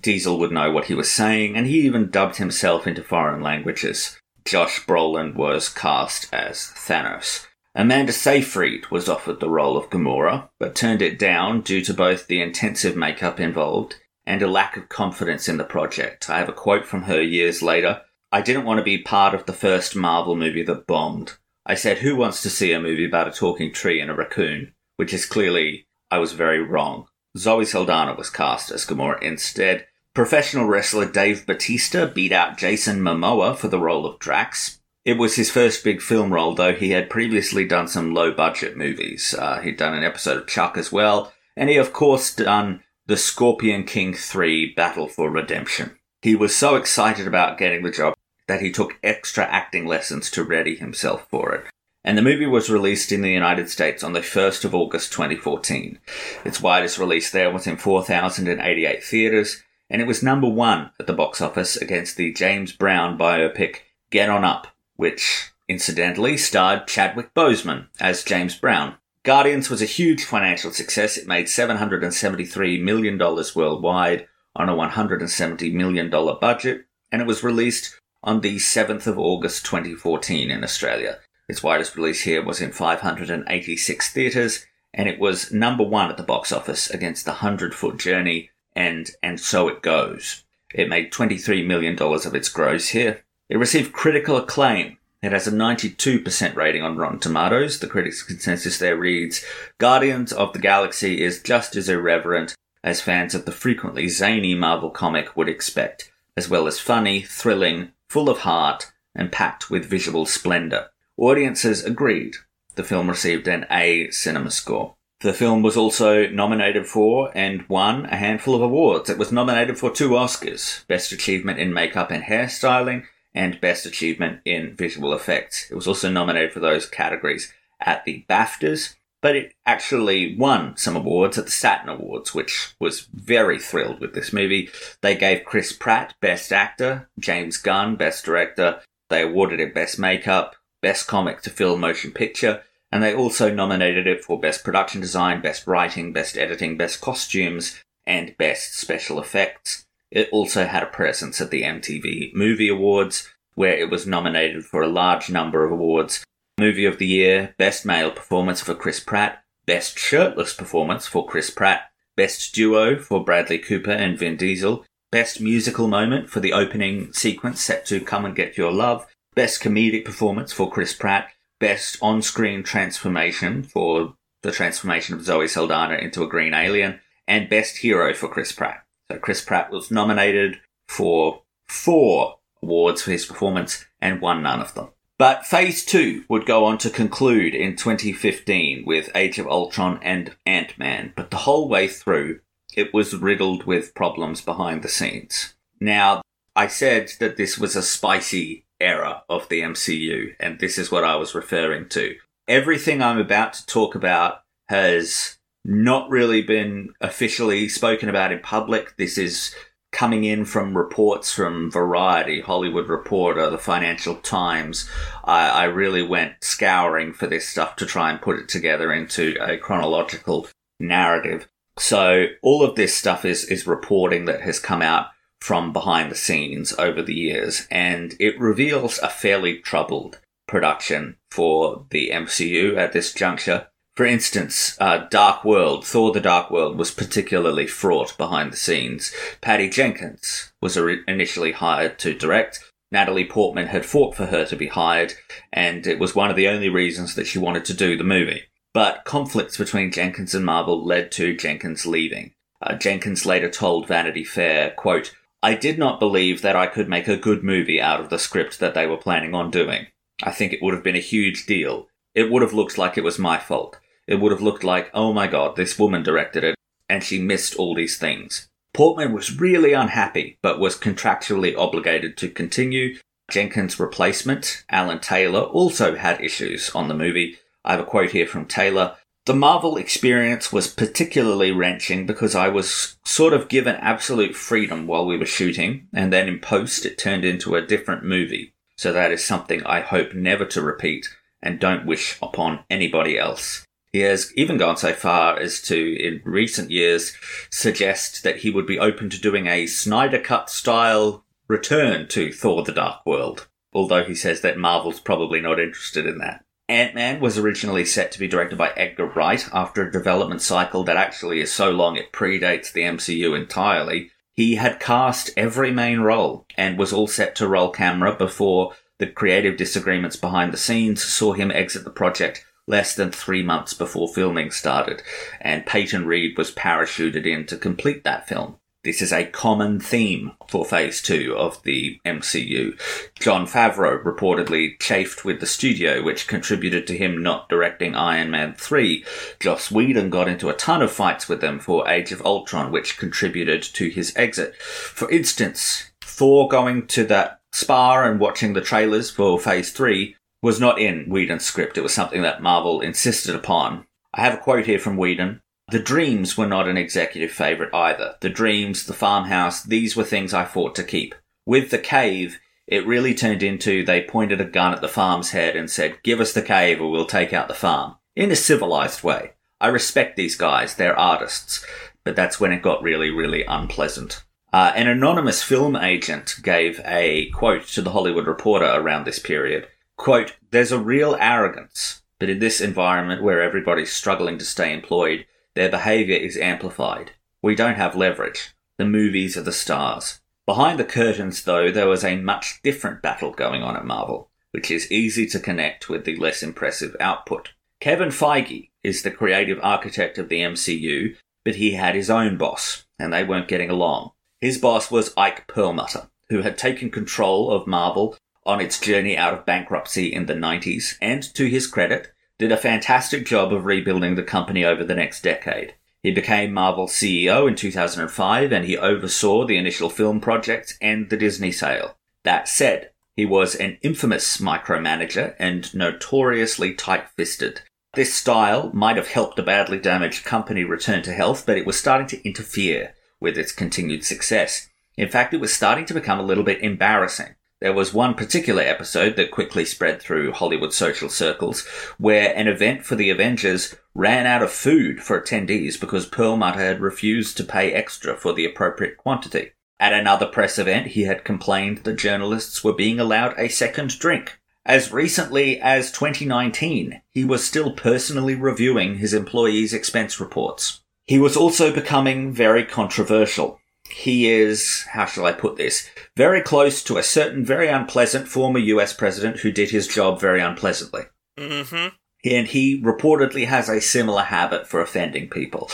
[0.00, 4.18] Diesel would know what he was saying, and he even dubbed himself into foreign languages.
[4.44, 7.46] Josh Brolin was cast as Thanos.
[7.72, 12.26] Amanda Seyfried was offered the role of Gamora, but turned it down due to both
[12.26, 13.94] the intensive makeup involved
[14.26, 16.28] and a lack of confidence in the project.
[16.30, 18.02] I have a quote from her years later.
[18.32, 21.36] I didn't want to be part of the first Marvel movie that bombed.
[21.66, 24.74] I said, Who wants to see a movie about a talking tree and a raccoon?
[24.96, 27.06] Which is clearly, I was very wrong.
[27.36, 29.86] Zoe Saldana was cast as Gamora instead.
[30.14, 34.80] Professional wrestler Dave Bautista beat out Jason Momoa for the role of Drax.
[35.04, 38.76] It was his first big film role, though he had previously done some low budget
[38.76, 39.34] movies.
[39.38, 43.16] Uh, he'd done an episode of Chuck as well, and he, of course, done The
[43.16, 45.98] Scorpion King 3 Battle for Redemption.
[46.22, 48.14] He was so excited about getting the job
[48.46, 51.64] that he took extra acting lessons to ready himself for it.
[52.04, 55.98] And the movie was released in the United States on the 1st of August 2014.
[56.44, 61.12] Its widest release there was in 4,088 theatres, and it was number one at the
[61.12, 63.78] box office against the James Brown biopic
[64.10, 68.94] Get On Up, which incidentally starred Chadwick Boseman as James Brown.
[69.22, 71.18] Guardians was a huge financial success.
[71.18, 78.40] It made $773 million worldwide on a $170 million budget, and it was released on
[78.40, 81.18] the 7th of August 2014 in Australia.
[81.50, 86.22] Its widest release here was in 586 theatres, and it was number one at the
[86.22, 90.44] box office against The Hundred Foot Journey and And So It Goes.
[90.72, 93.22] It made $23 million of its gross here.
[93.50, 94.96] It received critical acclaim.
[95.22, 97.78] It has a 92% rating on Rotten Tomatoes.
[97.78, 99.44] The critics' consensus there reads
[99.76, 104.88] Guardians of the Galaxy is just as irreverent as fans of the frequently zany Marvel
[104.88, 110.24] comic would expect, as well as funny, thrilling, full of heart, and packed with visual
[110.24, 110.88] splendor.
[111.18, 112.36] Audiences agreed.
[112.76, 114.94] The film received an A cinema score.
[115.20, 119.10] The film was also nominated for and won a handful of awards.
[119.10, 123.04] It was nominated for two Oscars Best Achievement in Makeup and Hairstyling
[123.34, 125.70] and Best Achievement in Visual Effects.
[125.70, 130.96] It was also nominated for those categories at the BAFTAs, but it actually won some
[130.96, 134.70] awards at the Saturn Awards, which was very thrilled with this movie.
[135.02, 140.56] They gave Chris Pratt Best Actor, James Gunn Best Director, they awarded it Best Makeup,
[140.80, 145.40] Best Comic to Film Motion Picture, and they also nominated it for Best Production Design,
[145.40, 149.86] Best Writing, Best Editing, Best Costumes, and Best Special Effects.
[150.10, 154.82] It also had a presence at the MTV Movie Awards, where it was nominated for
[154.82, 156.24] a large number of awards.
[156.58, 161.50] Movie of the Year, Best Male Performance for Chris Pratt, Best Shirtless Performance for Chris
[161.50, 167.12] Pratt, Best Duo for Bradley Cooper and Vin Diesel, Best Musical Moment for the opening
[167.12, 171.30] sequence set to Come and Get Your Love, Best Comedic Performance for Chris Pratt,
[171.60, 177.78] Best On-Screen Transformation for the transformation of Zoe Saldana into a green alien, and Best
[177.78, 178.84] Hero for Chris Pratt.
[179.10, 184.74] So Chris Pratt was nominated for four awards for his performance and won none of
[184.74, 184.90] them.
[185.18, 190.36] But Phase 2 would go on to conclude in 2015 with Age of Ultron and
[190.46, 192.40] Ant-Man, but the whole way through,
[192.74, 195.54] it was riddled with problems behind the scenes.
[195.80, 196.22] Now,
[196.54, 201.04] I said that this was a spicy era of the MCU, and this is what
[201.04, 202.14] I was referring to.
[202.46, 208.96] Everything I'm about to talk about has not really been officially spoken about in public.
[208.96, 209.54] This is
[209.92, 214.88] coming in from reports from Variety, Hollywood Reporter, the Financial Times.
[215.24, 219.36] I, I really went scouring for this stuff to try and put it together into
[219.40, 220.46] a chronological
[220.78, 221.48] narrative.
[221.78, 225.08] So all of this stuff is, is reporting that has come out
[225.40, 231.86] from behind the scenes over the years, and it reveals a fairly troubled production for
[231.90, 233.68] the MCU at this juncture.
[233.96, 239.12] For instance, uh, Dark World, Thor the Dark World was particularly fraught behind the scenes.
[239.40, 242.60] Patty Jenkins was initially hired to direct.
[242.92, 245.14] Natalie Portman had fought for her to be hired,
[245.52, 248.44] and it was one of the only reasons that she wanted to do the movie.
[248.72, 252.32] But conflicts between Jenkins and Marvel led to Jenkins leaving.
[252.62, 257.08] Uh, Jenkins later told Vanity Fair, quote, I did not believe that I could make
[257.08, 259.86] a good movie out of the script that they were planning on doing.
[260.22, 261.88] I think it would have been a huge deal.
[262.14, 263.78] It would have looked like it was my fault.
[264.06, 266.56] It would have looked like, oh my god, this woman directed it,
[266.88, 268.48] and she missed all these things.
[268.74, 272.96] Portman was really unhappy, but was contractually obligated to continue.
[273.30, 277.38] Jenkins' replacement, Alan Taylor, also had issues on the movie.
[277.64, 278.96] I have a quote here from Taylor.
[279.26, 285.06] The Marvel experience was particularly wrenching because I was sort of given absolute freedom while
[285.06, 288.54] we were shooting, and then in post it turned into a different movie.
[288.76, 291.06] So that is something I hope never to repeat
[291.42, 293.64] and don't wish upon anybody else.
[293.92, 297.16] He has even gone so far as to, in recent years,
[297.50, 302.62] suggest that he would be open to doing a Snyder Cut style return to Thor
[302.62, 306.44] the Dark World, although he says that Marvel's probably not interested in that.
[306.68, 310.84] Ant Man was originally set to be directed by Edgar Wright after a development cycle
[310.84, 314.12] that actually is so long it predates the MCU entirely.
[314.34, 319.06] He had cast every main role and was all set to roll camera before the
[319.08, 324.06] creative disagreements behind the scenes saw him exit the project less than three months before
[324.06, 325.02] filming started,
[325.40, 328.56] and Peyton Reed was parachuted in to complete that film.
[328.82, 332.80] This is a common theme for Phase 2 of the MCU.
[333.18, 338.54] Jon Favreau reportedly chafed with the studio, which contributed to him not directing Iron Man
[338.54, 339.04] 3.
[339.38, 342.96] Joss Whedon got into a ton of fights with them for Age of Ultron, which
[342.96, 344.56] contributed to his exit.
[344.56, 350.60] For instance, Thor going to that spa and watching the trailers for Phase 3 was
[350.60, 351.76] not in Whedon's script.
[351.76, 353.86] It was something that Marvel insisted upon.
[354.14, 355.40] I have a quote here from Whedon.
[355.70, 358.16] The dreams were not an executive favourite either.
[358.20, 361.14] The dreams, the farmhouse, these were things I fought to keep.
[361.46, 365.56] With the cave, it really turned into they pointed a gun at the farm's head
[365.56, 367.96] and said, Give us the cave or we'll take out the farm.
[368.16, 369.32] In a civilized way.
[369.60, 371.64] I respect these guys, they're artists.
[372.02, 374.24] But that's when it got really, really unpleasant.
[374.52, 379.68] Uh, an anonymous film agent gave a quote to the Hollywood Reporter around this period.
[379.96, 385.24] Quote, There's a real arrogance, but in this environment where everybody's struggling to stay employed,
[385.54, 387.12] their behavior is amplified.
[387.42, 388.54] We don't have leverage.
[388.76, 390.20] The movies are the stars.
[390.46, 394.70] Behind the curtains, though, there was a much different battle going on at Marvel, which
[394.70, 397.50] is easy to connect with the less impressive output.
[397.78, 402.84] Kevin Feige is the creative architect of the MCU, but he had his own boss,
[402.98, 404.10] and they weren't getting along.
[404.40, 408.16] His boss was Ike Perlmutter, who had taken control of Marvel
[408.46, 412.56] on its journey out of bankruptcy in the 90s, and to his credit, did a
[412.56, 415.74] fantastic job of rebuilding the company over the next decade.
[416.02, 421.18] He became Marvel's CEO in 2005 and he oversaw the initial film projects and the
[421.18, 421.98] Disney sale.
[422.24, 427.60] That said, he was an infamous micromanager and notoriously tight fisted.
[427.92, 431.78] This style might have helped a badly damaged company return to health, but it was
[431.78, 434.68] starting to interfere with its continued success.
[434.96, 437.34] In fact, it was starting to become a little bit embarrassing.
[437.60, 441.66] There was one particular episode that quickly spread through Hollywood social circles
[441.98, 446.80] where an event for the Avengers ran out of food for attendees because Perlmutter had
[446.80, 449.52] refused to pay extra for the appropriate quantity.
[449.78, 454.38] At another press event, he had complained that journalists were being allowed a second drink.
[454.64, 460.80] As recently as 2019, he was still personally reviewing his employees' expense reports.
[461.10, 463.60] He was also becoming very controversial.
[463.90, 468.60] He is, how shall I put this, very close to a certain very unpleasant former
[468.60, 471.06] US president who did his job very unpleasantly.
[471.36, 471.96] Mm-hmm.
[472.24, 475.68] And he reportedly has a similar habit for offending people.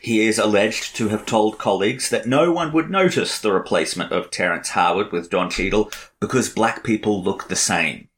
[0.00, 4.30] He is alleged to have told colleagues that no one would notice the replacement of
[4.30, 8.08] Terrence Howard with Don Cheadle because black people look the same.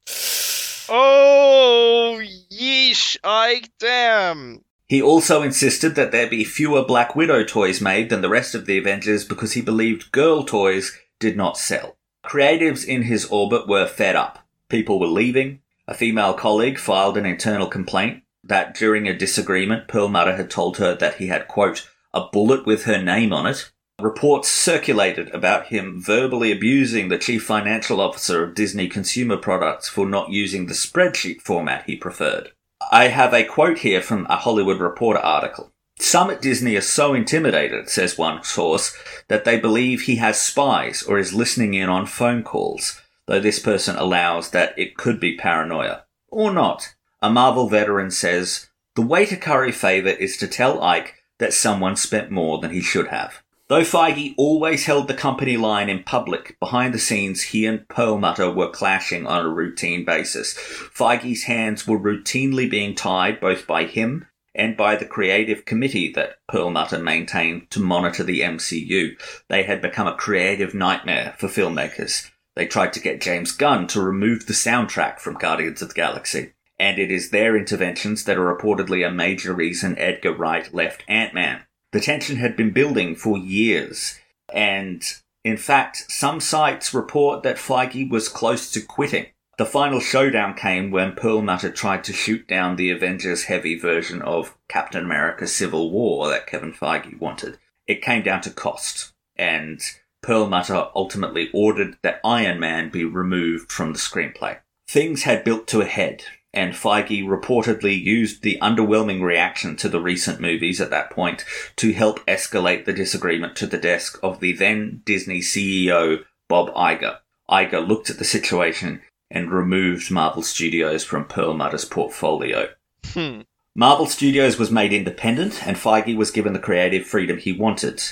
[0.89, 4.63] Oh, yeesh, I damn.
[4.91, 8.67] He also insisted that there be fewer Black Widow toys made than the rest of
[8.67, 11.97] the Avengers because he believed girl toys did not sell.
[12.27, 14.41] Creatives in his orbit were fed up.
[14.69, 15.61] People were leaving.
[15.87, 20.97] A female colleague filed an internal complaint that during a disagreement, Perlmutter had told her
[20.97, 23.71] that he had, quote, a bullet with her name on it.
[24.01, 30.05] Reports circulated about him verbally abusing the chief financial officer of Disney Consumer Products for
[30.05, 32.51] not using the spreadsheet format he preferred.
[32.93, 35.71] I have a quote here from a Hollywood Reporter article.
[36.01, 38.97] Some at Disney are so intimidated, says one source,
[39.29, 43.61] that they believe he has spies or is listening in on phone calls, though this
[43.61, 46.03] person allows that it could be paranoia.
[46.33, 46.97] Or not.
[47.23, 51.95] A Marvel veteran says, The way to curry favour is to tell Ike that someone
[51.95, 53.40] spent more than he should have.
[53.71, 58.51] Though Feige always held the company line in public, behind the scenes he and Perlmutter
[58.51, 60.55] were clashing on a routine basis.
[60.55, 66.39] Feige's hands were routinely being tied both by him and by the creative committee that
[66.49, 69.13] Perlmutter maintained to monitor the MCU.
[69.49, 72.29] They had become a creative nightmare for filmmakers.
[72.57, 76.55] They tried to get James Gunn to remove the soundtrack from Guardians of the Galaxy.
[76.81, 81.63] And it is their interventions that are reportedly a major reason Edgar Wright left Ant-Man.
[81.93, 84.19] The tension had been building for years,
[84.53, 85.03] and
[85.45, 89.27] in fact, some sites report that Feige was close to quitting.
[89.59, 94.57] The final showdown came when Perlmutter tried to shoot down the Avengers heavy version of
[94.69, 97.59] Captain America Civil War that Kevin Feige wanted.
[97.87, 99.83] It came down to cost, and
[100.23, 104.59] Perlmutter ultimately ordered that Iron Man be removed from the screenplay.
[104.89, 110.01] Things had built to a head, and Feige reportedly used the underwhelming reaction to the
[110.01, 111.45] recent movies at that point
[111.77, 117.19] to help escalate the disagreement to the desk of the then Disney CEO, Bob Iger.
[117.49, 122.69] Iger looked at the situation and removed Marvel Studios from Perlmutter's portfolio.
[123.07, 123.43] Hmm.
[123.77, 128.03] Marvel Studios was made independent and Feige was given the creative freedom he wanted.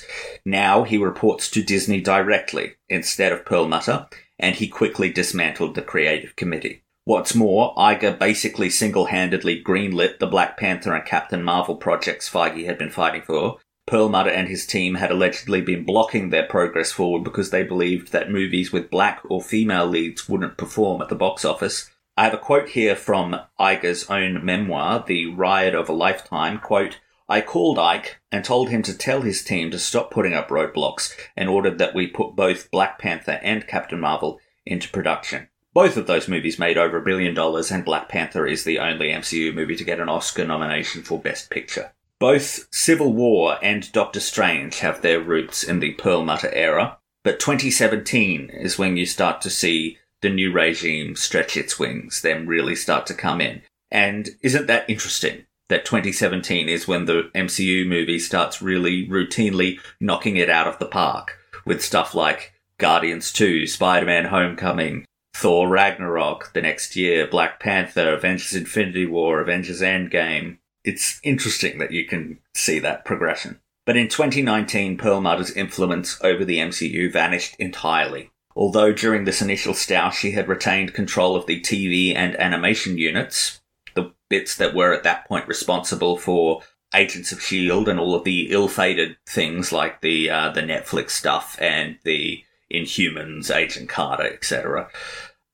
[0.45, 4.07] Now he reports to Disney directly instead of Perlmutter,
[4.39, 6.85] and he quickly dismantled the creative committee.
[7.09, 12.77] What's more, Iger basically single-handedly greenlit the Black Panther and Captain Marvel projects Feige had
[12.77, 13.57] been fighting for.
[13.87, 18.31] Perlmutter and his team had allegedly been blocking their progress forward because they believed that
[18.31, 21.91] movies with black or female leads wouldn't perform at the box office.
[22.15, 27.01] I have a quote here from Iger's own memoir, The Ride of a Lifetime, quote,
[27.27, 31.17] I called Ike and told him to tell his team to stop putting up roadblocks
[31.39, 35.49] and ordered that we put both Black Panther and Captain Marvel into production.
[35.79, 39.11] Both of those movies made over a billion dollars, and Black Panther is the only
[39.11, 41.93] MCU movie to get an Oscar nomination for Best Picture.
[42.19, 48.51] Both Civil War and Doctor Strange have their roots in the Perlmutter era, but 2017
[48.51, 53.07] is when you start to see the new regime stretch its wings, them really start
[53.07, 53.63] to come in.
[53.89, 55.47] And isn't that interesting?
[55.69, 60.87] That 2017 is when the MCU movie starts really routinely knocking it out of the
[60.87, 65.05] park with stuff like Guardians 2, Spider Man Homecoming,
[65.39, 70.59] Thor Ragnarok the next year, Black Panther, Avengers Infinity War, Avengers Endgame.
[70.83, 73.61] It's interesting that you can see that progression.
[73.87, 78.33] But in 2019, Perlmutter's influence over the MCU vanished entirely.
[78.57, 83.61] Although during this initial stoush she had retained control of the TV and animation units,
[83.95, 86.63] the bits that were at that point responsible for
[86.93, 91.57] Agents of Shield and all of the ill-fated things like the uh, the Netflix stuff
[91.61, 94.91] and the Inhumans, Agent Carter, etc.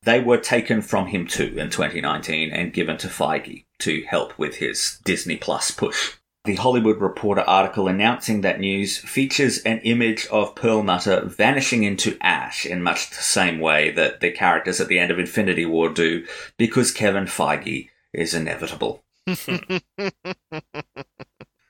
[0.05, 4.57] They were taken from him too in 2019 and given to Feige to help with
[4.57, 6.17] his Disney Plus push.
[6.45, 12.67] The Hollywood Reporter article announcing that news features an image of Perlmutter vanishing into ash
[12.67, 16.27] in much the same way that the characters at the end of Infinity War do,
[16.59, 19.03] because Kevin Feige is inevitable.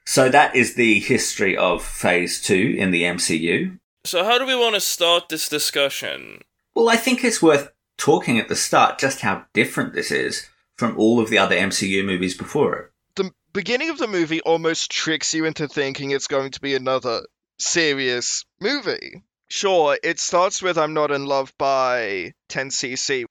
[0.04, 3.78] so that is the history of Phase 2 in the MCU.
[4.04, 6.42] So, how do we want to start this discussion?
[6.74, 10.96] Well, I think it's worth talking at the start just how different this is from
[10.98, 12.90] all of the other MCU movies before it.
[13.16, 17.22] The beginning of the movie almost tricks you into thinking it's going to be another
[17.58, 19.22] serious movie.
[19.48, 23.24] Sure, it starts with I'm Not in Love by 10cc.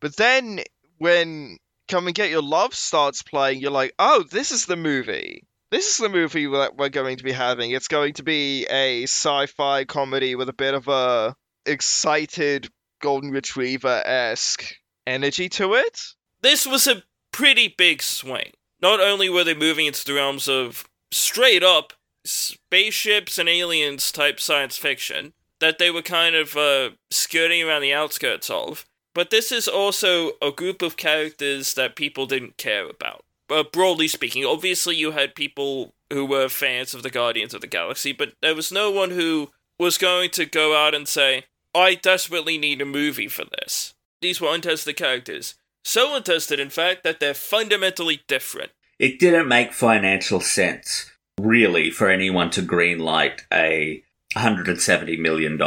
[0.00, 0.60] But then
[0.98, 1.58] when
[1.88, 5.44] Come and Get Your Love starts playing, you're like, oh, this is the movie.
[5.70, 7.70] This is the movie that we're going to be having.
[7.70, 11.36] It's going to be a sci-fi comedy with a bit of a
[11.66, 12.68] excited
[13.00, 16.00] golden retriever esque energy to it.
[16.42, 17.02] This was a
[17.32, 18.52] pretty big swing.
[18.80, 21.92] Not only were they moving into the realms of straight up
[22.24, 27.92] spaceships and aliens type science fiction that they were kind of uh, skirting around the
[27.92, 33.24] outskirts of, but this is also a group of characters that people didn't care about.
[33.50, 37.66] Uh, broadly speaking, obviously you had people who were fans of the Guardians of the
[37.66, 41.44] Galaxy, but there was no one who was going to go out and say,
[41.74, 43.94] I desperately need a movie for this.
[44.20, 45.54] These were untested characters.
[45.84, 48.72] So untested, in fact, that they're fundamentally different.
[48.98, 54.02] It didn't make financial sense, really, for anyone to greenlight a
[54.36, 55.58] $170 million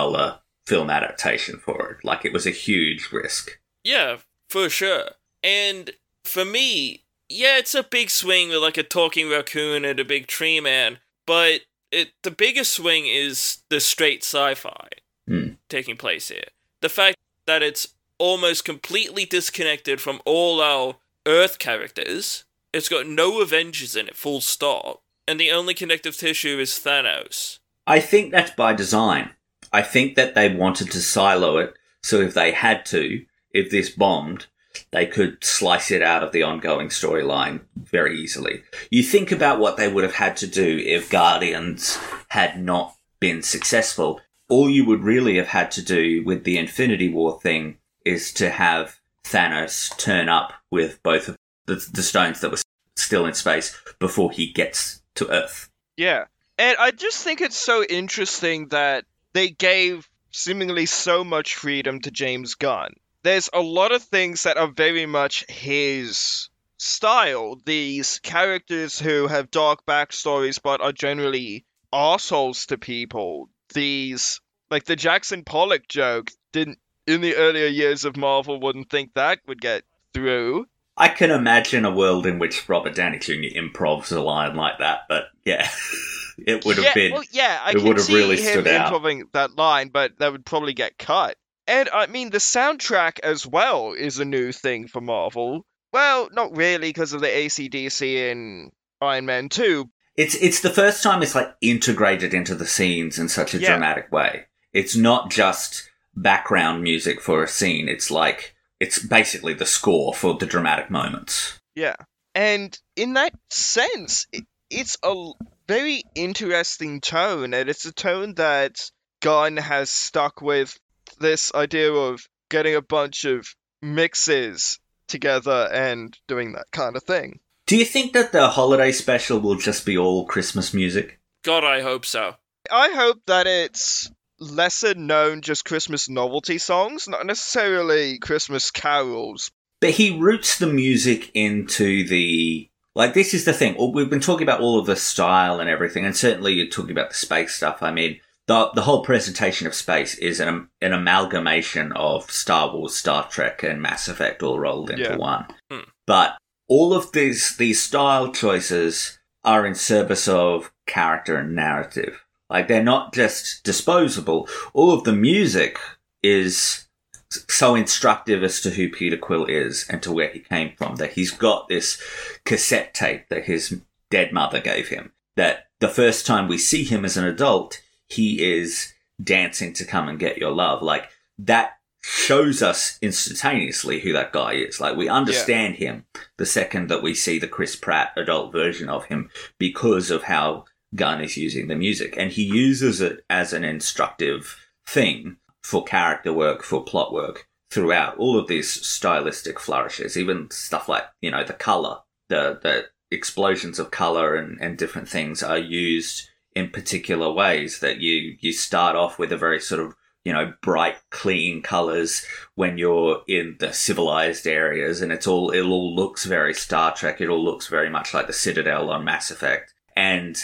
[0.67, 2.05] film adaptation for it.
[2.05, 3.59] Like, it was a huge risk.
[3.83, 4.17] Yeah,
[4.49, 5.11] for sure.
[5.43, 5.91] And
[6.23, 10.27] for me, yeah, it's a big swing with like a talking raccoon and a big
[10.27, 11.61] tree man, but
[11.91, 14.87] it the biggest swing is the straight sci-fi
[15.27, 15.53] Hmm.
[15.69, 16.47] taking place here.
[16.81, 20.95] The fact that it's almost completely disconnected from all our
[21.25, 22.43] Earth characters.
[22.73, 25.01] It's got no Avengers in it, full stop.
[25.27, 27.59] And the only connective tissue is Thanos.
[27.87, 29.31] I think that's by design.
[29.71, 33.89] I think that they wanted to silo it so if they had to, if this
[33.89, 34.47] bombed,
[34.91, 38.63] they could slice it out of the ongoing storyline very easily.
[38.89, 41.97] You think about what they would have had to do if Guardians
[42.29, 44.19] had not been successful.
[44.53, 48.51] All you would really have had to do with the Infinity War thing is to
[48.51, 51.35] have Thanos turn up with both of
[51.65, 52.61] the, the stones that were
[52.95, 55.71] still in space before he gets to Earth.
[55.97, 56.25] Yeah.
[56.59, 62.11] And I just think it's so interesting that they gave seemingly so much freedom to
[62.11, 62.93] James Gunn.
[63.23, 67.59] There's a lot of things that are very much his style.
[67.65, 73.49] These characters who have dark backstories but are generally assholes to people.
[73.73, 74.39] These,
[74.73, 79.39] like the Jackson Pollock joke, didn't in the earlier years of Marvel wouldn't think that
[79.47, 79.83] would get
[80.13, 80.65] through.
[80.97, 83.55] I can imagine a world in which Robert Downey Jr.
[83.57, 85.67] improvs a line like that, but yeah,
[86.37, 87.13] it would have yeah, been.
[87.13, 88.87] Well, yeah, I it would have really him stood out.
[88.87, 91.35] improving that line, but that would probably get cut.
[91.67, 95.65] And I mean, the soundtrack as well is a new thing for Marvel.
[95.93, 98.71] Well, not really because of the ACDC in
[99.01, 99.89] Iron Man 2.
[100.15, 103.69] It's it's the first time it's like integrated into the scenes in such a Yeah.
[103.69, 104.45] dramatic way.
[104.73, 107.87] It's not just background music for a scene.
[107.87, 111.59] It's like it's basically the score for the dramatic moments.
[111.75, 111.95] Yeah.
[112.35, 115.31] And in that sense, it, it's a
[115.67, 118.91] very interesting tone, and it's a tone that
[119.21, 120.77] Gunn has stuck with
[121.19, 127.39] this idea of getting a bunch of mixes together and doing that kind of thing.
[127.65, 131.19] Do you think that the holiday special will just be all Christmas music?
[131.43, 132.35] God, I hope so.
[132.71, 134.11] I hope that it's
[134.43, 139.51] lesser known just Christmas novelty songs, not necessarily Christmas carols.
[139.81, 143.13] But he roots the music into the like.
[143.13, 143.75] This is the thing.
[143.93, 147.09] We've been talking about all of the style and everything, and certainly you're talking about
[147.09, 147.81] the space stuff.
[147.83, 152.95] I mean, the the whole presentation of space is an an amalgamation of Star Wars,
[152.95, 155.15] Star Trek, and Mass Effect all rolled into Yeah.
[155.17, 155.45] one.
[155.69, 155.79] Hmm.
[156.07, 156.37] But
[156.69, 162.22] all of these these style choices are in service of character and narrative.
[162.53, 164.47] Like they're not just disposable.
[164.73, 165.79] All of the music
[166.21, 166.85] is
[167.29, 170.97] so instructive as to who Peter Quill is and to where he came from.
[170.97, 171.99] That he's got this
[172.45, 173.81] cassette tape that his
[174.11, 175.11] dead mother gave him.
[175.35, 180.07] That the first time we see him as an adult, he is dancing to come
[180.07, 180.83] and get your love.
[180.83, 181.09] Like
[181.39, 184.79] that shows us instantaneously who that guy is.
[184.79, 186.05] Like we understand him
[186.37, 190.65] the second that we see the Chris Pratt adult version of him because of how
[190.95, 192.15] Gunn is using the music.
[192.17, 198.17] And he uses it as an instructive thing for character work, for plot work throughout
[198.17, 201.97] all of these stylistic flourishes, even stuff like, you know, the color,
[202.29, 207.99] the, the explosions of color and, and different things are used in particular ways that
[207.99, 212.77] you, you start off with a very sort of, you know, bright, clean colors when
[212.77, 217.19] you're in the civilized areas and it's all, it all looks very Star Trek.
[217.19, 219.73] It all looks very much like the Citadel on Mass Effect.
[219.95, 220.37] And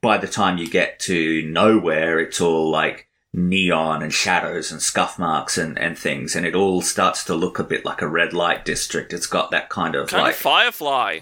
[0.00, 5.18] by the time you get to nowhere, it's all like neon and shadows and scuff
[5.18, 6.34] marks and, and things.
[6.34, 9.12] And it all starts to look a bit like a red light district.
[9.12, 11.20] It's got that kind of Kind like, of Firefly.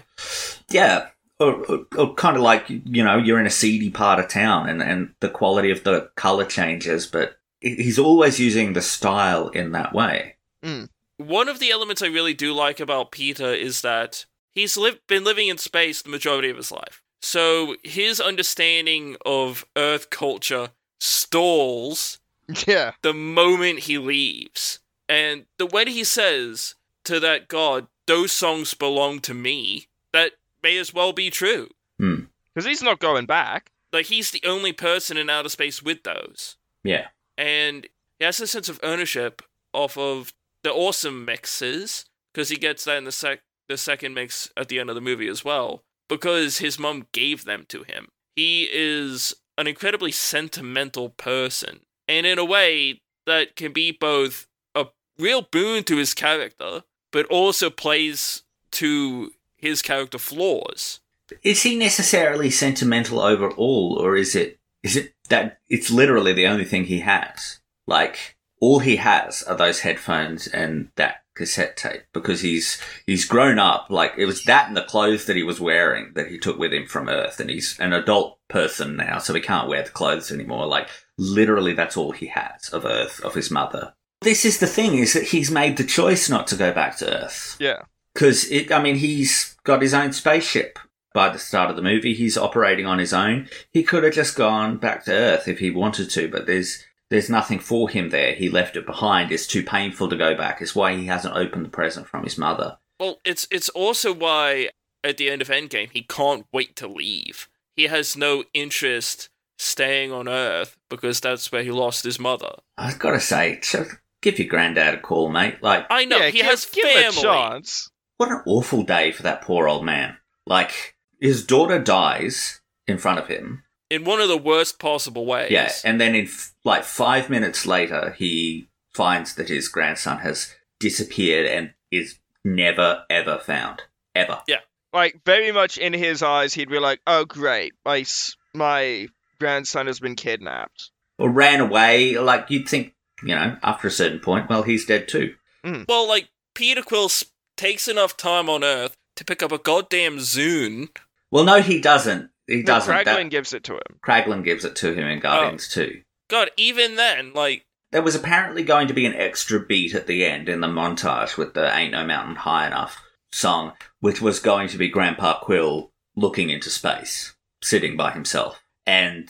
[0.69, 1.07] yeah.
[1.39, 4.67] Or, or, or kind of like, you know, you're in a seedy part of town
[4.67, 9.71] and, and the quality of the color changes, but he's always using the style in
[9.71, 10.35] that way.
[10.61, 10.85] Hmm.
[11.17, 15.23] One of the elements I really do like about Peter is that he's li- been
[15.23, 17.01] living in space the majority of his life.
[17.21, 20.69] So his understanding of Earth culture
[20.99, 22.19] stalls
[22.65, 22.93] Yeah.
[23.01, 24.79] the moment he leaves.
[25.07, 26.75] And the way he says
[27.05, 30.33] to that god, those songs belong to me, that
[30.63, 31.69] may as well be true.
[31.99, 32.23] Hmm.
[32.53, 33.71] Because he's not going back.
[33.91, 36.57] Like, he's the only person in outer space with those.
[36.83, 37.07] Yeah.
[37.37, 37.87] And
[38.19, 39.41] he has a sense of ownership
[39.73, 40.33] off of
[40.63, 44.79] the awesome mixes, because he gets that in the, sec- the second mix at the
[44.79, 48.09] end of the movie as well, because his mom gave them to him.
[48.35, 54.87] He is an incredibly sentimental person, and in a way that can be both a
[55.17, 60.99] real boon to his character, but also plays to his character flaws.
[61.43, 66.65] Is he necessarily sentimental overall, or is it is it that it's literally the only
[66.65, 67.59] thing he has?
[67.85, 73.57] Like all he has are those headphones and that cassette tape because he's he's grown
[73.57, 73.87] up.
[73.89, 76.71] Like it was that and the clothes that he was wearing that he took with
[76.71, 80.31] him from Earth, and he's an adult person now, so he can't wear the clothes
[80.31, 80.67] anymore.
[80.67, 83.93] Like literally, that's all he has of Earth, of his mother.
[84.21, 87.23] This is the thing: is that he's made the choice not to go back to
[87.23, 87.81] Earth Yeah.
[88.13, 88.71] because it.
[88.71, 90.77] I mean, he's got his own spaceship.
[91.11, 93.49] By the start of the movie, he's operating on his own.
[93.73, 97.29] He could have just gone back to Earth if he wanted to, but there's there's
[97.29, 98.33] nothing for him there.
[98.33, 99.31] He left it behind.
[99.31, 100.61] It's too painful to go back.
[100.61, 102.77] It's why he hasn't opened the present from his mother.
[102.99, 104.69] Well, it's it's also why
[105.03, 107.49] at the end of Endgame he can't wait to leave.
[107.75, 112.55] He has no interest staying on Earth because that's where he lost his mother.
[112.77, 113.75] I've got to say, ch-
[114.21, 115.61] give your granddad a call, mate.
[115.61, 117.21] Like, I know yeah, he give, has give him a family.
[117.21, 117.89] chance.
[118.17, 120.17] what an awful day for that poor old man.
[120.45, 123.63] Like, his daughter dies in front of him.
[123.89, 125.51] In one of the worst possible ways.
[125.51, 130.53] Yeah, and then in f- like five minutes later, he finds that his grandson has
[130.79, 133.83] disappeared and is never ever found.
[134.15, 134.41] Ever.
[134.47, 134.59] Yeah,
[134.93, 137.73] like, very much in his eyes, he'd be like, oh, great.
[137.85, 138.05] My,
[138.53, 139.07] my
[139.39, 140.89] grandson has been kidnapped.
[141.17, 142.17] Or ran away.
[142.17, 145.35] Like, you'd think, you know, after a certain point, well, he's dead too.
[145.63, 145.83] Hmm.
[145.87, 147.09] Well, like Peter Quill
[147.55, 150.89] takes enough time on Earth to pick up a goddamn Zune.
[151.29, 152.31] Well, no, he doesn't.
[152.49, 152.93] He No, doesn't.
[152.93, 153.99] Kraglin That- gives it to him.
[154.05, 155.81] Kraglin gives it to him in Guardians oh.
[155.85, 156.01] too.
[156.29, 160.25] God, even then, like There was apparently going to be an extra beat at the
[160.25, 163.01] end in the montage with the Ain't No Mountain High Enough
[163.31, 168.63] song, which was going to be Grandpa Quill looking into space, sitting by himself.
[168.85, 169.29] And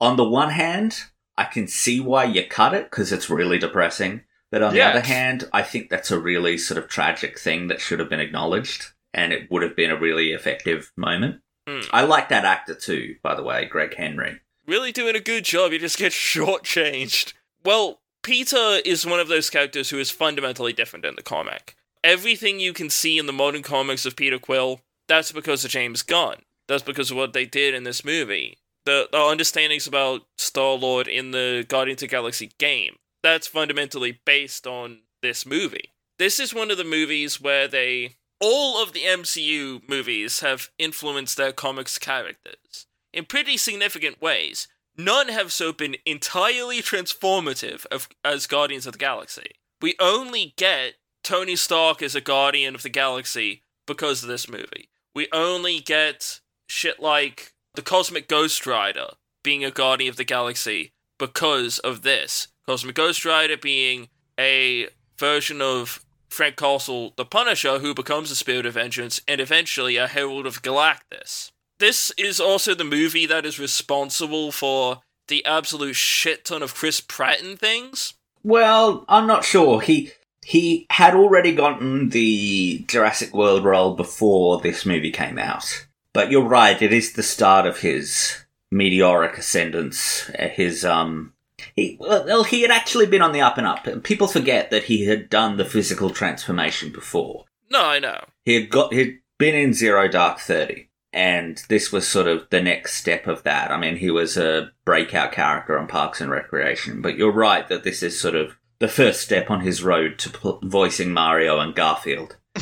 [0.00, 1.04] on the one hand,
[1.36, 4.22] I can see why you cut it because it's really depressing.
[4.50, 4.90] But on Yeah.
[4.92, 8.08] the other hand, I think that's a really sort of tragic thing that should have
[8.08, 8.86] been acknowledged.
[9.12, 11.40] And it would have been a really effective moment.
[11.66, 11.80] Hmm.
[11.92, 14.40] I like that actor too, by the way, Greg Henry.
[14.66, 15.72] really doing a good job.
[15.72, 16.12] You just get
[16.56, 17.32] shortchanged.
[17.64, 21.76] Well, Peter is one of those characters who is fundamentally different in the comic.
[22.04, 26.02] Everything you can see in the modern comics of Peter Quill, that's because of James
[26.02, 26.42] Gunn.
[26.68, 28.58] That's because of what they did in this movie.
[28.84, 32.96] the, the understandings about Star Lord in the Guardians of the Galaxy game.
[33.22, 35.90] That's fundamentally based on this movie.
[36.18, 41.36] This is one of the movies where they all of the MCU movies have influenced
[41.36, 44.68] their comics characters in pretty significant ways.
[44.96, 49.52] None have so been entirely transformative of, as Guardians of the Galaxy.
[49.80, 54.88] We only get Tony Stark as a Guardian of the Galaxy because of this movie.
[55.14, 59.08] We only get shit like the Cosmic Ghost Rider
[59.42, 62.48] being a Guardian of the Galaxy because of this.
[62.66, 64.08] Cosmic Ghost Rider being
[64.38, 64.88] a
[65.18, 66.04] version of
[66.36, 70.60] Frank Castle, the Punisher, who becomes a Spirit of Vengeance and eventually a Herald of
[70.60, 71.50] Galactus.
[71.78, 77.00] This is also the movie that is responsible for the absolute shit ton of Chris
[77.00, 78.12] Pratt and things.
[78.44, 79.80] Well, I'm not sure.
[79.80, 80.12] He
[80.44, 85.86] he had already gotten the Jurassic World role before this movie came out.
[86.12, 90.30] But you're right, it is the start of his meteoric ascendance.
[90.38, 91.32] uh, His um
[91.74, 93.86] he well, he had actually been on the up and up.
[94.02, 97.44] People forget that he had done the physical transformation before.
[97.70, 98.24] No, I know.
[98.44, 102.62] He had got he'd been in Zero Dark Thirty, and this was sort of the
[102.62, 103.70] next step of that.
[103.70, 107.84] I mean, he was a breakout character on Parks and Recreation, but you're right that
[107.84, 111.74] this is sort of the first step on his road to pl- voicing Mario and
[111.74, 112.36] Garfield.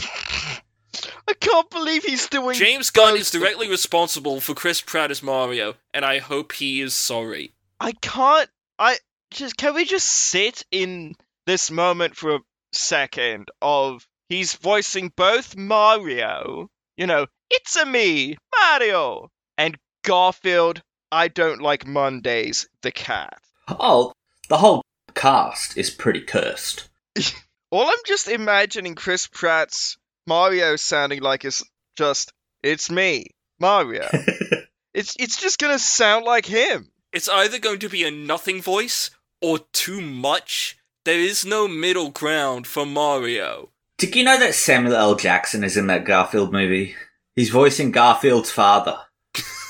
[1.26, 2.54] I can't believe he's doing.
[2.54, 6.94] James Gunn is directly responsible for Chris Pratt as Mario, and I hope he is
[6.94, 7.54] sorry.
[7.80, 8.48] I can't.
[8.78, 8.98] I
[9.30, 11.14] just can we just sit in
[11.46, 12.40] this moment for a
[12.72, 20.82] second of he's voicing both Mario, you know, it's a me, Mario, and Garfield.
[21.12, 23.38] I don't like Mondays, the cat.
[23.68, 24.12] Oh,
[24.48, 24.82] the whole
[25.14, 26.88] cast is pretty cursed.
[27.70, 29.96] All I'm just imagining Chris Pratt's
[30.26, 31.62] Mario sounding like is
[31.96, 32.32] just
[32.62, 33.26] it's me,
[33.60, 34.08] Mario.
[34.94, 36.90] it's it's just gonna sound like him.
[37.14, 40.76] It's either going to be a nothing voice or too much.
[41.04, 43.70] There is no middle ground for Mario.
[43.98, 45.14] Did you know that Samuel L.
[45.14, 46.96] Jackson is in that Garfield movie?
[47.36, 48.98] He's voicing Garfield's father.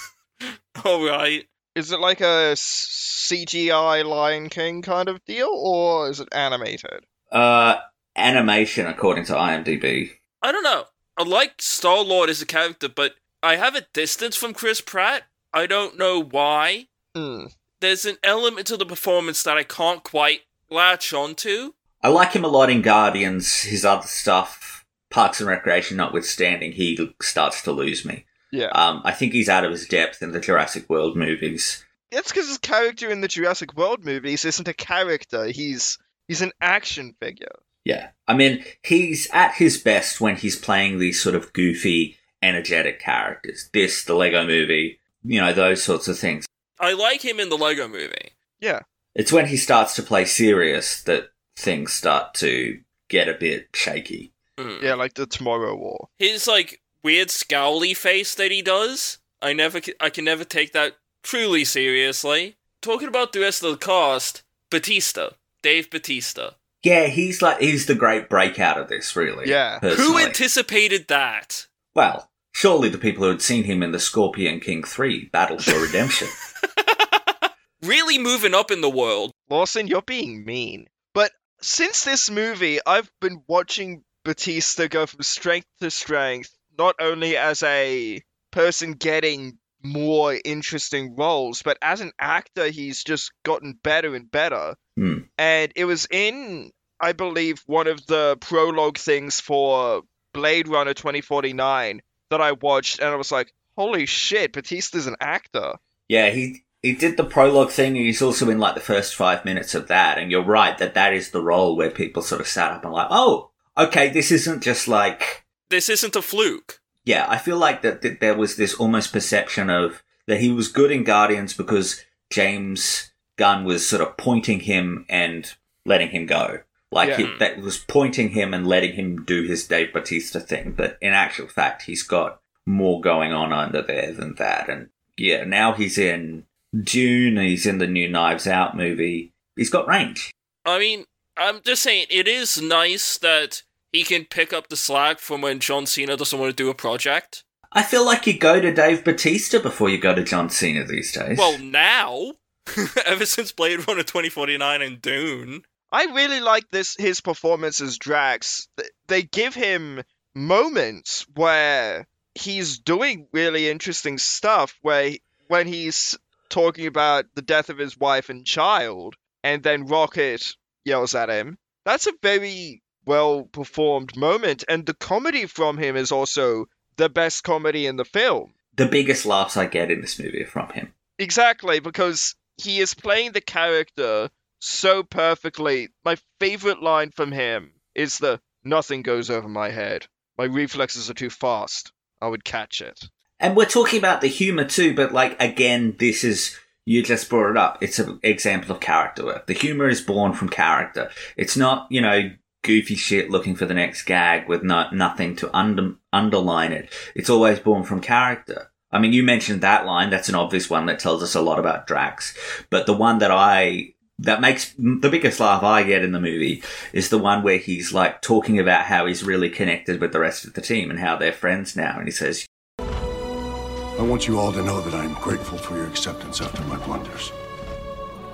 [0.87, 1.49] Alright.
[1.75, 7.05] Is it like a CGI Lion King kind of deal, or is it animated?
[7.31, 7.77] Uh,
[8.17, 10.13] animation, according to IMDb.
[10.41, 10.85] I don't know.
[11.19, 15.25] I like Star Lord as a character, but I have a distance from Chris Pratt.
[15.53, 16.87] I don't know why.
[17.15, 17.47] Hmm.
[17.81, 21.75] There's an element to the performance that I can't quite latch onto.
[22.03, 23.61] I like him a lot in Guardians.
[23.61, 28.25] His other stuff, Parks and Recreation notwithstanding, he starts to lose me.
[28.53, 28.69] Yeah.
[28.69, 31.85] Um, I think he's out of his depth in the Jurassic World movies.
[32.11, 35.47] It's because his character in the Jurassic World movies isn't a character.
[35.47, 37.57] He's he's an action figure.
[37.85, 38.11] Yeah.
[38.29, 43.69] I mean, he's at his best when he's playing these sort of goofy, energetic characters.
[43.73, 46.47] This, the Lego movie, you know, those sorts of things.
[46.79, 48.33] I like him in the Lego movie.
[48.61, 48.81] Yeah.
[49.15, 54.33] It's when he starts to play serious that things start to get a bit shaky.
[54.59, 54.83] Mm.
[54.83, 56.09] Yeah, like the Tomorrow War.
[56.19, 60.97] His like weird scowly face that he does, I never, I can never take that
[61.23, 62.57] truly seriously.
[62.83, 66.57] Talking about the rest of the cast, Bautista, Dave Bautista.
[66.83, 69.49] Yeah, he's like, he's the great breakout of this, really.
[69.49, 69.79] Yeah.
[69.81, 71.67] Who anticipated that?
[71.95, 75.81] Well, surely the people who had seen him in the Scorpion King 3 Battle for
[75.81, 76.29] Redemption.
[77.83, 79.33] Really moving up in the world.
[79.51, 80.87] Lawson, you're being mean.
[81.13, 87.37] But since this movie, I've been watching Bautista go from strength to strength, not only
[87.37, 88.23] as a
[88.53, 94.77] person getting more interesting roles, but as an actor, he's just gotten better and better.
[94.97, 95.19] Hmm.
[95.37, 102.01] And it was in, I believe, one of the prologue things for Blade Runner 2049
[102.31, 105.75] that I watched, and I was like, holy shit, Bautista's an actor.
[106.09, 107.95] Yeah, he he did the prologue thing.
[107.95, 111.13] He's also in like the first five minutes of that, and you're right that that
[111.15, 114.63] is the role where people sort of sat up and like, oh, okay, this isn't
[114.63, 116.81] just like, This isn't a fluke.
[117.05, 117.27] yeah.
[117.29, 120.91] I feel like that, that there was this almost perception of that he was good
[120.93, 125.53] in Guardians because James Gunn was sort of pointing him and
[125.87, 126.61] letting him go.
[126.93, 130.97] Like he, that was pointing him and letting him do his Dave Bautista thing, but
[131.01, 134.69] in actual fact, he's got more going on under there than that.
[134.69, 136.45] And yeah, now he's in
[136.79, 137.37] Dune.
[137.37, 139.33] He's in the new Knives Out movie.
[139.57, 140.31] He's got range.
[140.65, 141.05] I mean,
[141.37, 143.63] I'm just saying, it is nice that
[143.93, 146.75] he can pick up the slack from when John Cena doesn't want to do a
[146.75, 147.45] project.
[147.73, 151.13] I feel like you go to Dave Bautista before you go to John Cena these
[151.13, 151.39] days.
[151.39, 152.33] Well, now,
[153.07, 158.69] ever since Blade Runner 2049 and Dune, I really like this his performance as Drax.
[159.07, 160.03] They give him
[160.35, 166.17] moments where he's doing really interesting stuff where he- when he's
[166.49, 170.43] talking about the death of his wife and child, and then Rocket
[170.85, 171.59] yells at him.
[171.85, 176.67] That's a very well performed moment, and the comedy from him is also
[176.97, 178.55] the best comedy in the film.
[178.77, 180.95] The biggest laughs I get in this movie are from him.
[181.19, 184.31] Exactly, because he is playing the character
[184.61, 185.91] so perfectly.
[186.05, 190.07] My favorite line from him is the nothing goes over my head.
[190.39, 191.93] My reflexes are too fast.
[192.21, 193.09] I would catch it.
[193.41, 197.51] And we're talking about the humor too, but like again, this is you just brought
[197.51, 197.79] it up.
[197.81, 199.47] It's an example of character work.
[199.47, 201.11] The humor is born from character.
[201.37, 202.31] It's not, you know,
[202.63, 206.93] goofy shit looking for the next gag with no, nothing to under, underline it.
[207.15, 208.71] It's always born from character.
[208.91, 210.11] I mean, you mentioned that line.
[210.11, 212.37] That's an obvious one that tells us a lot about Drax.
[212.71, 216.63] But the one that I, that makes the biggest laugh I get in the movie
[216.93, 220.45] is the one where he's like talking about how he's really connected with the rest
[220.45, 221.97] of the team and how they're friends now.
[221.99, 222.47] And he says,
[222.79, 226.77] I want you all to know that I am grateful for your acceptance after my
[226.85, 227.33] blunders.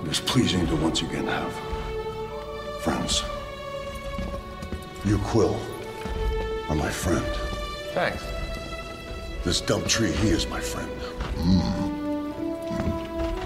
[0.03, 1.53] It is pleasing to once again have
[2.81, 3.23] friends.
[5.05, 5.59] You, Quill,
[6.69, 7.25] are my friend.
[7.93, 8.23] Thanks.
[9.43, 10.91] This dumb tree, he is my friend.
[11.37, 11.80] Mm.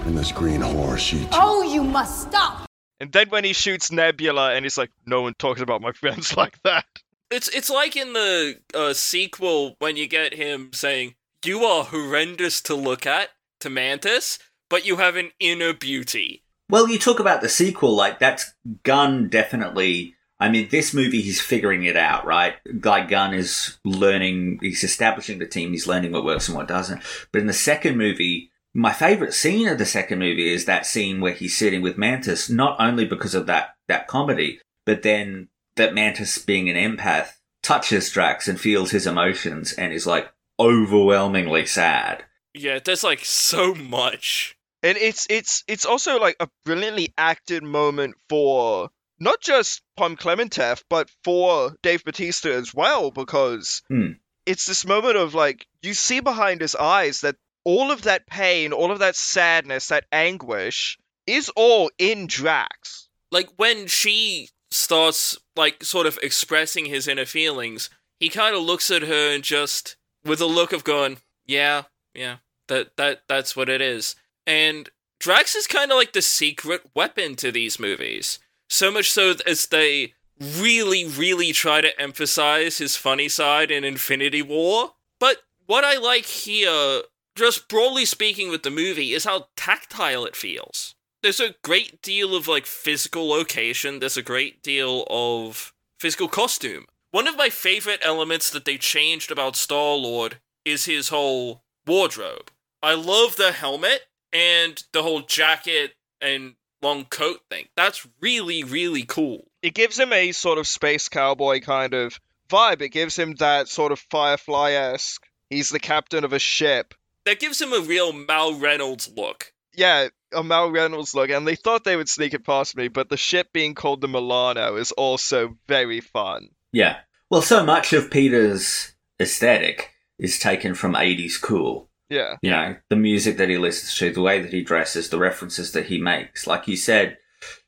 [0.06, 1.28] And this green whore, she too.
[1.32, 2.68] Oh, you must stop!
[3.00, 6.38] And then when he shoots Nebula, and he's like, "No one talks about my friends
[6.38, 6.86] like that."
[7.32, 12.62] It's it's like in the uh, sequel when you get him saying, "You are horrendous
[12.62, 13.30] to look at"
[13.62, 14.38] to Mantis,
[14.70, 16.44] but you have an inner beauty.
[16.70, 18.54] Well, you talk about the sequel, like that's
[18.84, 20.16] Gunn definitely.
[20.40, 22.56] I mean, this movie he's figuring it out, right?
[22.80, 27.02] Guy Gunn is learning, he's establishing the team, he's learning what works and what doesn't.
[27.32, 28.35] But in the second movie,
[28.76, 32.50] my favorite scene of the second movie is that scene where he's sitting with Mantis,
[32.50, 35.48] not only because of that that comedy, but then
[35.78, 37.30] that Mantis being an empath
[37.64, 40.30] touches Drax and feels his emotions and is like
[40.60, 42.24] overwhelmingly sad.
[42.54, 44.56] Yeah, there's like so much.
[44.84, 48.90] And it's it's it's also like a brilliantly acted moment for
[49.20, 54.12] not just Pom Klementieff, but for Dave Bautista as well, because Hmm.
[54.46, 57.36] it's this moment of like you see behind his eyes that
[57.66, 60.98] all of that pain, all of that sadness, that anguish
[61.28, 63.10] is all in Drax.
[63.32, 67.90] Like when she starts like sort of expressing his inner feelings,
[68.20, 71.84] he kind of looks at her and just with a look of going, "Yeah,
[72.14, 72.38] yeah,
[72.68, 74.16] that that that's what it is."
[74.48, 74.90] And
[75.20, 78.40] Drax is kind of like the secret weapon to these movies.
[78.70, 84.42] So much so as they really, really try to emphasize his funny side in Infinity
[84.42, 84.94] War.
[85.20, 87.02] But what I like here,
[87.36, 90.96] just broadly speaking with the movie, is how tactile it feels.
[91.22, 96.86] There's a great deal of like physical location, there's a great deal of physical costume.
[97.12, 102.52] One of my favorite elements that they changed about Star Lord is his whole wardrobe.
[102.84, 104.02] I love the helmet
[104.34, 107.68] and the whole jacket and long coat thing.
[107.76, 109.48] That's really, really cool.
[109.62, 112.82] It gives him a sort of space cowboy kind of vibe.
[112.82, 115.26] It gives him that sort of Firefly esque.
[115.50, 116.94] He's the captain of a ship.
[117.26, 119.54] That gives him a real Mal Reynolds look.
[119.74, 123.10] Yeah, a Mal Reynolds look, and they thought they would sneak it past me, but
[123.10, 126.50] the ship being called the Milano is also very fun.
[126.72, 126.98] Yeah.
[127.30, 131.90] Well, so much of Peter's aesthetic is taken from 80s cool.
[132.10, 132.36] Yeah.
[132.42, 135.72] You know, the music that he listens to, the way that he dresses, the references
[135.72, 136.46] that he makes.
[136.46, 137.18] Like you said,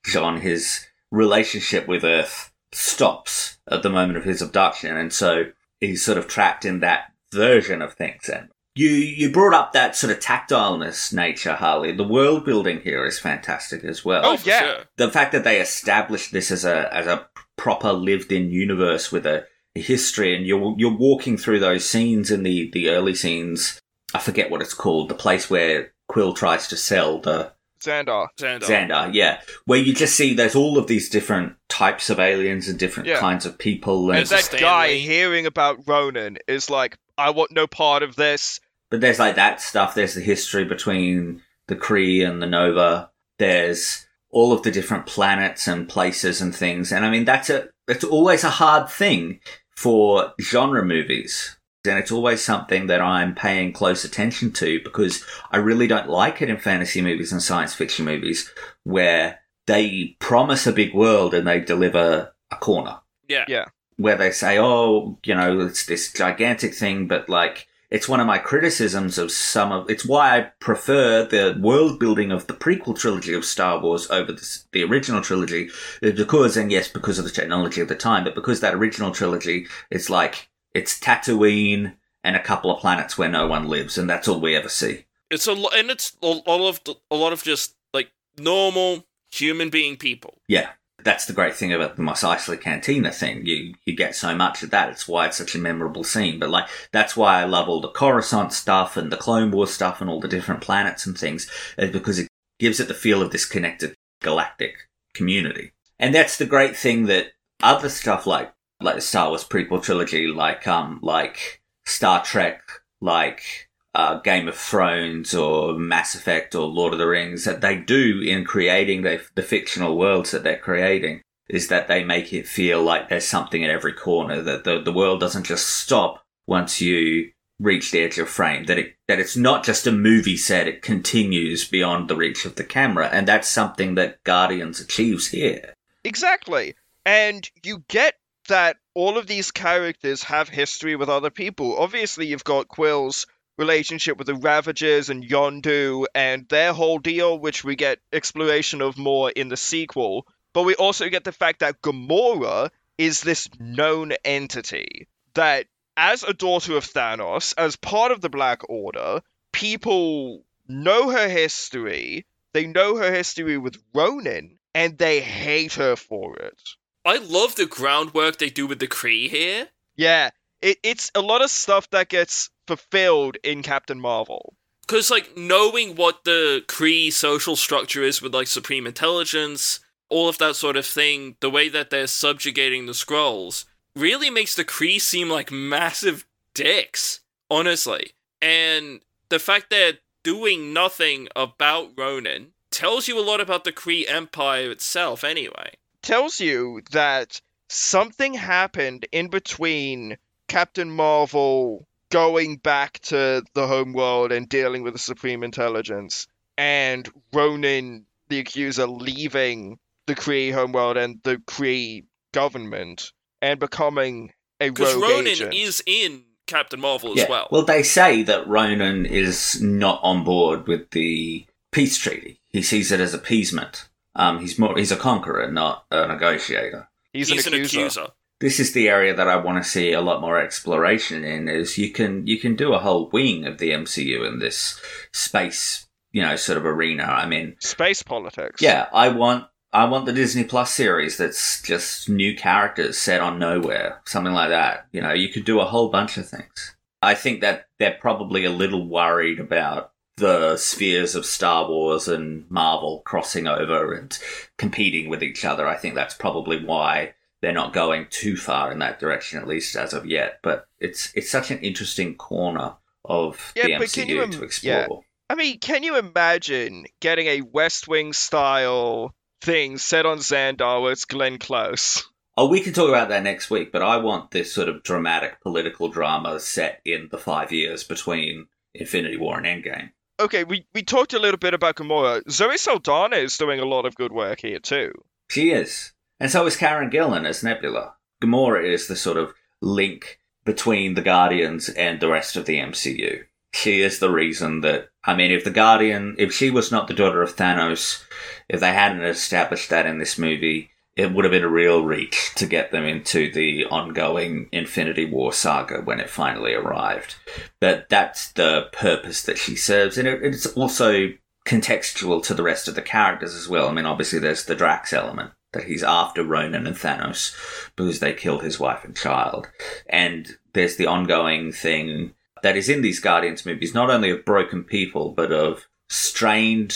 [0.06, 6.06] Jeaun, his relationship with Earth stops at the moment of his abduction, and so he's
[6.06, 8.30] sort of trapped in that version of things.
[8.30, 11.92] And you you brought up that sort of tactileness nature, Harlly.
[11.92, 14.22] The world building here is fantastic as well.
[14.26, 14.84] Oh, oh yeah.
[14.98, 17.28] The fact that they established this as a as a
[17.58, 19.46] proper lived in universe with a,
[19.76, 23.80] a history, and you're you're walking through those scenes in the the early scenes.
[24.14, 25.10] I forget what it's called.
[25.10, 27.52] The place where Quill tries to sell the
[27.82, 28.28] Xandar.
[28.40, 28.64] Xandar.
[28.64, 29.42] Xandar, yeah.
[29.66, 33.20] Where you just see there's all of these different types of aliens and different Yeah.
[33.20, 34.10] kinds of people.
[34.10, 34.64] And And, that Stanley.
[34.64, 38.60] guy hearing about Ronan is like, I want no part of this.
[38.90, 39.96] But there's like that stuff.
[39.96, 43.12] There's the history between the Kree and the Nova.
[43.38, 46.92] There's all of the different planets and places and things.
[46.92, 49.40] And I mean, that's a, it's always a hard thing
[49.76, 51.58] for genre movies.
[51.86, 56.42] And it's always something that I'm paying close attention to because I really don't like
[56.42, 58.52] it in fantasy movies and science fiction movies
[58.84, 63.00] where they promise a big world and they deliver a corner
[63.30, 63.46] Yeah.
[63.48, 63.66] Yeah.
[63.96, 68.28] where they say, oh, you know, it's this gigantic thing, but like, it's one of
[68.28, 72.98] my criticisms of some of, it's why I prefer the world building of the prequel
[72.98, 75.70] trilogy of Star Wars over the, the original trilogy,
[76.04, 79.12] uh, because, and yes, because of the technology of the time, but because that original
[79.12, 84.10] trilogy, it's like, it's Tatooine and a couple of planets where no one lives, and
[84.10, 85.06] that's all we ever see.
[85.30, 86.82] It's a lo- and it's a lot of
[87.12, 90.38] a lot of just like normal human being people.
[90.48, 90.70] Yeah.
[91.08, 93.46] That's the great thing about the Mos Eisley Cantina thing.
[93.46, 94.90] You you get so much of that.
[94.90, 96.38] It's why it's such a memorable scene.
[96.38, 100.02] But like that's why I love all the Coruscant stuff and the Clone Wars stuff
[100.02, 102.28] and all the different planets and things, is because it
[102.60, 105.72] gives it the feel of this connected galactic community.
[105.98, 107.28] And that's the great thing that
[107.64, 108.52] other stuff like
[108.82, 112.64] like the Star Wars prequel trilogy, like um like Star Trek,
[113.00, 113.67] like
[113.98, 118.22] uh, Game of Thrones or Mass Effect or Lord of the Rings that they do
[118.22, 122.82] in creating the, the fictional worlds that they're creating is that they make it feel
[122.82, 127.32] like there's something in every corner that the, the world doesn't just stop once you
[127.60, 130.84] reach the edge of frame that it that it's not just a movie set it
[130.84, 135.74] continues beyond the reach of the camera and that's something that Guardians achieves here
[136.08, 136.76] Exactly.
[137.06, 138.16] And you get
[138.48, 141.78] that all of these characters have history with other people.
[141.78, 143.28] Obviously, you've got Quill's
[143.58, 148.98] relationship with the Ravagers and Yondu and their whole deal, which we get exploration of
[148.98, 150.28] more in the sequel.
[150.54, 156.34] But we also get the fact that Gamora is this known entity that, as a
[156.34, 159.22] daughter of Thanos, as part of the Black Order,
[159.52, 162.26] people know her history.
[162.54, 166.60] They know her history with Ronan, and they hate her for it.
[167.06, 169.70] I love the groundwork they do with the Kree here.
[169.96, 170.32] Yeah,
[170.62, 174.56] it, it's a lot of stuff that gets fulfilled in Captain Marvel.
[174.82, 180.38] Because, like, knowing what the Kree social structure is with, like, Supreme Intelligence, all of
[180.38, 183.66] that sort of thing, the way that they're subjugating the Skrulls,
[183.96, 187.20] really makes the Kree seem like massive dicks,
[187.50, 188.12] honestly.
[188.42, 194.10] And the fact they're doing nothing about Ronan tells you a lot about the Kree
[194.10, 195.72] Empire itself, anyway.
[196.02, 200.18] Tells you that something happened in between
[200.48, 207.10] Captain Marvel going back to the home world and dealing with the Supreme Intelligence and
[207.34, 213.12] Ronan the Accuser leaving the Kree homeworld and the Kree government
[213.42, 215.54] and becoming a Because rogue Ronan agent.
[215.54, 217.48] is in Captain Marvel as well.
[217.52, 222.92] well they say that Ronan is not on board with the peace treaty he sees
[222.92, 227.54] it as appeasement um he's more he's a conqueror not a negotiator He's, He's an
[227.56, 228.08] an accuser.
[228.40, 231.78] This is the area that I want to see a lot more exploration in is
[231.78, 234.80] you can you can do a whole wing of the MCU in this
[235.12, 238.62] space you know sort of arena I mean Space politics.
[238.62, 243.40] yeah I want I want the Disney Plus series that's just new characters set on
[243.40, 247.14] Knowhere something like that you know you could do a whole bunch of things I
[247.14, 253.04] think that they're probably a little worried about the spheres of Star Wars and Marvel
[253.06, 254.18] crossing over and
[254.58, 255.68] competing with each other.
[255.68, 259.76] I think that's probably why they're not going too far in that direction, at least
[259.76, 260.40] as of yet.
[260.44, 264.74] But it's it's such an interesting corner of Yeah, the MCU im- to explore.
[264.74, 264.88] yeah.
[265.30, 270.92] I mean, can you imagine getting a West Wing style thing set on Xandar where
[270.94, 272.04] it's Glenn Close?
[272.38, 275.42] Oh, we can talk about that next week, but I want this sort of dramatic
[275.42, 278.46] political drama set in the five years between
[278.76, 279.90] Infinity War and Endgame.
[280.20, 282.22] Okay, we, we talked a little bit about Gamora.
[282.30, 284.92] Zoe Saldana is doing a lot of good work here too.
[285.30, 285.94] She is.
[286.20, 287.94] And so is Karen Gillan as Nebula.
[288.22, 293.24] Gamora is the sort of link between the Guardians and the rest of the MCU.
[293.54, 296.94] She is the reason that, I mean, if the Guardian, if she was not the
[296.94, 298.04] daughter of Thanos,
[298.50, 302.32] if they hadn't established that in this movie, it would have been a real reach
[302.36, 307.16] to get them into the ongoing Infinity War saga when it finally arrived.
[307.60, 311.14] But that's the purpose that she serves, and it's also
[311.46, 313.70] contextual to the rest of the characters as well.
[313.70, 317.36] I mean, obviously, there's the Drax element that he's after Ronan and Thanos
[317.76, 319.48] because they killed his wife and child.
[319.88, 322.14] And there's the ongoing thing
[322.44, 326.76] that is in these Guardians movies, not only of broken people, but of strained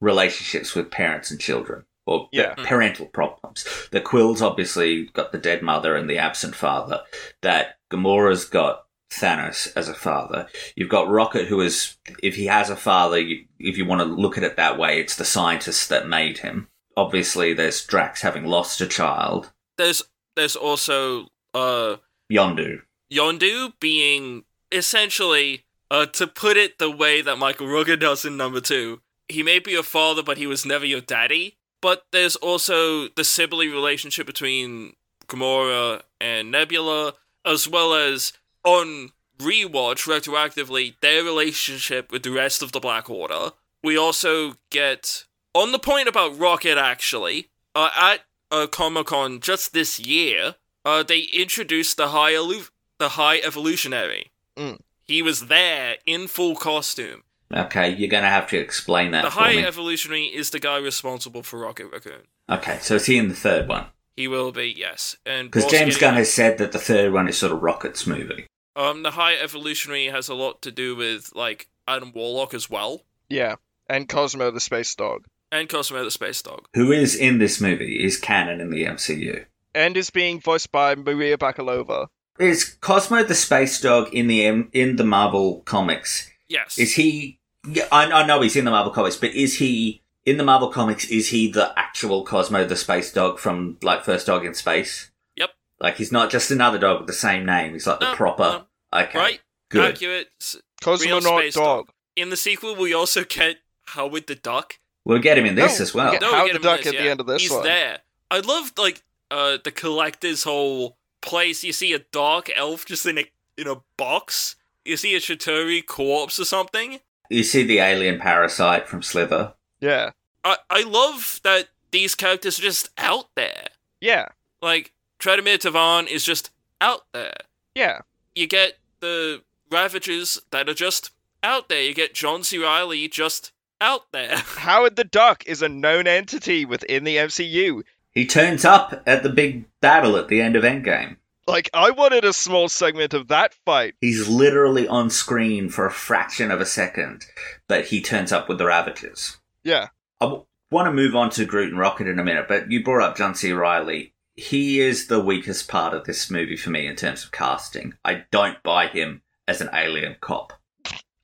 [0.00, 1.84] relationships with parents and children.
[2.04, 2.54] Or Yeah.
[2.56, 2.64] Hmm.
[2.64, 3.64] parental problems.
[3.92, 7.02] The Quill's obviously got the dead mother and the absent father.
[7.42, 10.48] That Gamora's got Thanos as a father.
[10.74, 14.04] You've got Rocket, who is, if he has a father, you, if you want to
[14.06, 16.66] look at it that way, it's the scientist that made him.
[16.96, 19.52] Obviously, there's Drax having lost a child.
[19.78, 20.02] There's
[20.36, 21.96] there's also uh
[22.30, 22.82] Yondu.
[23.12, 28.60] Yondu being essentially uh to put it the way that Michael Rooker does in number
[28.60, 29.00] two.
[29.28, 31.56] He may be your father, but he was never your daddy.
[31.80, 34.94] But there's also the sibling relationship between
[35.26, 37.14] Gamora and Nebula,
[37.44, 38.32] as well as
[38.64, 43.50] on rewatch retroactively their relationship with the rest of the Black Order.
[43.82, 45.24] We also get
[45.54, 48.20] on the point about Rocket actually uh, at
[48.50, 50.56] uh, Comic Con just this year.
[50.84, 54.32] Uh, they introduced the high elu- the High Evolutionary.
[54.56, 54.80] Mm.
[55.04, 57.22] He was there in full costume.
[57.54, 59.64] Okay, you're going to have to explain that The for High me.
[59.64, 62.22] Evolutionary is the guy responsible for Rocket Raccoon.
[62.48, 63.86] okay, so is he in the third one?
[64.16, 65.16] He will be, yes.
[65.24, 68.46] And Because James Gunn has said that the third one is sort of Rocket's movie.
[68.74, 73.02] Um, the High Evolutionary has a lot to do with like Adam Warlock as well,
[73.28, 73.56] Yeah.
[73.88, 75.26] And Cosmo the space dog.
[75.52, 76.66] And Cosmo the Space Dog.
[76.74, 79.44] Who is in this movie is canon in the MCU.
[79.74, 82.08] And is being voiced by Maria Bakalova.
[82.38, 86.30] Is Cosmo the Space Dog in the M- in the Marvel comics?
[86.48, 86.78] Yes.
[86.78, 87.38] Is he?
[87.68, 90.68] Yeah, I, I know he's in the Marvel comics, but is he in the Marvel
[90.68, 91.04] comics?
[91.06, 95.10] Is he the actual Cosmo the Space Dog from like First Dog in Space?
[95.36, 95.50] Yep.
[95.78, 97.74] Like he's not just another dog with the same name.
[97.74, 98.64] He's like the No, proper.
[98.92, 99.18] Okay.
[99.18, 99.40] Right?
[99.68, 99.92] Good.
[99.92, 100.28] Accurate.
[100.40, 101.90] S- Cosmo Real not space dog.
[102.16, 103.58] In the sequel, we also get
[103.88, 104.78] Howard the Duck.
[105.04, 106.06] We'll get him in this No, as well.
[106.06, 107.50] we get- No, we Howard get the Duck this, at the end of this He's
[107.50, 107.64] one.
[107.64, 107.98] there.
[108.30, 111.62] I love like uh the collector's whole place.
[111.64, 113.24] You see a dark elf just in a
[113.58, 114.56] in a box.
[114.84, 117.00] You see a Chitauri corpse or something.
[117.30, 119.54] You see the alien parasite from Slither.
[119.80, 120.10] Yeah.
[120.44, 123.68] I I love that these characters are just out there.
[124.00, 124.28] Yeah.
[124.60, 126.50] Like Taneleer Tivan is just
[126.80, 127.34] out there.
[127.74, 128.00] Yeah.
[128.34, 131.10] You get the Ravagers that are just
[131.42, 131.82] out there.
[131.82, 132.58] You get John C.
[132.58, 133.51] Reilly just
[133.82, 134.36] out there.
[134.56, 137.82] Howard the Duck is a known entity within the MCU.
[138.12, 141.16] He turns up at the big battle at the end of Endgame.
[141.46, 143.94] Like, I wanted a small segment of that fight.
[144.00, 147.26] He's literally on screen for a fraction of a second,
[147.66, 149.38] but he turns up with the Ravagers.
[149.64, 149.88] Yeah.
[150.20, 152.84] I w- want to move on to Groot and Rocket in a minute, but you
[152.84, 153.52] brought up John C.
[153.52, 154.14] Reilly.
[154.36, 157.94] He is the weakest part of this movie for me in terms of casting.
[158.04, 160.52] I don't buy him as an alien cop.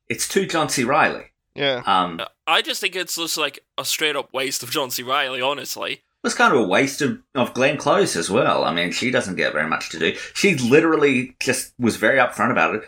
[0.08, 0.82] It's too John C.
[0.82, 1.26] Reilly.
[1.54, 1.82] Yeah.
[1.86, 5.02] Um, I just think it's just like a straight up waste of John C.
[5.02, 5.92] Reilly, honestly.
[5.92, 8.64] it was kind of a waste of, of Glenn Close as well.
[8.64, 10.14] I mean, she doesn't get very much to do.
[10.32, 12.82] She literally just was very upfront about it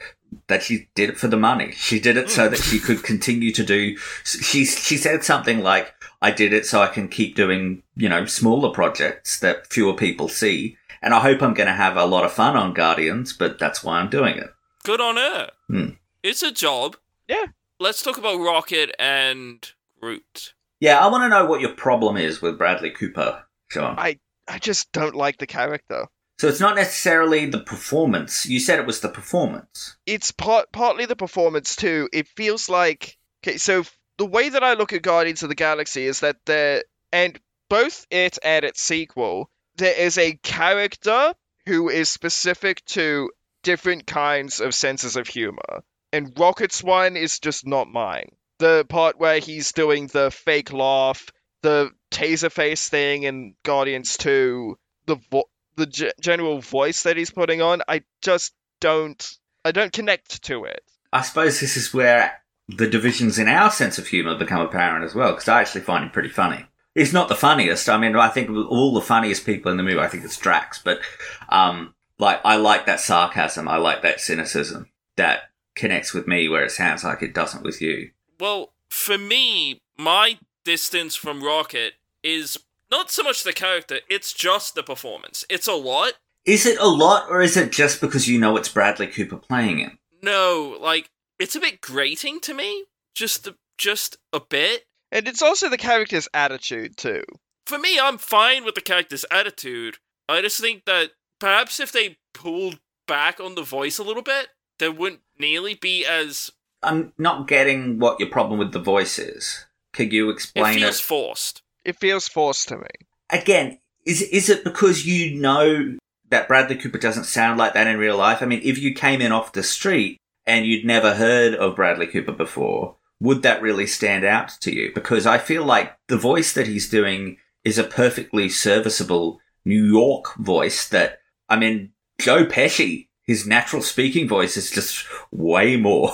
[0.47, 1.73] that she did it for the money.
[1.73, 3.99] She did it so that she could continue to do.
[4.24, 5.93] She she said something like,
[6.23, 10.28] "I did it so I can keep doing you know smaller projects that fewer people
[10.28, 13.59] see." And I hope I'm going to have a lot of fun on Guardians, but
[13.59, 14.51] that's why I'm doing it.
[14.85, 15.51] Good on her.
[15.66, 15.89] Hmm.
[16.23, 16.97] It's a job.
[17.27, 17.47] Yeah.
[17.82, 19.66] Let's talk about Rocket and
[20.02, 20.52] Groot.
[20.81, 23.98] Yeah, I want to know what your problem is with Bradley Cooper, Sean.
[23.98, 26.07] I I just don't like the character.
[26.39, 28.44] So it's not necessarily the performance.
[28.44, 29.97] You said it was the performance.
[30.05, 32.11] It's part partly the performance too.
[32.12, 33.57] It feels like okay.
[33.57, 33.85] So
[34.19, 37.40] the way that I look at Guardians of the Galaxy is that there and
[37.70, 41.32] both it and its sequel, there is a character
[41.65, 43.31] who is specific to
[43.62, 45.82] different kinds of senses of humor,
[46.12, 48.31] and Rocket's one is just not mine.
[48.59, 51.31] The part where he's doing the fake laugh,
[51.62, 54.77] the taser face thing in Guardians 2,
[55.07, 59.27] the vo- the g- general voice that he's putting on, I just don't
[59.65, 60.82] I don't connect to it.
[61.12, 65.15] I suppose this is where the divisions in our sense of humour become apparent as
[65.15, 66.66] well, because I actually find him pretty funny.
[66.95, 67.89] He's not the funniest.
[67.89, 70.81] I mean, I think all the funniest people in the movie, I think it's Drax,
[70.82, 71.01] but
[71.49, 75.50] um, like I like that sarcasm, I like that cynicism that
[75.81, 78.11] connects with me, where it sounds like it doesn't with you.
[78.39, 82.59] Well, for me, my distance from Rocket is
[82.90, 85.44] not so much the character, it's just the performance.
[85.48, 86.15] It's a lot.
[86.44, 89.78] Is it a lot, or is it just because you know it's Bradley Cooper playing
[89.78, 89.98] him?
[90.23, 92.85] No, like it's a bit grating to me.
[93.15, 94.85] Just a, just a bit.
[95.12, 97.23] And it's also the character's attitude too.
[97.66, 99.98] For me, I'm fine with the character's attitude.
[100.28, 104.48] I just think that perhaps if they pulled back on the voice a little bit,
[104.81, 106.51] there wouldn't nearly be as
[106.82, 109.66] I'm not getting what your problem with the voice is.
[109.93, 110.81] Could you it explain it?
[110.81, 111.62] feels forced.
[111.85, 112.89] It feels forced to me.
[113.31, 115.97] again, is is it because you know
[116.31, 118.43] that Bradley Cooper doesn't sound like that in real life?
[118.43, 122.07] I mean, if you came in off the street and you'd never heard of Bradley
[122.07, 124.93] Cooper before, would that really stand out to you?
[124.94, 130.36] Because I feel like the voice that he's doing is a perfectly serviceable New York
[130.36, 136.12] voice that I mean, Joe Pesci, his natural speaking voice is just way more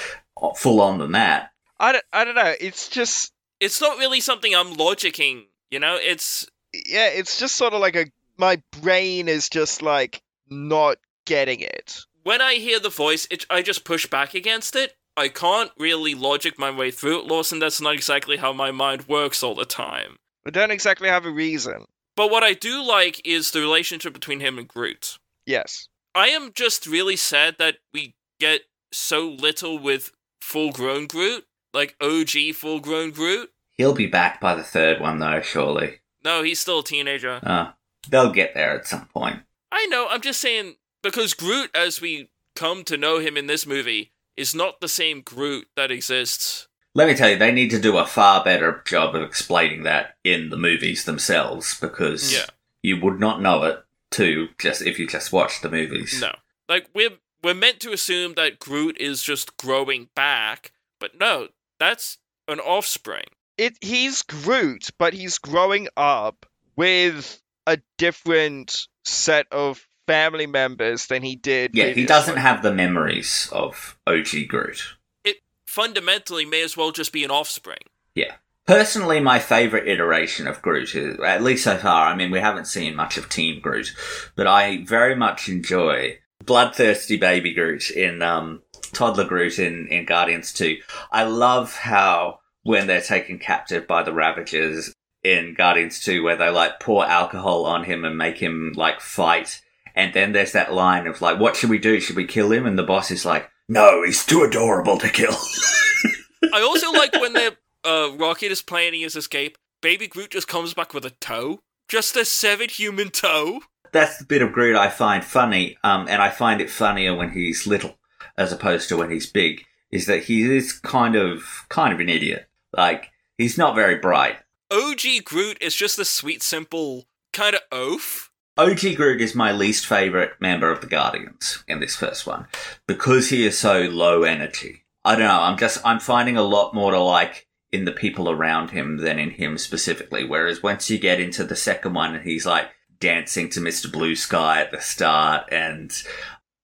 [0.56, 1.50] full on than that.
[1.80, 2.52] I don't, I don't know.
[2.60, 5.96] It's just It's not really something I'm logicking, you know?
[5.98, 10.20] It's yeah, it's just sort of like a my brain is just like
[10.50, 12.00] not getting it.
[12.22, 14.94] when I hear the voice, it, I just push back against it.
[15.16, 17.58] I can't really logic my way through it, Lawson.
[17.60, 20.16] That's not exactly how my mind works all the time.
[20.46, 21.86] I don't exactly have a reason.
[22.14, 25.18] But what I do like is the relationship between him and Groot.
[25.46, 25.88] Yes.
[26.14, 28.62] I am just really sad that we get
[28.92, 33.50] so little with full grown Groot, like OG full grown Groot.
[33.72, 36.00] He'll be back by the third one, though, surely.
[36.24, 37.40] No, he's still a teenager.
[37.42, 37.72] Uh,
[38.08, 39.40] they'll get there at some point.
[39.70, 43.66] I know, I'm just saying, because Groot, as we come to know him in this
[43.66, 47.78] movie, is not the same Groot that exists Let me tell you, they need to
[47.80, 52.46] do a far better job of explaining that in the movies themselves because Yeah.
[52.82, 56.20] you would not know it too just if you just watch the movies.
[56.20, 56.32] No.
[56.68, 61.48] Like we're we're meant to assume that Groot is just growing back, but no,
[61.78, 63.26] that's an offspring.
[63.56, 71.22] It he's Groot, but he's growing up with a different set of family members than
[71.22, 71.72] he did.
[71.74, 74.96] Yeah, he doesn't have the memories of OG Groot.
[75.24, 75.36] It
[75.66, 77.78] fundamentally may as well just be an offspring.
[78.14, 78.34] Yeah.
[78.68, 82.66] Personally, my favourite iteration of Groot is, at least so far, I mean, we haven't
[82.66, 83.94] seen much of Team Groot,
[84.36, 88.60] but I very much enjoy bloodthirsty baby Groot in, um,
[88.92, 90.76] toddler Groot in, in Guardians 2.
[91.10, 94.92] I love how when they're taken captive by the Ravagers
[95.24, 99.62] in Guardians 2, where they like pour alcohol on him and make him like fight.
[99.94, 102.00] And then there's that line of like, what should we do?
[102.00, 102.66] Should we kill him?
[102.66, 105.32] And the boss is like, no, he's too adorable to kill.
[106.52, 109.56] I also like when the uh, Rocket is planning his escape.
[109.80, 113.60] Baby Groot just comes back with a toe, just a severed human toe.
[113.92, 117.30] that's the bit of Groot I find funny, um, and I find it funnier when
[117.30, 117.96] he's little
[118.36, 119.64] as opposed to when he's big.
[119.90, 122.48] Is that he is kind of kind of an idiot.
[122.76, 124.36] Like he's not very bright.
[124.70, 128.30] OG Groot is just a sweet, simple kind of oaf.
[128.58, 132.48] OG Groot is my least favorite member of the Guardians in this first one
[132.86, 134.84] because he is so low energy.
[135.06, 135.40] I don't know.
[135.40, 139.18] I'm just I'm finding a lot more to like in the people around him than
[139.18, 140.24] in him specifically.
[140.24, 142.68] Whereas once you get into the second one, and he's like
[143.00, 143.90] dancing to Mr.
[143.92, 145.92] Blue Sky at the start and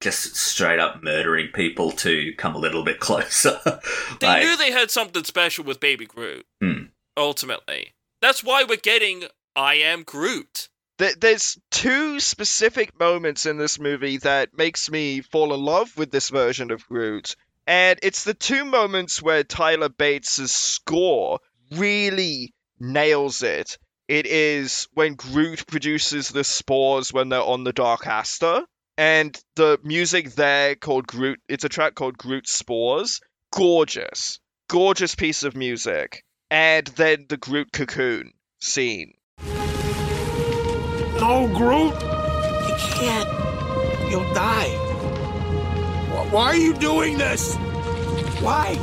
[0.00, 3.58] just straight up murdering people to come a little bit closer.
[4.20, 6.46] They Like, knew they had something special with Baby Groot.
[6.60, 6.84] Hmm.
[7.16, 9.24] Ultimately, that's why we're getting
[9.54, 10.68] I am Groot.
[10.98, 16.28] There's two specific moments in this movie that makes me fall in love with this
[16.30, 17.34] version of Groot.
[17.66, 21.40] And it's the two moments where Tyler Bates' score
[21.72, 23.78] really nails it.
[24.06, 28.64] It is when Groot produces the spores when they're on the Dark Aster.
[28.98, 33.20] And the music there called Groot, it's a track called Groot Spores.
[33.50, 34.40] Gorgeous.
[34.68, 36.24] Gorgeous piece of music.
[36.50, 39.14] And then the Groot cocoon scene.
[41.18, 41.94] No, Groot!
[42.68, 44.10] You can't.
[44.10, 44.83] You'll die.
[46.28, 47.54] Wh- Why are you doing this?
[48.40, 48.78] Why?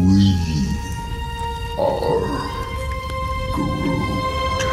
[0.00, 0.36] We
[1.78, 2.50] are
[3.52, 4.64] Groot.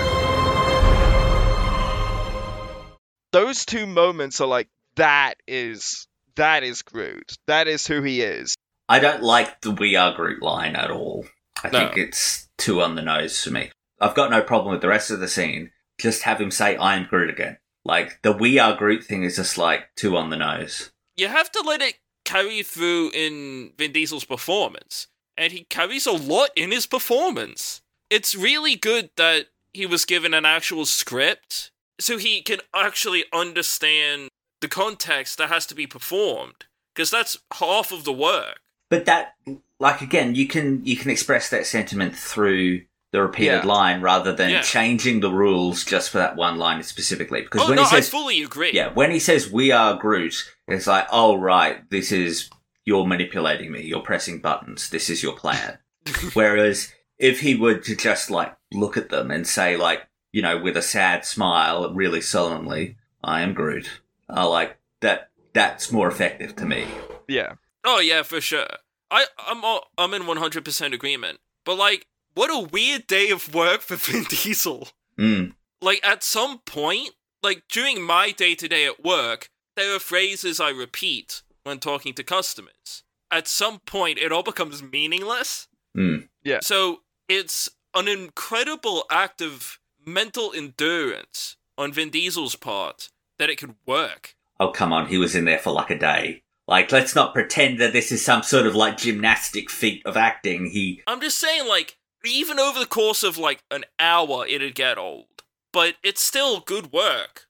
[3.32, 7.36] those two moments are like that is that is Groot.
[7.48, 8.56] That is who he is.
[8.88, 11.26] I don't like the "We Are Groot" line at all.
[11.64, 11.80] I No.
[11.80, 13.72] think it's too on the nose for me.
[14.02, 15.72] I've got no problem with the rest of the scene.
[16.00, 17.58] Just have him say "I am Groot" again.
[17.86, 20.92] Like the "We Are Groot" thing is just like too on the nose.
[21.16, 25.08] You have to let it carry through in Vin Diesel's performance,
[25.38, 27.82] and he carries a lot in his performance.
[28.10, 34.30] It's really good that he was given an actual script so he can actually understand
[34.60, 38.60] the context that has to be performed, because that's half of the work.
[38.90, 39.36] But that,
[39.80, 43.66] like again, you can you can express that sentiment through the repeated Yeah.
[43.66, 44.62] line rather than Yeah.
[44.62, 47.42] changing the rules just for that one line specifically.
[47.42, 48.72] Because Oh when no, he says, I fully agree.
[48.74, 50.36] yeah, when he says "We are Groot,"
[50.68, 52.50] it's like, oh right, this is
[52.86, 53.82] you're manipulating me.
[53.84, 54.90] You're pressing buttons.
[54.90, 55.78] This is your plan.
[56.34, 60.58] Whereas if he were to just like look at them and say like, you know,
[60.58, 63.90] with a sad smile, really solemnly, "I am Groot,"
[64.30, 65.30] I like that.
[65.54, 66.88] That's more effective to me.
[67.28, 67.56] Yeah.
[67.84, 68.68] Oh yeah, for sure.
[69.12, 71.40] I I'm all, I'm in 100% agreement.
[71.66, 74.90] But like what a weird day of work for Vin Diesel.
[75.18, 75.54] Mm.
[75.82, 77.12] Like at some point,
[77.44, 83.04] like during my day-to-day at work, there are phrases I repeat when talking to customers.
[83.32, 85.68] At some point it all becomes meaningless.
[85.98, 86.28] Mm.
[86.44, 86.60] Yeah.
[86.62, 93.76] So it's an incredible act of mental endurance on Vin Diesel's part that it could
[93.86, 94.36] work.
[94.60, 95.08] Oh, come on.
[95.08, 96.44] He was in there for like a day.
[96.68, 100.68] Like, let's not pretend that this is some sort of like gymnastic feat of acting.
[100.68, 104.98] He, I'm just saying, like, even over the course of like an hour, it'd get
[104.98, 105.26] old.
[105.74, 107.48] But it's still good work.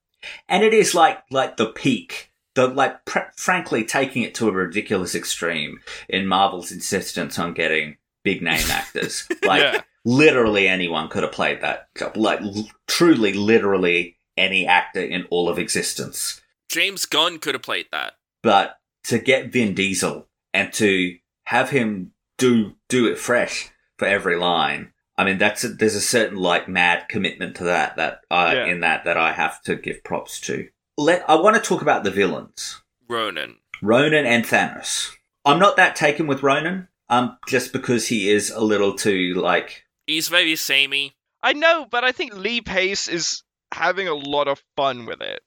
[0.48, 2.31] and it is like, like the peak.
[2.53, 5.80] The, like, pr- frankly, taking it to a ridiculous extreme
[6.10, 9.26] in Marvel's insistence on getting big name actors.
[9.43, 9.81] Like, Yeah.
[10.03, 12.18] literally anyone could have played that job.
[12.18, 16.41] Like, l- truly, literally any actor in all of existence.
[16.69, 18.14] James Gunn could have played that.
[18.43, 23.69] but to get Vin Diesel and to have him do do it fresh
[24.02, 27.95] for every line, I mean that's a, there's a certain like mad commitment to that
[27.98, 28.65] that I Yeah.
[28.65, 30.68] in that that I have to give props to.
[30.98, 32.82] let I want to talk about the villains.
[33.07, 33.57] Ronan.
[33.84, 35.11] Ronan and Thanos.
[35.45, 39.84] I'm not that taken with Ronan, um, just because he is a little too like
[40.07, 41.14] He's very samey.
[41.44, 45.44] I know, but I think Lee Pace is having a lot of fun with it.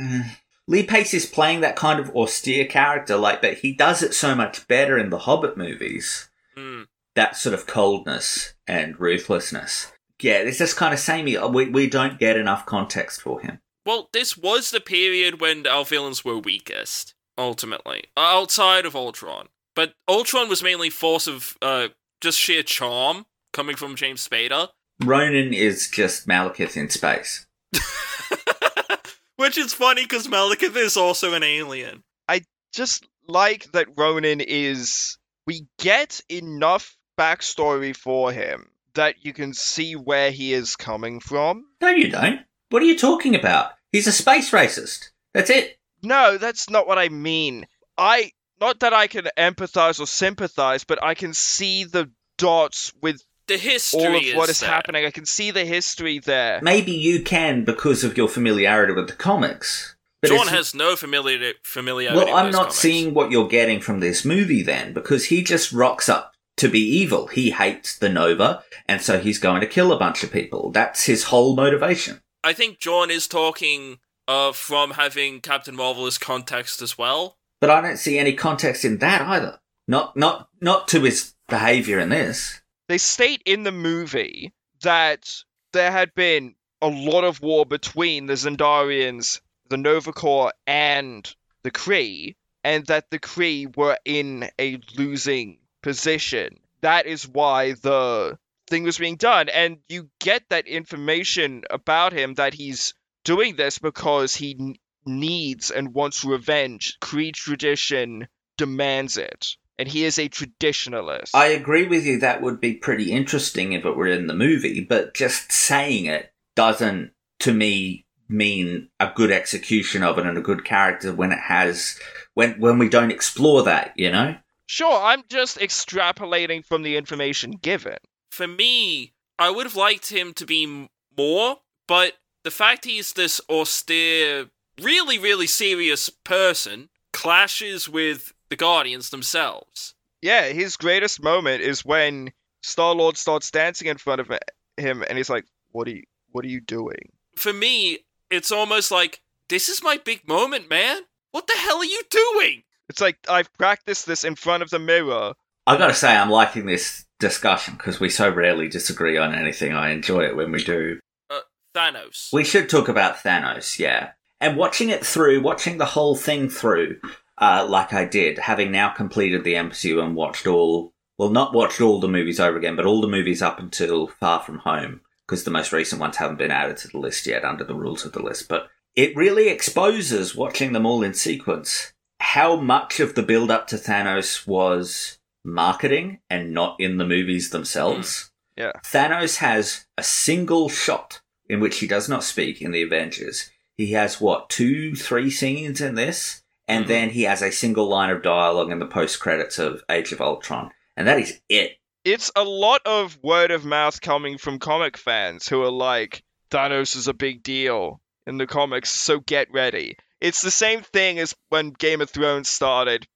[0.00, 0.22] uh,
[0.66, 4.34] Lee Pace is playing that kind of austere character, like but he does it so
[4.34, 6.28] much better in the Hobbit movies.
[6.56, 6.82] Hmm.
[7.18, 9.90] That sort of coldness and ruthlessness.
[10.22, 11.36] Yeah, it's just kind of samey.
[11.36, 13.58] We we don't get enough context for him.
[13.84, 19.48] Well, this was the period when our villains were weakest, ultimately, outside of Ultron.
[19.74, 21.88] But Ultron was mainly force of uh,
[22.20, 24.68] just sheer charm coming from James Spader,
[25.02, 27.46] Ronan is just Malekith in space.
[29.36, 32.02] which is funny because Malekith is also an alien.
[32.28, 32.42] I
[32.72, 35.18] just like that Ronan is.
[35.46, 41.64] We get enough backstory for him that you can see where he is coming from.
[41.80, 42.40] No, you don't.
[42.70, 43.72] What are you talking about?
[43.92, 45.10] He's a space racist.
[45.34, 45.78] That's it.
[46.02, 47.66] No, that's not what I mean.
[47.96, 48.32] I.
[48.60, 53.56] Not that I can empathize or sympathize, but I can see the dots with The
[53.56, 54.70] history all of what is is there.
[54.70, 55.04] happening.
[55.06, 56.58] I can see the history there.
[56.60, 59.94] Maybe you can because of your familiarity with the comics.
[60.20, 62.18] But John has no familiar familiarity.
[62.24, 62.78] Well, I'm those not comics.
[62.80, 66.80] seeing what you're getting from this movie then, because he just rocks up to be
[66.80, 67.26] evil.
[67.28, 70.70] He hates the Nova, and so he's going to kill a bunch of people.
[70.70, 72.20] That's his whole motivation.
[72.44, 77.38] I think John is talking uh, from having Captain Marvel's context as well.
[77.60, 79.58] But I don't see any context in that either.
[79.88, 82.60] Not not not to his behavior in this.
[82.88, 84.52] They state in the movie
[84.82, 91.34] that there had been a lot of war between the Xandarians, the Nova Corps, and
[91.62, 96.58] the Kree, and that the Kree were in a losing position.
[96.82, 98.36] That is why the
[98.68, 99.48] thing was being done.
[99.48, 102.92] And you get that information about him that he's
[103.24, 106.98] doing this because he needs and wants revenge.
[107.00, 108.28] Kree tradition
[108.58, 109.46] demands it.
[109.78, 111.30] And he is a traditionalist.
[111.32, 114.84] I agree with you that would be pretty interesting if it were in the movie,
[114.84, 120.42] but just saying it doesn't, to me, mean a good execution of it and a
[120.42, 121.98] good character when it has
[122.34, 124.36] when when we don't explore that, you know?
[124.70, 127.96] Sure, I'm just extrapolating from the information given.
[128.30, 133.40] For me, I would have liked him to be more, but the fact he's this
[133.48, 139.94] austere, really, really serious person clashes with the Guardians themselves.
[140.20, 142.30] Yeah, his greatest moment is when
[142.62, 144.30] Star Lord starts dancing in front of
[144.76, 146.02] him, and he's like, "What are you?
[146.32, 148.00] What are you doing?" For me,
[148.30, 151.06] it's almost like this is my big moment, man.
[151.30, 152.64] What the hell are you doing?
[152.88, 155.34] It's like I've practiced this in front of the mirror.
[155.66, 159.74] I gotta say, I'm liking this discussion because we so rarely disagree on anything.
[159.74, 160.98] I enjoy it when we do.
[161.30, 161.40] Uh,
[161.74, 162.32] Thanos.
[162.32, 164.12] We should talk about Thanos, yeah.
[164.40, 167.00] And watching it through, watching the whole thing through,
[167.38, 171.80] uh, like I did, having now completed the MCU and watched all, well, not watched
[171.80, 175.44] all the movies over again, but all the movies up until Far From Home, because
[175.44, 178.12] the most recent ones haven't been added to the list yet under the rules of
[178.12, 178.48] the list.
[178.48, 183.66] But it really exposes, watching them all in sequence, how much of the build up
[183.68, 188.30] to Thanos was marketing and not in the movies themselves.
[188.56, 188.72] Yeah.
[188.84, 193.50] Thanos has a single shot in which he does not speak in the Avengers.
[193.76, 196.42] He has what, two, three scenes in this?
[196.66, 196.88] And Mhm.
[196.88, 200.20] then he has a single line of dialogue in the post credits of Age of
[200.20, 200.70] Ultron.
[200.96, 201.78] And that is it.
[202.04, 206.96] It's a lot of word of mouth coming from comic fans who are like, "Thanos
[206.96, 211.34] is a big deal in the comics, so get ready." It's the same thing as
[211.48, 213.06] when Game of Thrones started.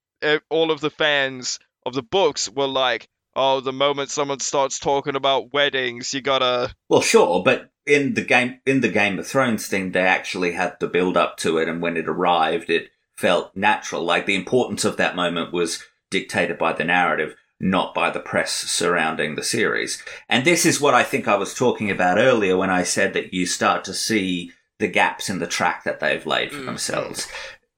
[0.49, 5.15] All of the fans of the books were like, "Oh, the moment someone starts talking
[5.15, 9.67] about weddings, you gotta." Well, sure, but in the game in the Game of Thrones
[9.67, 13.55] thing, they actually had to build up to it, and when it arrived, it felt
[13.55, 14.03] natural.
[14.03, 18.51] Like the importance of that moment was dictated by the narrative, not by the press
[18.51, 20.01] surrounding the series.
[20.29, 23.33] And this is what I think I was talking about earlier when I said that
[23.33, 24.51] you start to see
[24.83, 26.65] the gaps in the track that they've laid for Mm.
[26.65, 27.27] themselves.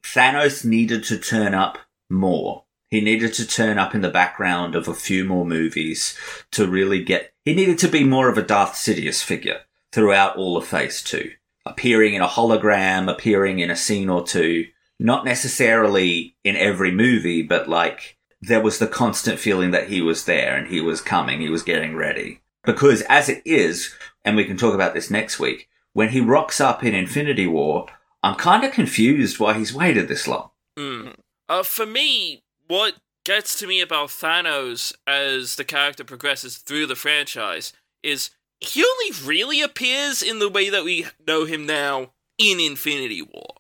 [0.04, 1.78] Thanos needed to turn up
[2.10, 2.64] more.
[2.90, 6.18] He needed to turn up in the background of a few more movies
[6.52, 7.34] to really get.
[7.44, 9.62] He needed to be more of a Darth Sidious figure
[9.92, 11.32] throughout all of Phase 2.
[11.66, 14.68] Appearing in a hologram, appearing in a scene or two.
[15.00, 20.26] Not necessarily in every movie, but like there was the constant feeling that he was
[20.26, 22.42] there and he was coming, he was getting ready.
[22.64, 26.62] Because as it is, and we can talk about this next week, when he rocks
[26.62, 27.88] up in Infinity War,
[28.22, 30.52] I'm kind of confused why he's waited this long.
[30.78, 31.16] Mm.
[31.50, 36.96] Uh, for me, what gets to me about Thanos as the character progresses through the
[36.96, 37.74] franchise
[38.04, 43.22] is he only really appears in the way that we know him now in Infinity
[43.22, 43.56] War.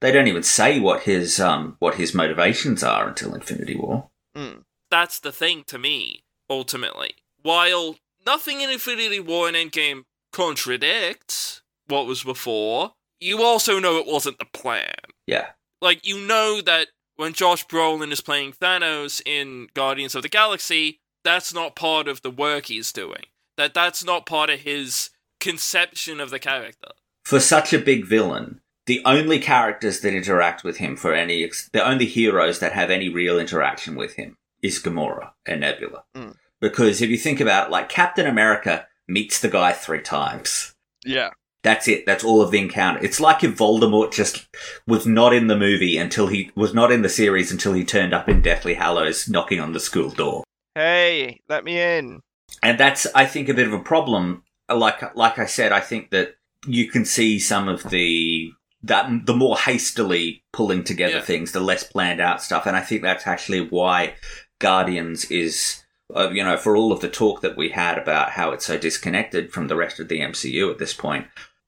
[0.00, 4.10] They don't even say what his um what his motivations are until Infinity War.
[4.36, 4.62] Mm.
[4.90, 7.16] That's the thing to me, ultimately.
[7.42, 10.04] While nothing in Infinity War and Endgame
[10.38, 14.94] contradicts what was before, you also know it wasn't the plan.
[15.26, 15.48] Yeah.
[15.82, 21.00] Like, you know that when Josh Brolin is playing Thanos in Guardians of the Galaxy,
[21.24, 23.24] that's not part of the work he's doing.
[23.56, 25.10] That that's not part of his
[25.40, 26.92] conception of the character.
[27.24, 31.68] For such a big villain, the only characters that interact with him for any ex-
[31.72, 36.04] the only heroes that have any real interaction with him is Gamora and Nebula.
[36.14, 36.36] Mm.
[36.60, 40.74] Because if you think about it, like Captain America meets the guy three times.
[41.04, 41.30] Yeah.
[41.62, 42.06] That's it.
[42.06, 43.00] That's all of the encounter.
[43.02, 44.46] It's like if Voldemort just
[44.86, 48.14] was not in the movie until he was not in the series until he turned
[48.14, 50.44] up in Deathly Hallows knocking on the school door.
[50.74, 52.20] Hey, let me in.
[52.62, 54.44] And that's, I think, a bit of a problem.
[54.72, 56.36] Like, like I said, I think that
[56.66, 58.52] you can see some of the
[58.84, 61.22] that the more hastily pulling together Yeah.
[61.22, 64.14] things, the less planned out stuff, and I think that's actually why
[64.60, 65.82] Guardians is,
[66.14, 68.78] uh, you know, for all of the talk that we had about how it's so
[68.78, 71.26] disconnected from the rest of the MCU at this point,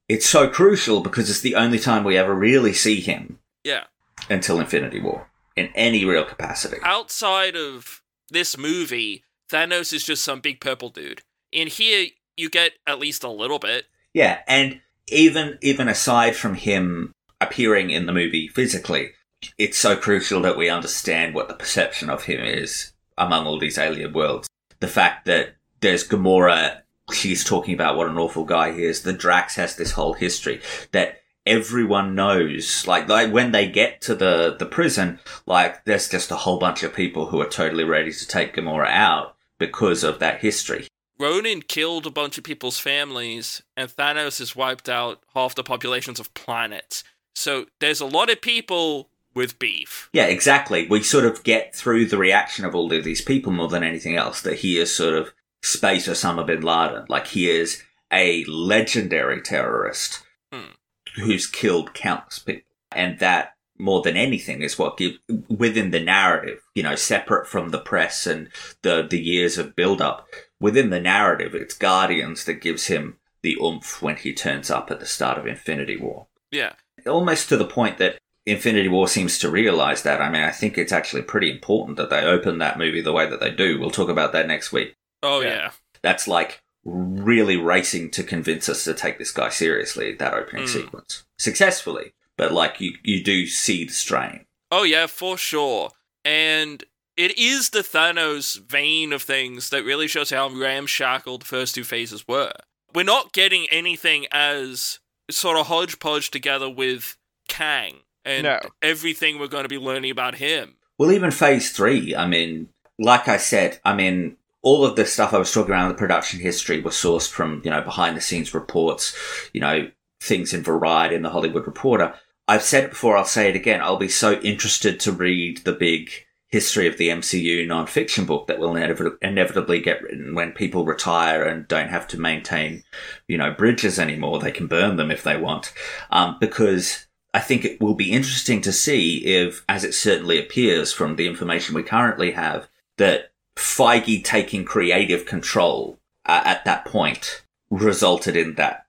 [0.08, 3.84] it's so crucial because it's the only time we ever really see him Yeah.
[4.28, 6.78] until Infinity War in any real capacity.
[6.82, 11.22] Outside of this movie, Thanos is just some big purple dude.
[11.52, 13.86] In here, you get at least a little bit.
[14.14, 19.10] Yeah, and even even aside from him appearing in the movie physically,
[19.58, 22.89] it's so crucial that we understand what the perception of him is
[23.20, 24.48] among all these alien worlds.
[24.80, 26.80] The fact that there's Gamora,
[27.12, 29.02] she's talking about what an awful guy he is.
[29.02, 30.60] The Drax has this whole history
[30.92, 32.86] that everyone knows.
[32.86, 36.82] Like, like when they get to the the prison, like there's just a whole bunch
[36.82, 40.86] of people who are totally ready to take Gamora out because of that history.
[41.18, 46.18] Ronan killed a bunch of people's families, and Thanos has wiped out half the populations
[46.18, 47.05] of planets.
[47.34, 50.09] So there's a lot of people with beef.
[50.12, 50.86] Yeah, exactly.
[50.89, 54.16] We sort of get through the reaction of all of these people more than anything
[54.16, 55.32] else that he is sort of
[55.62, 57.07] space Osama bin Laden.
[57.09, 57.82] Like he is
[58.12, 60.73] a legendary terrorist Hmm.
[61.16, 62.62] who's killed countless people.
[62.93, 65.12] And that more than anything is what give
[65.48, 68.48] within the narrative, you know, separate from the press and
[68.82, 70.27] the the years of build up.
[70.61, 75.01] Within the narrative, it's Guardians that gives him the oomph when he turns up at
[75.01, 76.73] the start of Infinity War Yeah.
[77.07, 80.20] almost to the point that Infinity War seems to realize that.
[80.20, 83.28] I mean, I think it's actually pretty important that they open that movie the way
[83.28, 83.78] that they do.
[83.78, 84.94] We'll talk about that next week.
[85.22, 85.48] Oh, Yeah.
[85.48, 85.70] yeah.
[86.02, 90.68] That's like really racing to convince us to take this guy seriously, that opening Mm.
[90.68, 91.24] sequence.
[91.38, 94.46] Successfully, but like you, you do see the strain.
[94.70, 95.90] Oh, yeah, for sure.
[96.24, 96.82] And
[97.18, 101.84] it is the Thanos vein of things that really shows how ramshackle the first two
[101.84, 102.52] phases were.
[102.94, 105.00] We're not getting anything as
[105.30, 107.16] sort of hodgepodge together with
[107.48, 108.60] Kang and No.
[108.82, 110.76] everything we're going to be learning about him.
[110.98, 112.68] Well, even phase three, I mean,
[112.98, 116.40] like I said, I mean, all of the stuff I was talking around the production
[116.40, 119.16] history was sourced from, you know, behind the scenes reports,
[119.55, 119.90] you know,
[120.20, 122.14] things in Variety and the Hollywood Reporter.
[122.47, 123.80] I've said it before, I'll say it again.
[123.80, 126.10] I'll be so interested to read the big
[126.48, 131.44] history of the MCU non-fiction book that will inevitably, inevitably get written when people retire
[131.44, 132.82] and don't have to maintain,
[133.28, 134.40] you know, bridges anymore.
[134.40, 135.72] They can burn them if they want.
[136.10, 140.93] Um, because I think it will be interesting to see if, as it certainly appears
[140.93, 147.43] from the information we currently have, that Feige taking creative control uh, at that point
[147.70, 148.86] resulted in that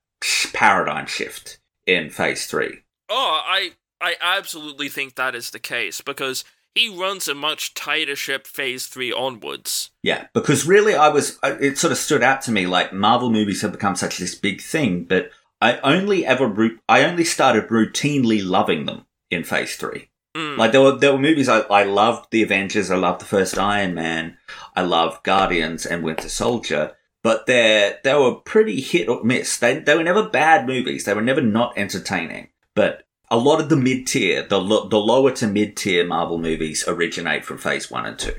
[0.53, 2.83] paradigm shift in phase three.
[3.09, 6.43] Oh, I I absolutely think that is the case because
[6.73, 9.91] he runs a much tighter ship phase 3 onwards.
[10.03, 13.61] Yeah, because really, I was, it sort of stood out to me like Marvel movies
[13.61, 15.31] have become such this big thing, but
[15.61, 16.53] I only ever,
[16.89, 20.09] I only started routinely loving them in phase three.
[20.35, 20.57] Mm.
[20.57, 23.57] Like there were there were movies I, I loved the Avengers, I loved the first
[23.57, 24.37] Iron Man,
[24.75, 29.57] I loved Guardians and Winter Soldier, but they they were pretty hit or miss.
[29.57, 31.03] They they were never bad movies.
[31.03, 32.47] They were never not entertaining.
[32.75, 36.37] But a lot of the mid tier, the lo- the lower to mid tier Marvel
[36.37, 38.35] movies originate from Phase One and Two.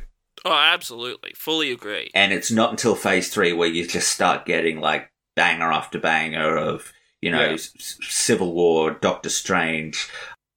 [0.46, 1.32] Oh, absolutely.
[1.36, 2.10] Fully agree.
[2.14, 6.56] and it's not until Phase Three where you just start getting like banger after banger
[6.56, 6.90] of
[7.22, 7.56] you know Yeah.
[7.78, 10.08] Civil War, Doctor Strange.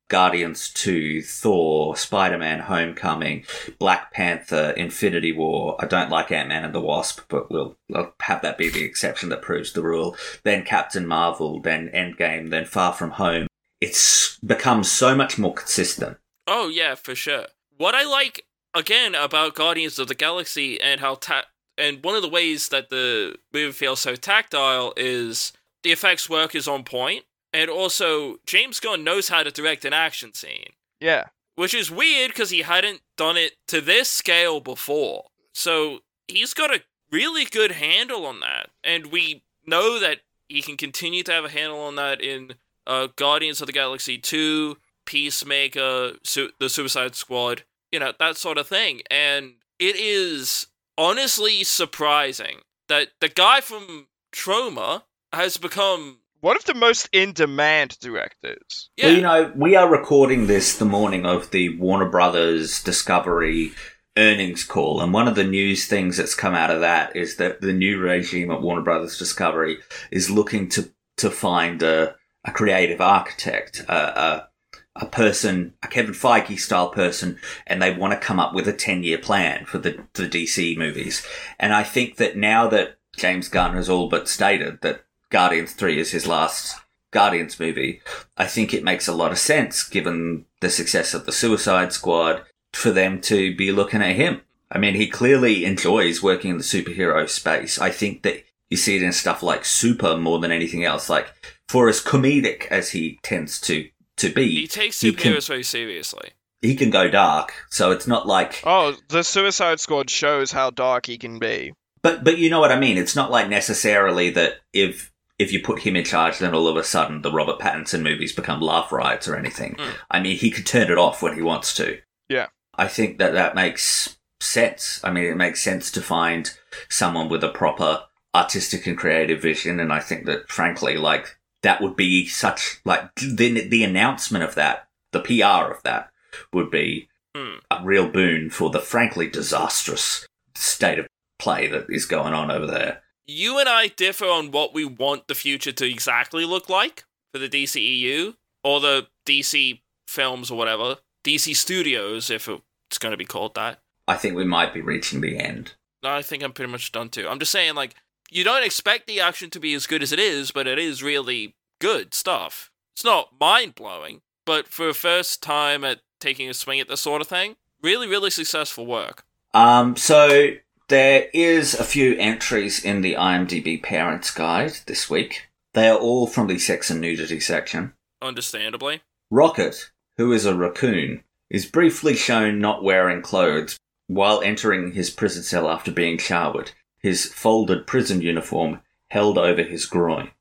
[0.07, 3.43] Guardians 2, Thor, Spider Man Homecoming,
[3.79, 5.75] Black Panther, Infinity War.
[5.79, 8.83] I don't like Ant Man and the Wasp, but we'll, I'll have that be the
[8.83, 10.15] exception that proves the rule.
[10.43, 13.47] Then Captain Marvel, then Endgame, then Far From Home.
[13.81, 16.17] It's become so much more consistent.
[16.45, 17.47] Oh yeah, for sure.
[17.75, 21.45] What I like again about Guardians of the Galaxy and how ta-
[21.79, 25.51] and one of the ways that the movie feels so tactile is
[25.85, 29.93] the effects work is on point And also, James Gunn knows how to direct an
[29.93, 31.25] action scene, Yeah.
[31.55, 35.29] which is weird because he hadn't done it to this scale before.
[35.53, 38.71] So he's got a really good handle on that.
[38.83, 40.17] And we know that
[40.49, 42.55] he can continue to have a handle on that in
[42.85, 44.75] uh, Guardians of the Galaxy 2,
[45.05, 49.01] Peacemaker, Su- The Suicide Squad, you know, that sort of thing.
[49.09, 50.67] And it is
[50.97, 52.59] honestly surprising
[52.89, 55.03] that the guy from Troma
[55.35, 58.89] has become One of the most in demand directors.
[58.97, 63.73] yeah, Well, you know, we are recording this the morning of the Warner Brothers Discovery
[64.17, 67.61] earnings call, and one of the news things that's come out of that is that
[67.61, 69.77] the new regime at Warner Brothers Discovery
[70.11, 74.49] is looking to to find a, a creative architect, a, a
[74.97, 77.37] a person, a Kevin Feige style person,
[77.67, 80.77] and they want to come up with a 10 year plan for the, the DC
[80.77, 81.25] movies.
[81.59, 85.99] And I think that now that James Gunn has all but stated that Guardians 3
[85.99, 86.75] is his last
[87.11, 88.01] Guardians movie,
[88.35, 92.43] I think it makes a lot of sense given the success of the Suicide Squad
[92.73, 94.41] for them to be looking at him.
[94.69, 97.79] I mean, he clearly enjoys working in the superhero space.
[97.79, 101.09] I think that you see it in stuff like Super more than anything else.
[101.09, 101.27] Like,
[101.69, 103.87] for as comedic as he tends to
[104.17, 106.31] to be, he takes he can- superheroes very seriously.
[106.61, 107.53] he can go dark.
[107.69, 111.73] So it's not like, Oh, the Suicide Squad shows how dark he can be.
[112.01, 112.97] but but you know what I mean.
[112.97, 116.77] It's not like necessarily that if if you put him in charge, then all of
[116.77, 119.75] a sudden the Robert Pattinson movies become laugh riots or anything.
[119.75, 119.93] Mm.
[120.11, 121.99] I mean, he could turn it off when he wants to.
[122.29, 122.47] Yeah.
[122.75, 124.99] I think that that makes sense.
[125.03, 126.51] I mean, it makes sense to find
[126.89, 128.03] someone with a proper
[128.33, 133.13] artistic and creative vision, and I think that, frankly, like that would be such like
[133.15, 136.09] the the announcement of that, the PR of that,
[136.53, 137.55] would be Hmm.
[137.69, 140.25] a real boon for the frankly disastrous
[140.55, 141.07] state of
[141.37, 143.01] play that is going on over there.
[143.27, 147.39] You and I differ on what we want the future to exactly look like for
[147.39, 150.97] the DCEU or the DC films or whatever.
[151.23, 153.79] DC Studios, if it's going to be called that.
[154.07, 155.73] I think we might be reaching the end.
[156.03, 157.27] I think I'm pretty much done too.
[157.27, 157.95] I'm just saying, like,
[158.29, 161.01] you don't expect the action to be as good as it is, but it is
[161.01, 162.71] really good stuff.
[162.95, 167.01] It's not mind blowing, but for a first time at taking a swing at this
[167.01, 169.25] sort of thing, really, really successful work.
[169.53, 170.51] Um, so
[170.87, 175.49] there is a few entries in the IMDb Parents Guide this week.
[175.73, 177.93] They are all from the sex and nudity section.
[178.21, 179.01] Understandably.
[179.31, 185.43] Rocket, who is a raccoon, is briefly shown not wearing clothes while entering his prison
[185.43, 190.31] cell after being showered, his folded prison uniform held over his groin.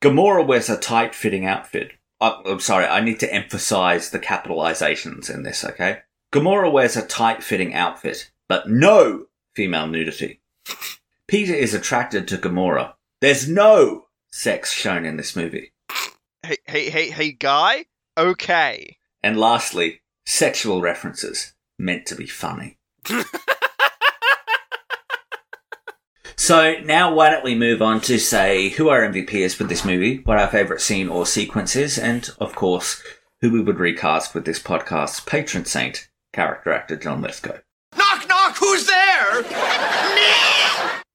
[0.00, 1.92] Gamora wears a tight fitting outfit.
[2.20, 6.00] Uh, I'm sorry, I need to emphasize the capitalizations in this, okay?
[6.32, 10.40] Gamora wears a tight fitting outfit, but no female nudity.
[11.28, 12.94] Peter is attracted to Gamora.
[13.20, 15.72] There's no sex shown in this movie.
[16.42, 17.86] Hey, hey, hey, hey, guy?
[18.18, 18.98] Okay.
[19.22, 22.78] And lastly, sexual references meant to be funny.
[26.36, 29.84] so now why don't we move on to say who our MVP is for this
[29.84, 33.02] movie, what our favourite scene or sequence is, and of course,
[33.40, 37.58] who we would recast with this podcast's patron saint, character actor John Lithgow.
[37.96, 39.44] Knock, knock, who's there?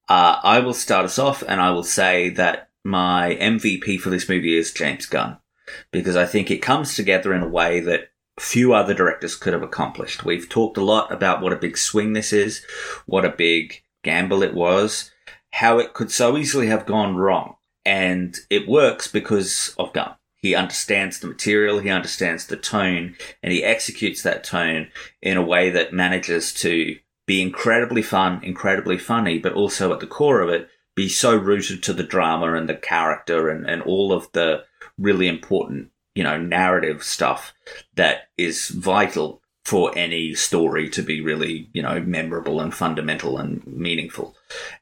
[0.10, 4.30] Uh, I will start us off and I will say that my MVP for this
[4.30, 5.38] movie is James Gunn
[5.92, 9.64] because I think it comes together in a way that few other directors could have
[9.64, 10.24] accomplished.
[10.24, 12.64] We've talked a lot about what a big swing this is,
[13.06, 15.12] what a big gamble it was,
[15.52, 17.56] how it could so easily have gone wrong.
[17.84, 20.17] And it works because of Gunn.
[20.38, 24.90] He understands the material, he understands the tone, and he executes that tone
[25.22, 30.08] in a way that manages to be incredibly fun, incredibly funny, but also at the
[30.08, 34.12] core of it, be so rooted to the drama and the character and, and all
[34.12, 34.64] of the
[34.98, 37.54] really important, you know, narrative stuff
[37.96, 43.68] that is vital for any story to be really, you know, memorable and fundamental and
[43.68, 44.34] meaningful.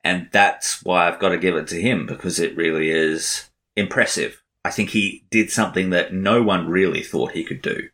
[0.03, 4.44] And that's why I've got to give it to him because it really is impressive.
[4.65, 7.89] I think he did something that no one really thought he could do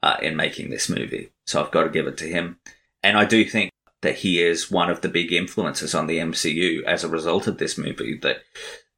[0.00, 1.32] uh, in making this movie.
[1.44, 2.60] So I've got to give it to him.
[3.02, 3.72] And I do think
[4.02, 7.58] that he is one of the big influences on the MCU as a result of
[7.58, 8.16] this movie.
[8.22, 8.42] That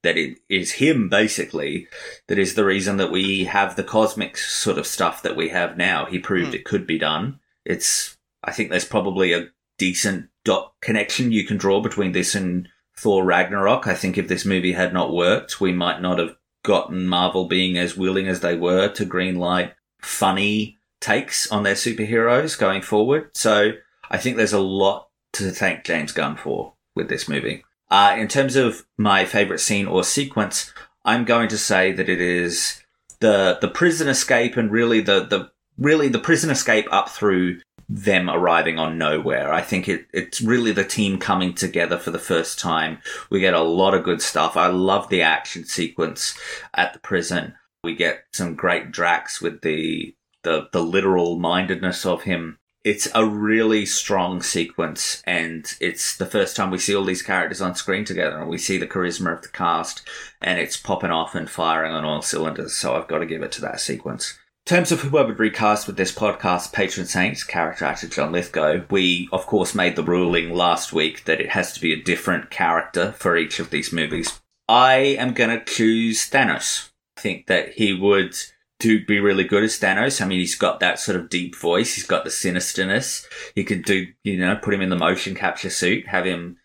[0.02, 1.88] that it is him basically
[2.28, 5.78] that is the reason that we have the cosmic sort of stuff that we have
[5.78, 6.05] now.
[6.05, 7.40] He proved it could be done.
[7.64, 9.48] It's I think there's probably a
[9.78, 13.86] decent dot connection you can draw between this and Thor Ragnarok.
[13.86, 16.36] I think if this movie had not worked, we might not have
[16.66, 19.72] gotten Marvel being as willing as they were to greenlight
[20.02, 23.30] funny takes on their superheroes going forward.
[23.34, 23.72] So
[24.10, 27.64] I think there's a lot to thank James Gunn for with this movie.
[27.88, 30.72] Uh, in terms of my favorite scene or sequence,
[31.05, 32.82] I'm going to say that it is
[33.20, 38.29] the the prison escape and really the the really the prison escape up through them
[38.29, 39.51] arriving on Knowhere.
[39.51, 42.99] I think it, it's really the team coming together for the first time.
[43.31, 44.57] We get a lot of good stuff.
[44.57, 46.37] I love the action sequence
[46.75, 47.55] at the prison.
[47.85, 52.59] We get some great Drax with the the, the literal mindedness of him.
[52.85, 57.61] It's a really strong sequence, and it's the first time we see all these characters
[57.61, 60.09] on screen together, and we see the charisma of the cast,
[60.41, 62.75] and it's popping off and firing on all cylinders.
[62.75, 64.39] So I've got to give it to that sequence.
[64.66, 68.84] Terms of who I would recast with this podcast, Patron Saint's character actor John Lithgow,
[68.90, 72.51] we of course made the ruling last week that it has to be a different
[72.51, 74.40] character for each of these movies.
[74.68, 76.90] I am going to choose Thanos.
[77.16, 78.34] I think that he would
[78.80, 80.20] do be really good as Thanos.
[80.20, 81.94] I mean, he's got that sort of deep voice.
[81.94, 83.24] He's got the sinisterness.
[83.55, 86.56] You could do, you know, put him in the motion capture suit, have him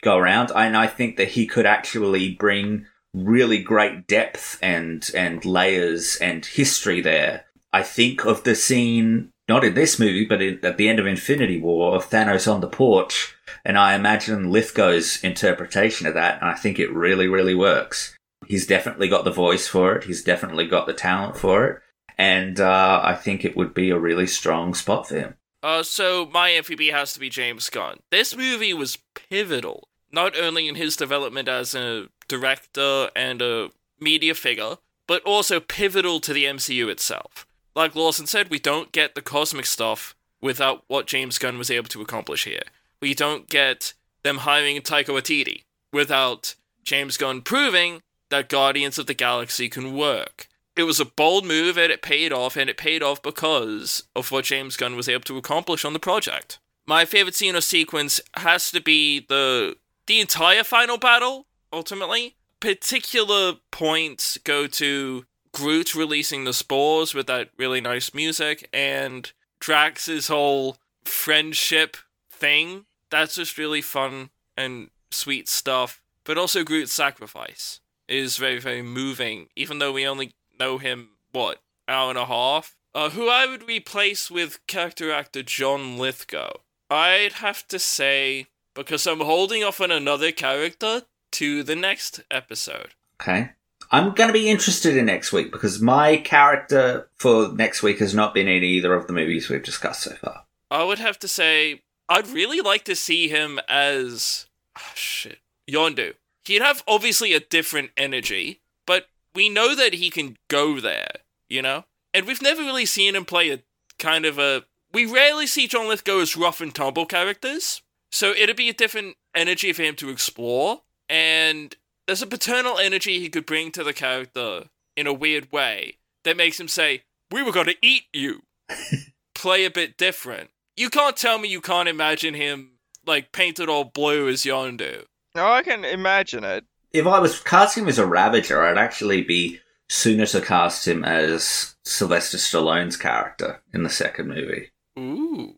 [0.00, 0.52] go around.
[0.56, 6.44] And I think that he could actually bring really great depth and, and layers and
[6.44, 7.44] history there.
[7.72, 11.06] I think of the scene, not in this movie, but in, at the end of
[11.06, 13.34] Infinity War of Thanos on the porch.
[13.64, 16.40] And I imagine Lithgow's interpretation of that.
[16.40, 18.16] And I think it really, really works.
[18.46, 20.04] He's definitely got the voice for it.
[20.04, 21.82] He's definitely got the talent for it.
[22.18, 25.34] And uh, I think it would be a really strong spot for him.
[25.62, 27.98] Uh, so my MVP has to be James Gunn.
[28.10, 33.70] This movie was pivotal, not only in his development as a director and a
[34.00, 34.76] media figure,
[35.06, 37.46] but also pivotal to the MCU itself.
[37.74, 41.88] Like Lawson said, we don't get the cosmic stuff without what James Gunn was able
[41.88, 42.62] to accomplish here.
[43.00, 45.62] We don't get them hiring Taika Waititi
[45.92, 46.54] without
[46.84, 50.48] James Gunn proving that Guardians of the Galaxy can work.
[50.76, 54.30] It was a bold move and it paid off, and it paid off because of
[54.30, 56.58] what James Gunn was able to accomplish on the project.
[56.86, 59.76] My favorite scene or sequence has to be the
[60.06, 62.36] the entire final battle, ultimately.
[62.60, 70.28] Particular points go to Groot releasing the spores with that really nice music and Drax's
[70.28, 71.96] whole friendship
[72.30, 72.86] thing.
[73.10, 76.00] That's just really fun and sweet stuff.
[76.24, 81.60] But also Groot's sacrifice is very, very moving, even though we only know him, what,
[81.88, 82.76] hour and a half?
[82.94, 86.52] Uh, who I would replace with character actor John Lithgow.
[86.90, 92.94] I'd have to say, because I'm holding off on another character to the next episode.
[93.20, 93.50] Okay.
[93.90, 98.14] I'm going to be interested in next week because my character for next week has
[98.14, 100.44] not been in either of the movies we've discussed so far.
[100.70, 104.46] I would have to say, I'd really like to see him as.
[104.78, 105.40] Oh, shit.
[105.70, 106.14] Yondu
[106.44, 111.10] he'd have obviously a different energy, but we know that he can go there,
[111.48, 111.84] you know?
[112.14, 113.60] And we've never really seen him play a
[113.98, 114.64] kind of a.
[114.92, 117.80] We rarely see John Lithgow as rough and tumble characters,
[118.10, 121.74] so it'd be a different energy for him to explore, and
[122.06, 124.64] there's a paternal energy he could bring to the character
[124.96, 128.42] in a weird way that makes him say, We were gonna eat you.
[129.34, 130.50] play a bit different.
[130.76, 132.72] You can't tell me you can't imagine him,
[133.04, 135.04] like, painted all blue as Yondu.
[135.34, 136.64] No, I can imagine it.
[136.92, 141.04] If I was casting him as a Ravager, I'd actually be sooner to cast him
[141.04, 144.70] as Sylvester Stallone's character in the second movie.
[144.98, 145.56] Ooh.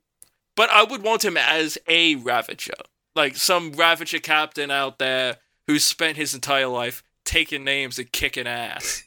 [0.56, 2.72] But I would want him as a Ravager.
[3.14, 5.36] Like some Ravager captain out there
[5.66, 9.02] who spent his entire life taking names and kicking ass.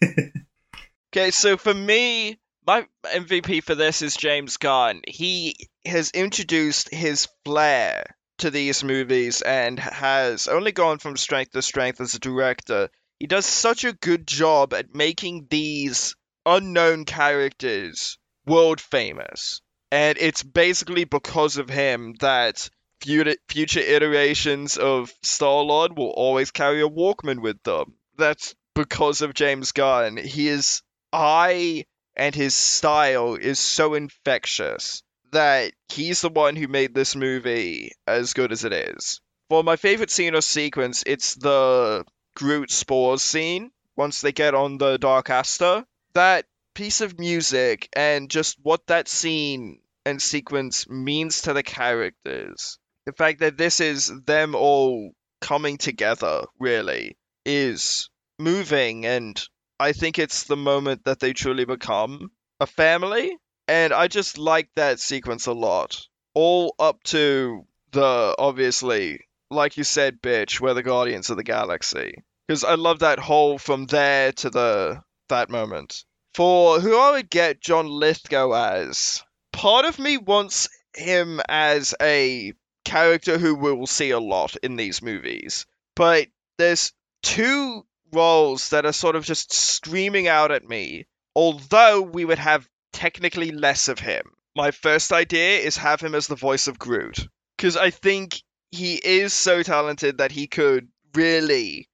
[1.12, 5.02] okay, so for me, my MVP for this is James Gunn.
[5.08, 5.56] He
[5.86, 12.02] has introduced his flair to these movies and has only gone from strength to strength
[12.02, 12.90] as a director.
[13.20, 16.16] He does such a good job at making these
[16.46, 19.62] unknown characters world famous.
[19.92, 22.70] And it's basically because of him that
[23.02, 27.94] future iterations of Star Lord will always carry a Walkman with them.
[28.18, 30.18] That's because of James Gunn.
[30.18, 30.82] His
[31.14, 37.91] eye and his style is so infectious that he's the one who made this movie
[38.06, 39.22] as good as it is.
[39.49, 42.06] For my favorite scene or sequence, it's the
[42.36, 45.86] Groot spores scene once they get on the Dark Aster.
[46.14, 52.80] That piece of music and just what that scene and sequence means to the characters.
[53.08, 59.42] The fact that this is them all coming together, really, is moving, and
[59.80, 64.68] I think it's the moment that they truly become a family and I just like
[64.76, 66.06] that sequence a lot.
[66.34, 72.26] All up to the, obviously, like you said, bitch, we're the Guardians of the Galaxy.
[72.46, 76.04] Because I love that whole from there to the that moment.
[76.34, 79.24] For who I would get John Lithgow as,
[79.54, 82.52] part of me wants him as a
[82.88, 85.65] character who we will see a lot in these movies.
[85.95, 86.27] But
[86.57, 91.05] there's two roles that are sort of just screaming out at me
[91.38, 94.23] although we would have technically less of him.
[94.55, 97.27] My first idea is have him as the voice of Groot.
[97.55, 98.41] Because I think
[98.72, 101.89] he is so talented that he could really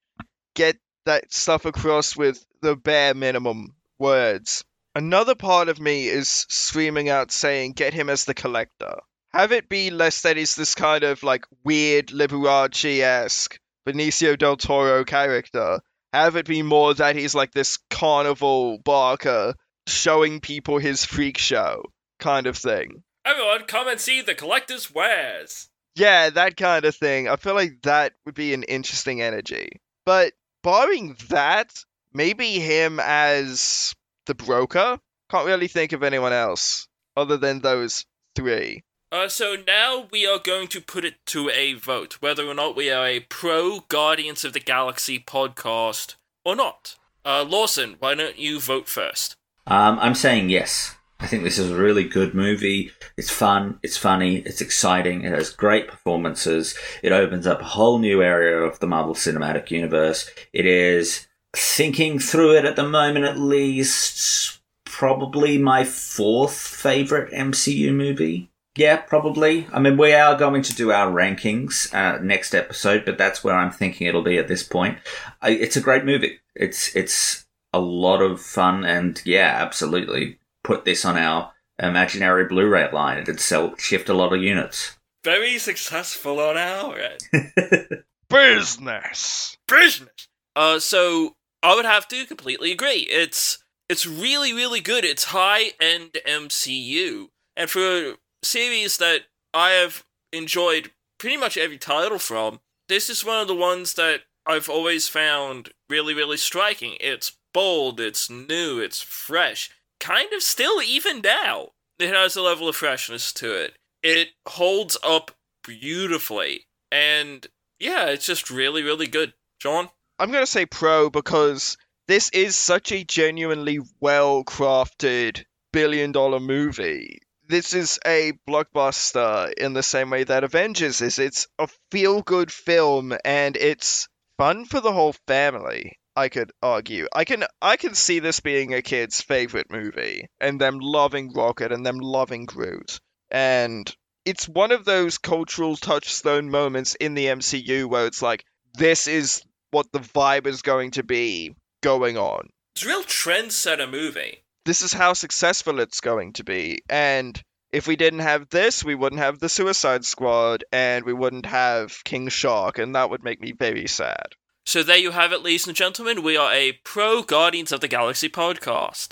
[0.56, 4.64] get that stuff across with the bare minimum words.
[4.96, 9.02] Another part of me is screaming out saying, get him as the collector.
[9.34, 14.58] Have it be less that he's this kind of like weird Liberace esque Benicio del
[14.58, 15.80] Toro character.
[16.14, 19.56] Have it be more that he's like this carnival barker
[19.88, 21.84] showing people his freak show
[22.20, 23.04] kind of thing.
[23.26, 25.70] Everyone, come and see the collector's wares.
[25.96, 27.28] Yeah, that kind of thing.
[27.28, 29.80] I feel like that would be an interesting energy.
[30.06, 31.74] But barring that,
[32.14, 33.94] maybe him as
[34.26, 35.00] the broker?
[35.30, 38.06] Can't really think of anyone else other than those
[38.36, 38.84] three.
[39.14, 42.76] Uh, so now we are going to put it to a vote whether or not
[42.76, 46.96] we are a pro Guardians of the Galaxy podcast or not.
[47.24, 49.36] Uh, Lawson, why don't you vote first?
[49.68, 50.96] Um, I'm saying yes.
[51.20, 52.90] I think this is a really good movie.
[53.16, 58.00] It's fun, it's funny, it's exciting, it has great performances, it opens up a whole
[58.00, 60.28] new area of the Marvel Cinematic Universe.
[60.54, 67.94] It is, thinking through it at the moment at least, probably my fourth favorite MCU
[67.94, 68.50] movie.
[68.76, 69.68] Yeah, probably.
[69.72, 73.56] I mean, we are going to do our rankings uh, next episode, but that's where
[73.56, 74.98] I'm thinking it'll be at this point.
[75.42, 76.40] I, it's a great movie.
[76.56, 82.92] It's it's a lot of fun, and yeah, absolutely put this on our imaginary Blu-ray
[82.92, 83.20] line.
[83.20, 84.98] It'd sell shift a lot of units.
[85.24, 88.04] Very successful on our end.
[88.30, 89.58] Business.
[89.68, 90.28] Business.
[90.56, 93.08] Uh, so I would have to completely agree.
[93.10, 95.06] It's it's really really good.
[95.06, 98.14] It's high end MCU, and for a
[98.44, 99.22] series that
[99.54, 102.60] I have enjoyed pretty much every title from,
[102.90, 106.98] this is one of the ones that I've always found really really striking.
[107.00, 109.70] It's bold, it's new, it's fresh.
[110.00, 111.70] Kind of still even now.
[112.00, 113.76] It has a level of freshness to it.
[114.02, 115.32] It holds up
[115.64, 116.66] beautifully.
[116.92, 117.48] And
[117.80, 119.34] yeah, it's just really, really good.
[119.62, 119.90] Jeaun?
[120.20, 126.40] I'm going to say pro because this is such a genuinely well crafted billion dollar
[126.40, 127.20] movie.
[127.54, 131.20] This is a blockbuster in the same way that Avengers is.
[131.20, 134.08] It's a feel good film and it's
[134.40, 136.00] fun for the whole family.
[136.16, 137.06] I could argue.
[137.14, 141.72] I can I can see this being a kid's favorite movie and them loving Rocket
[141.72, 143.00] and them loving Groot.
[143.30, 143.88] And
[144.26, 148.44] it's one of those cultural touchstone moments in the MCU where it's like
[148.80, 152.50] this is what the vibe is going to be going on.
[152.76, 154.43] It's a real trendsetter movie.
[154.66, 156.84] This is how successful it's going to be.
[156.90, 157.42] And
[157.74, 162.02] if we didn't have this, we wouldn't have the Suicide Squad and we wouldn't have
[162.06, 164.28] King Shark, and that would make me very sad.
[164.66, 166.24] So there you have it, ladies and gentlemen.
[166.24, 169.10] We are a pro Guardians of the Galaxy podcast.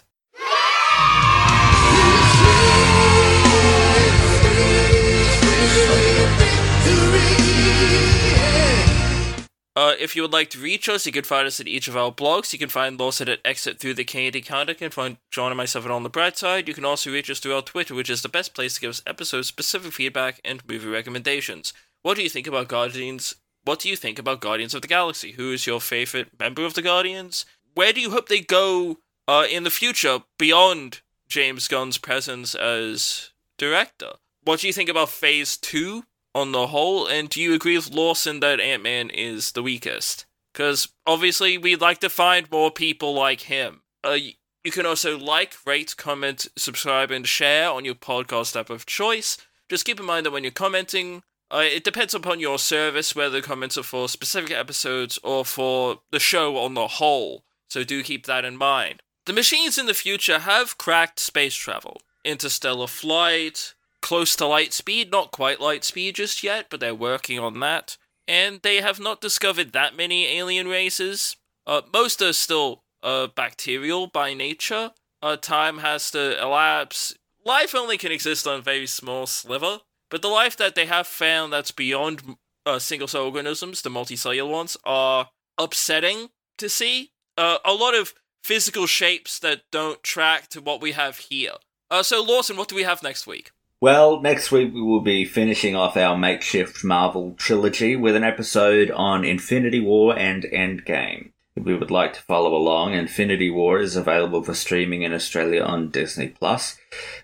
[9.82, 11.98] Uh, if you would like to reach us, you can find us at each of
[11.98, 12.54] our blogs.
[12.54, 14.74] You can find Lawson at Exit Through the Counter.
[14.74, 16.68] You can find Jeaun and myself at On the Bright Side.
[16.68, 18.92] You can also reach us through our Twitter, which is the best place to give
[18.92, 21.74] us episode specific feedback and movie recommendations.
[22.04, 23.34] What do you think about Guardians?
[23.64, 25.32] What do you think about Guardians of the Galaxy?
[25.32, 27.48] Who is your favorite member of the Guardians?
[27.74, 33.32] Where do you hope they go uh, in the future beyond James Gunn's presence as
[33.58, 34.12] director?
[34.44, 36.04] What do you think about Phase 2
[36.34, 37.08] on the whole?
[37.08, 40.26] And do you agree with Lawson that Ant Man is the weakest?
[40.54, 43.82] Because obviously, we'd like to find more people like him.
[44.04, 44.18] Uh,
[44.64, 49.38] you can also like, rate, comment, subscribe, and share on your podcast app of choice.
[49.70, 53.42] Just keep in mind that when you're commenting, uh, it depends upon your service whether
[53.42, 57.44] the comments are for specific episodes or for the show on the whole.
[57.68, 59.02] So do keep that in mind.
[59.26, 65.12] The machines in the future have cracked space travel, interstellar flight, close to light speed,
[65.12, 67.98] not quite light speed just yet, but they're working on that.
[68.28, 71.36] And they have not discovered that many alien races.
[71.66, 74.92] Uh, most are still uh, bacterial by nature.
[75.22, 77.16] Uh, time has to elapse.
[77.46, 79.80] Life only can exist on a very small sliver.
[80.10, 84.50] But the life that they have found that's beyond uh, single cell organisms, the multicellular
[84.50, 87.12] ones, are upsetting to see.
[87.38, 88.14] Uh, a lot of
[88.44, 91.54] physical shapes that don't track to what we have here.
[91.90, 93.52] Uh, so, Lawson, what do we have next week?
[93.82, 98.92] Well, next week we will be finishing off our makeshift Marvel trilogy with an episode
[98.92, 101.32] on Infinity War and Endgame.
[101.56, 105.64] If we would like to follow along, Infinity War is available for streaming in Australia
[105.64, 106.78] on Disney Plus.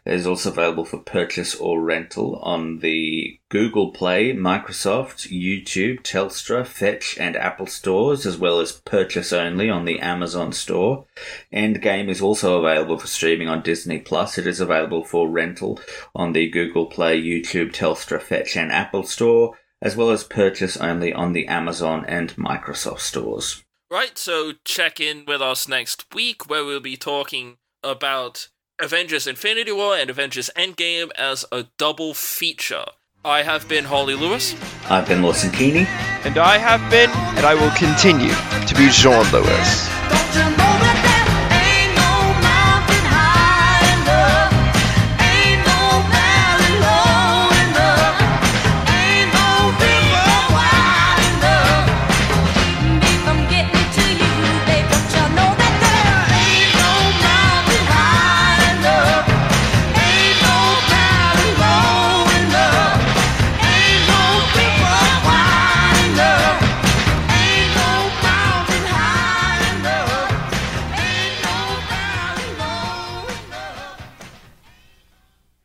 [0.04, 6.66] It is also available for purchase or rental on the Google Play, Microsoft, YouTube, Telstra,
[6.66, 11.06] Fetch, and Apple stores, as well as purchase only on the Amazon store.
[11.54, 14.38] Endgame is also available for streaming on Disney Plus.
[14.38, 15.80] It is available for rental
[16.14, 21.14] on the Google Play, YouTube, Telstra, Fetch, and Apple store, as well as purchase only
[21.14, 23.64] on the Amazon and Microsoft stores.
[23.90, 28.50] Right, so check in with us next week where we'll be talking about
[28.80, 32.84] Avengers Infinity War and Avengers Endgame as a double feature.
[33.28, 34.56] I have been Harlly Lewis.
[34.90, 35.86] I've been Lawson Keeney.
[36.24, 40.07] And I have been, and I will continue to be Jeaun Lewis.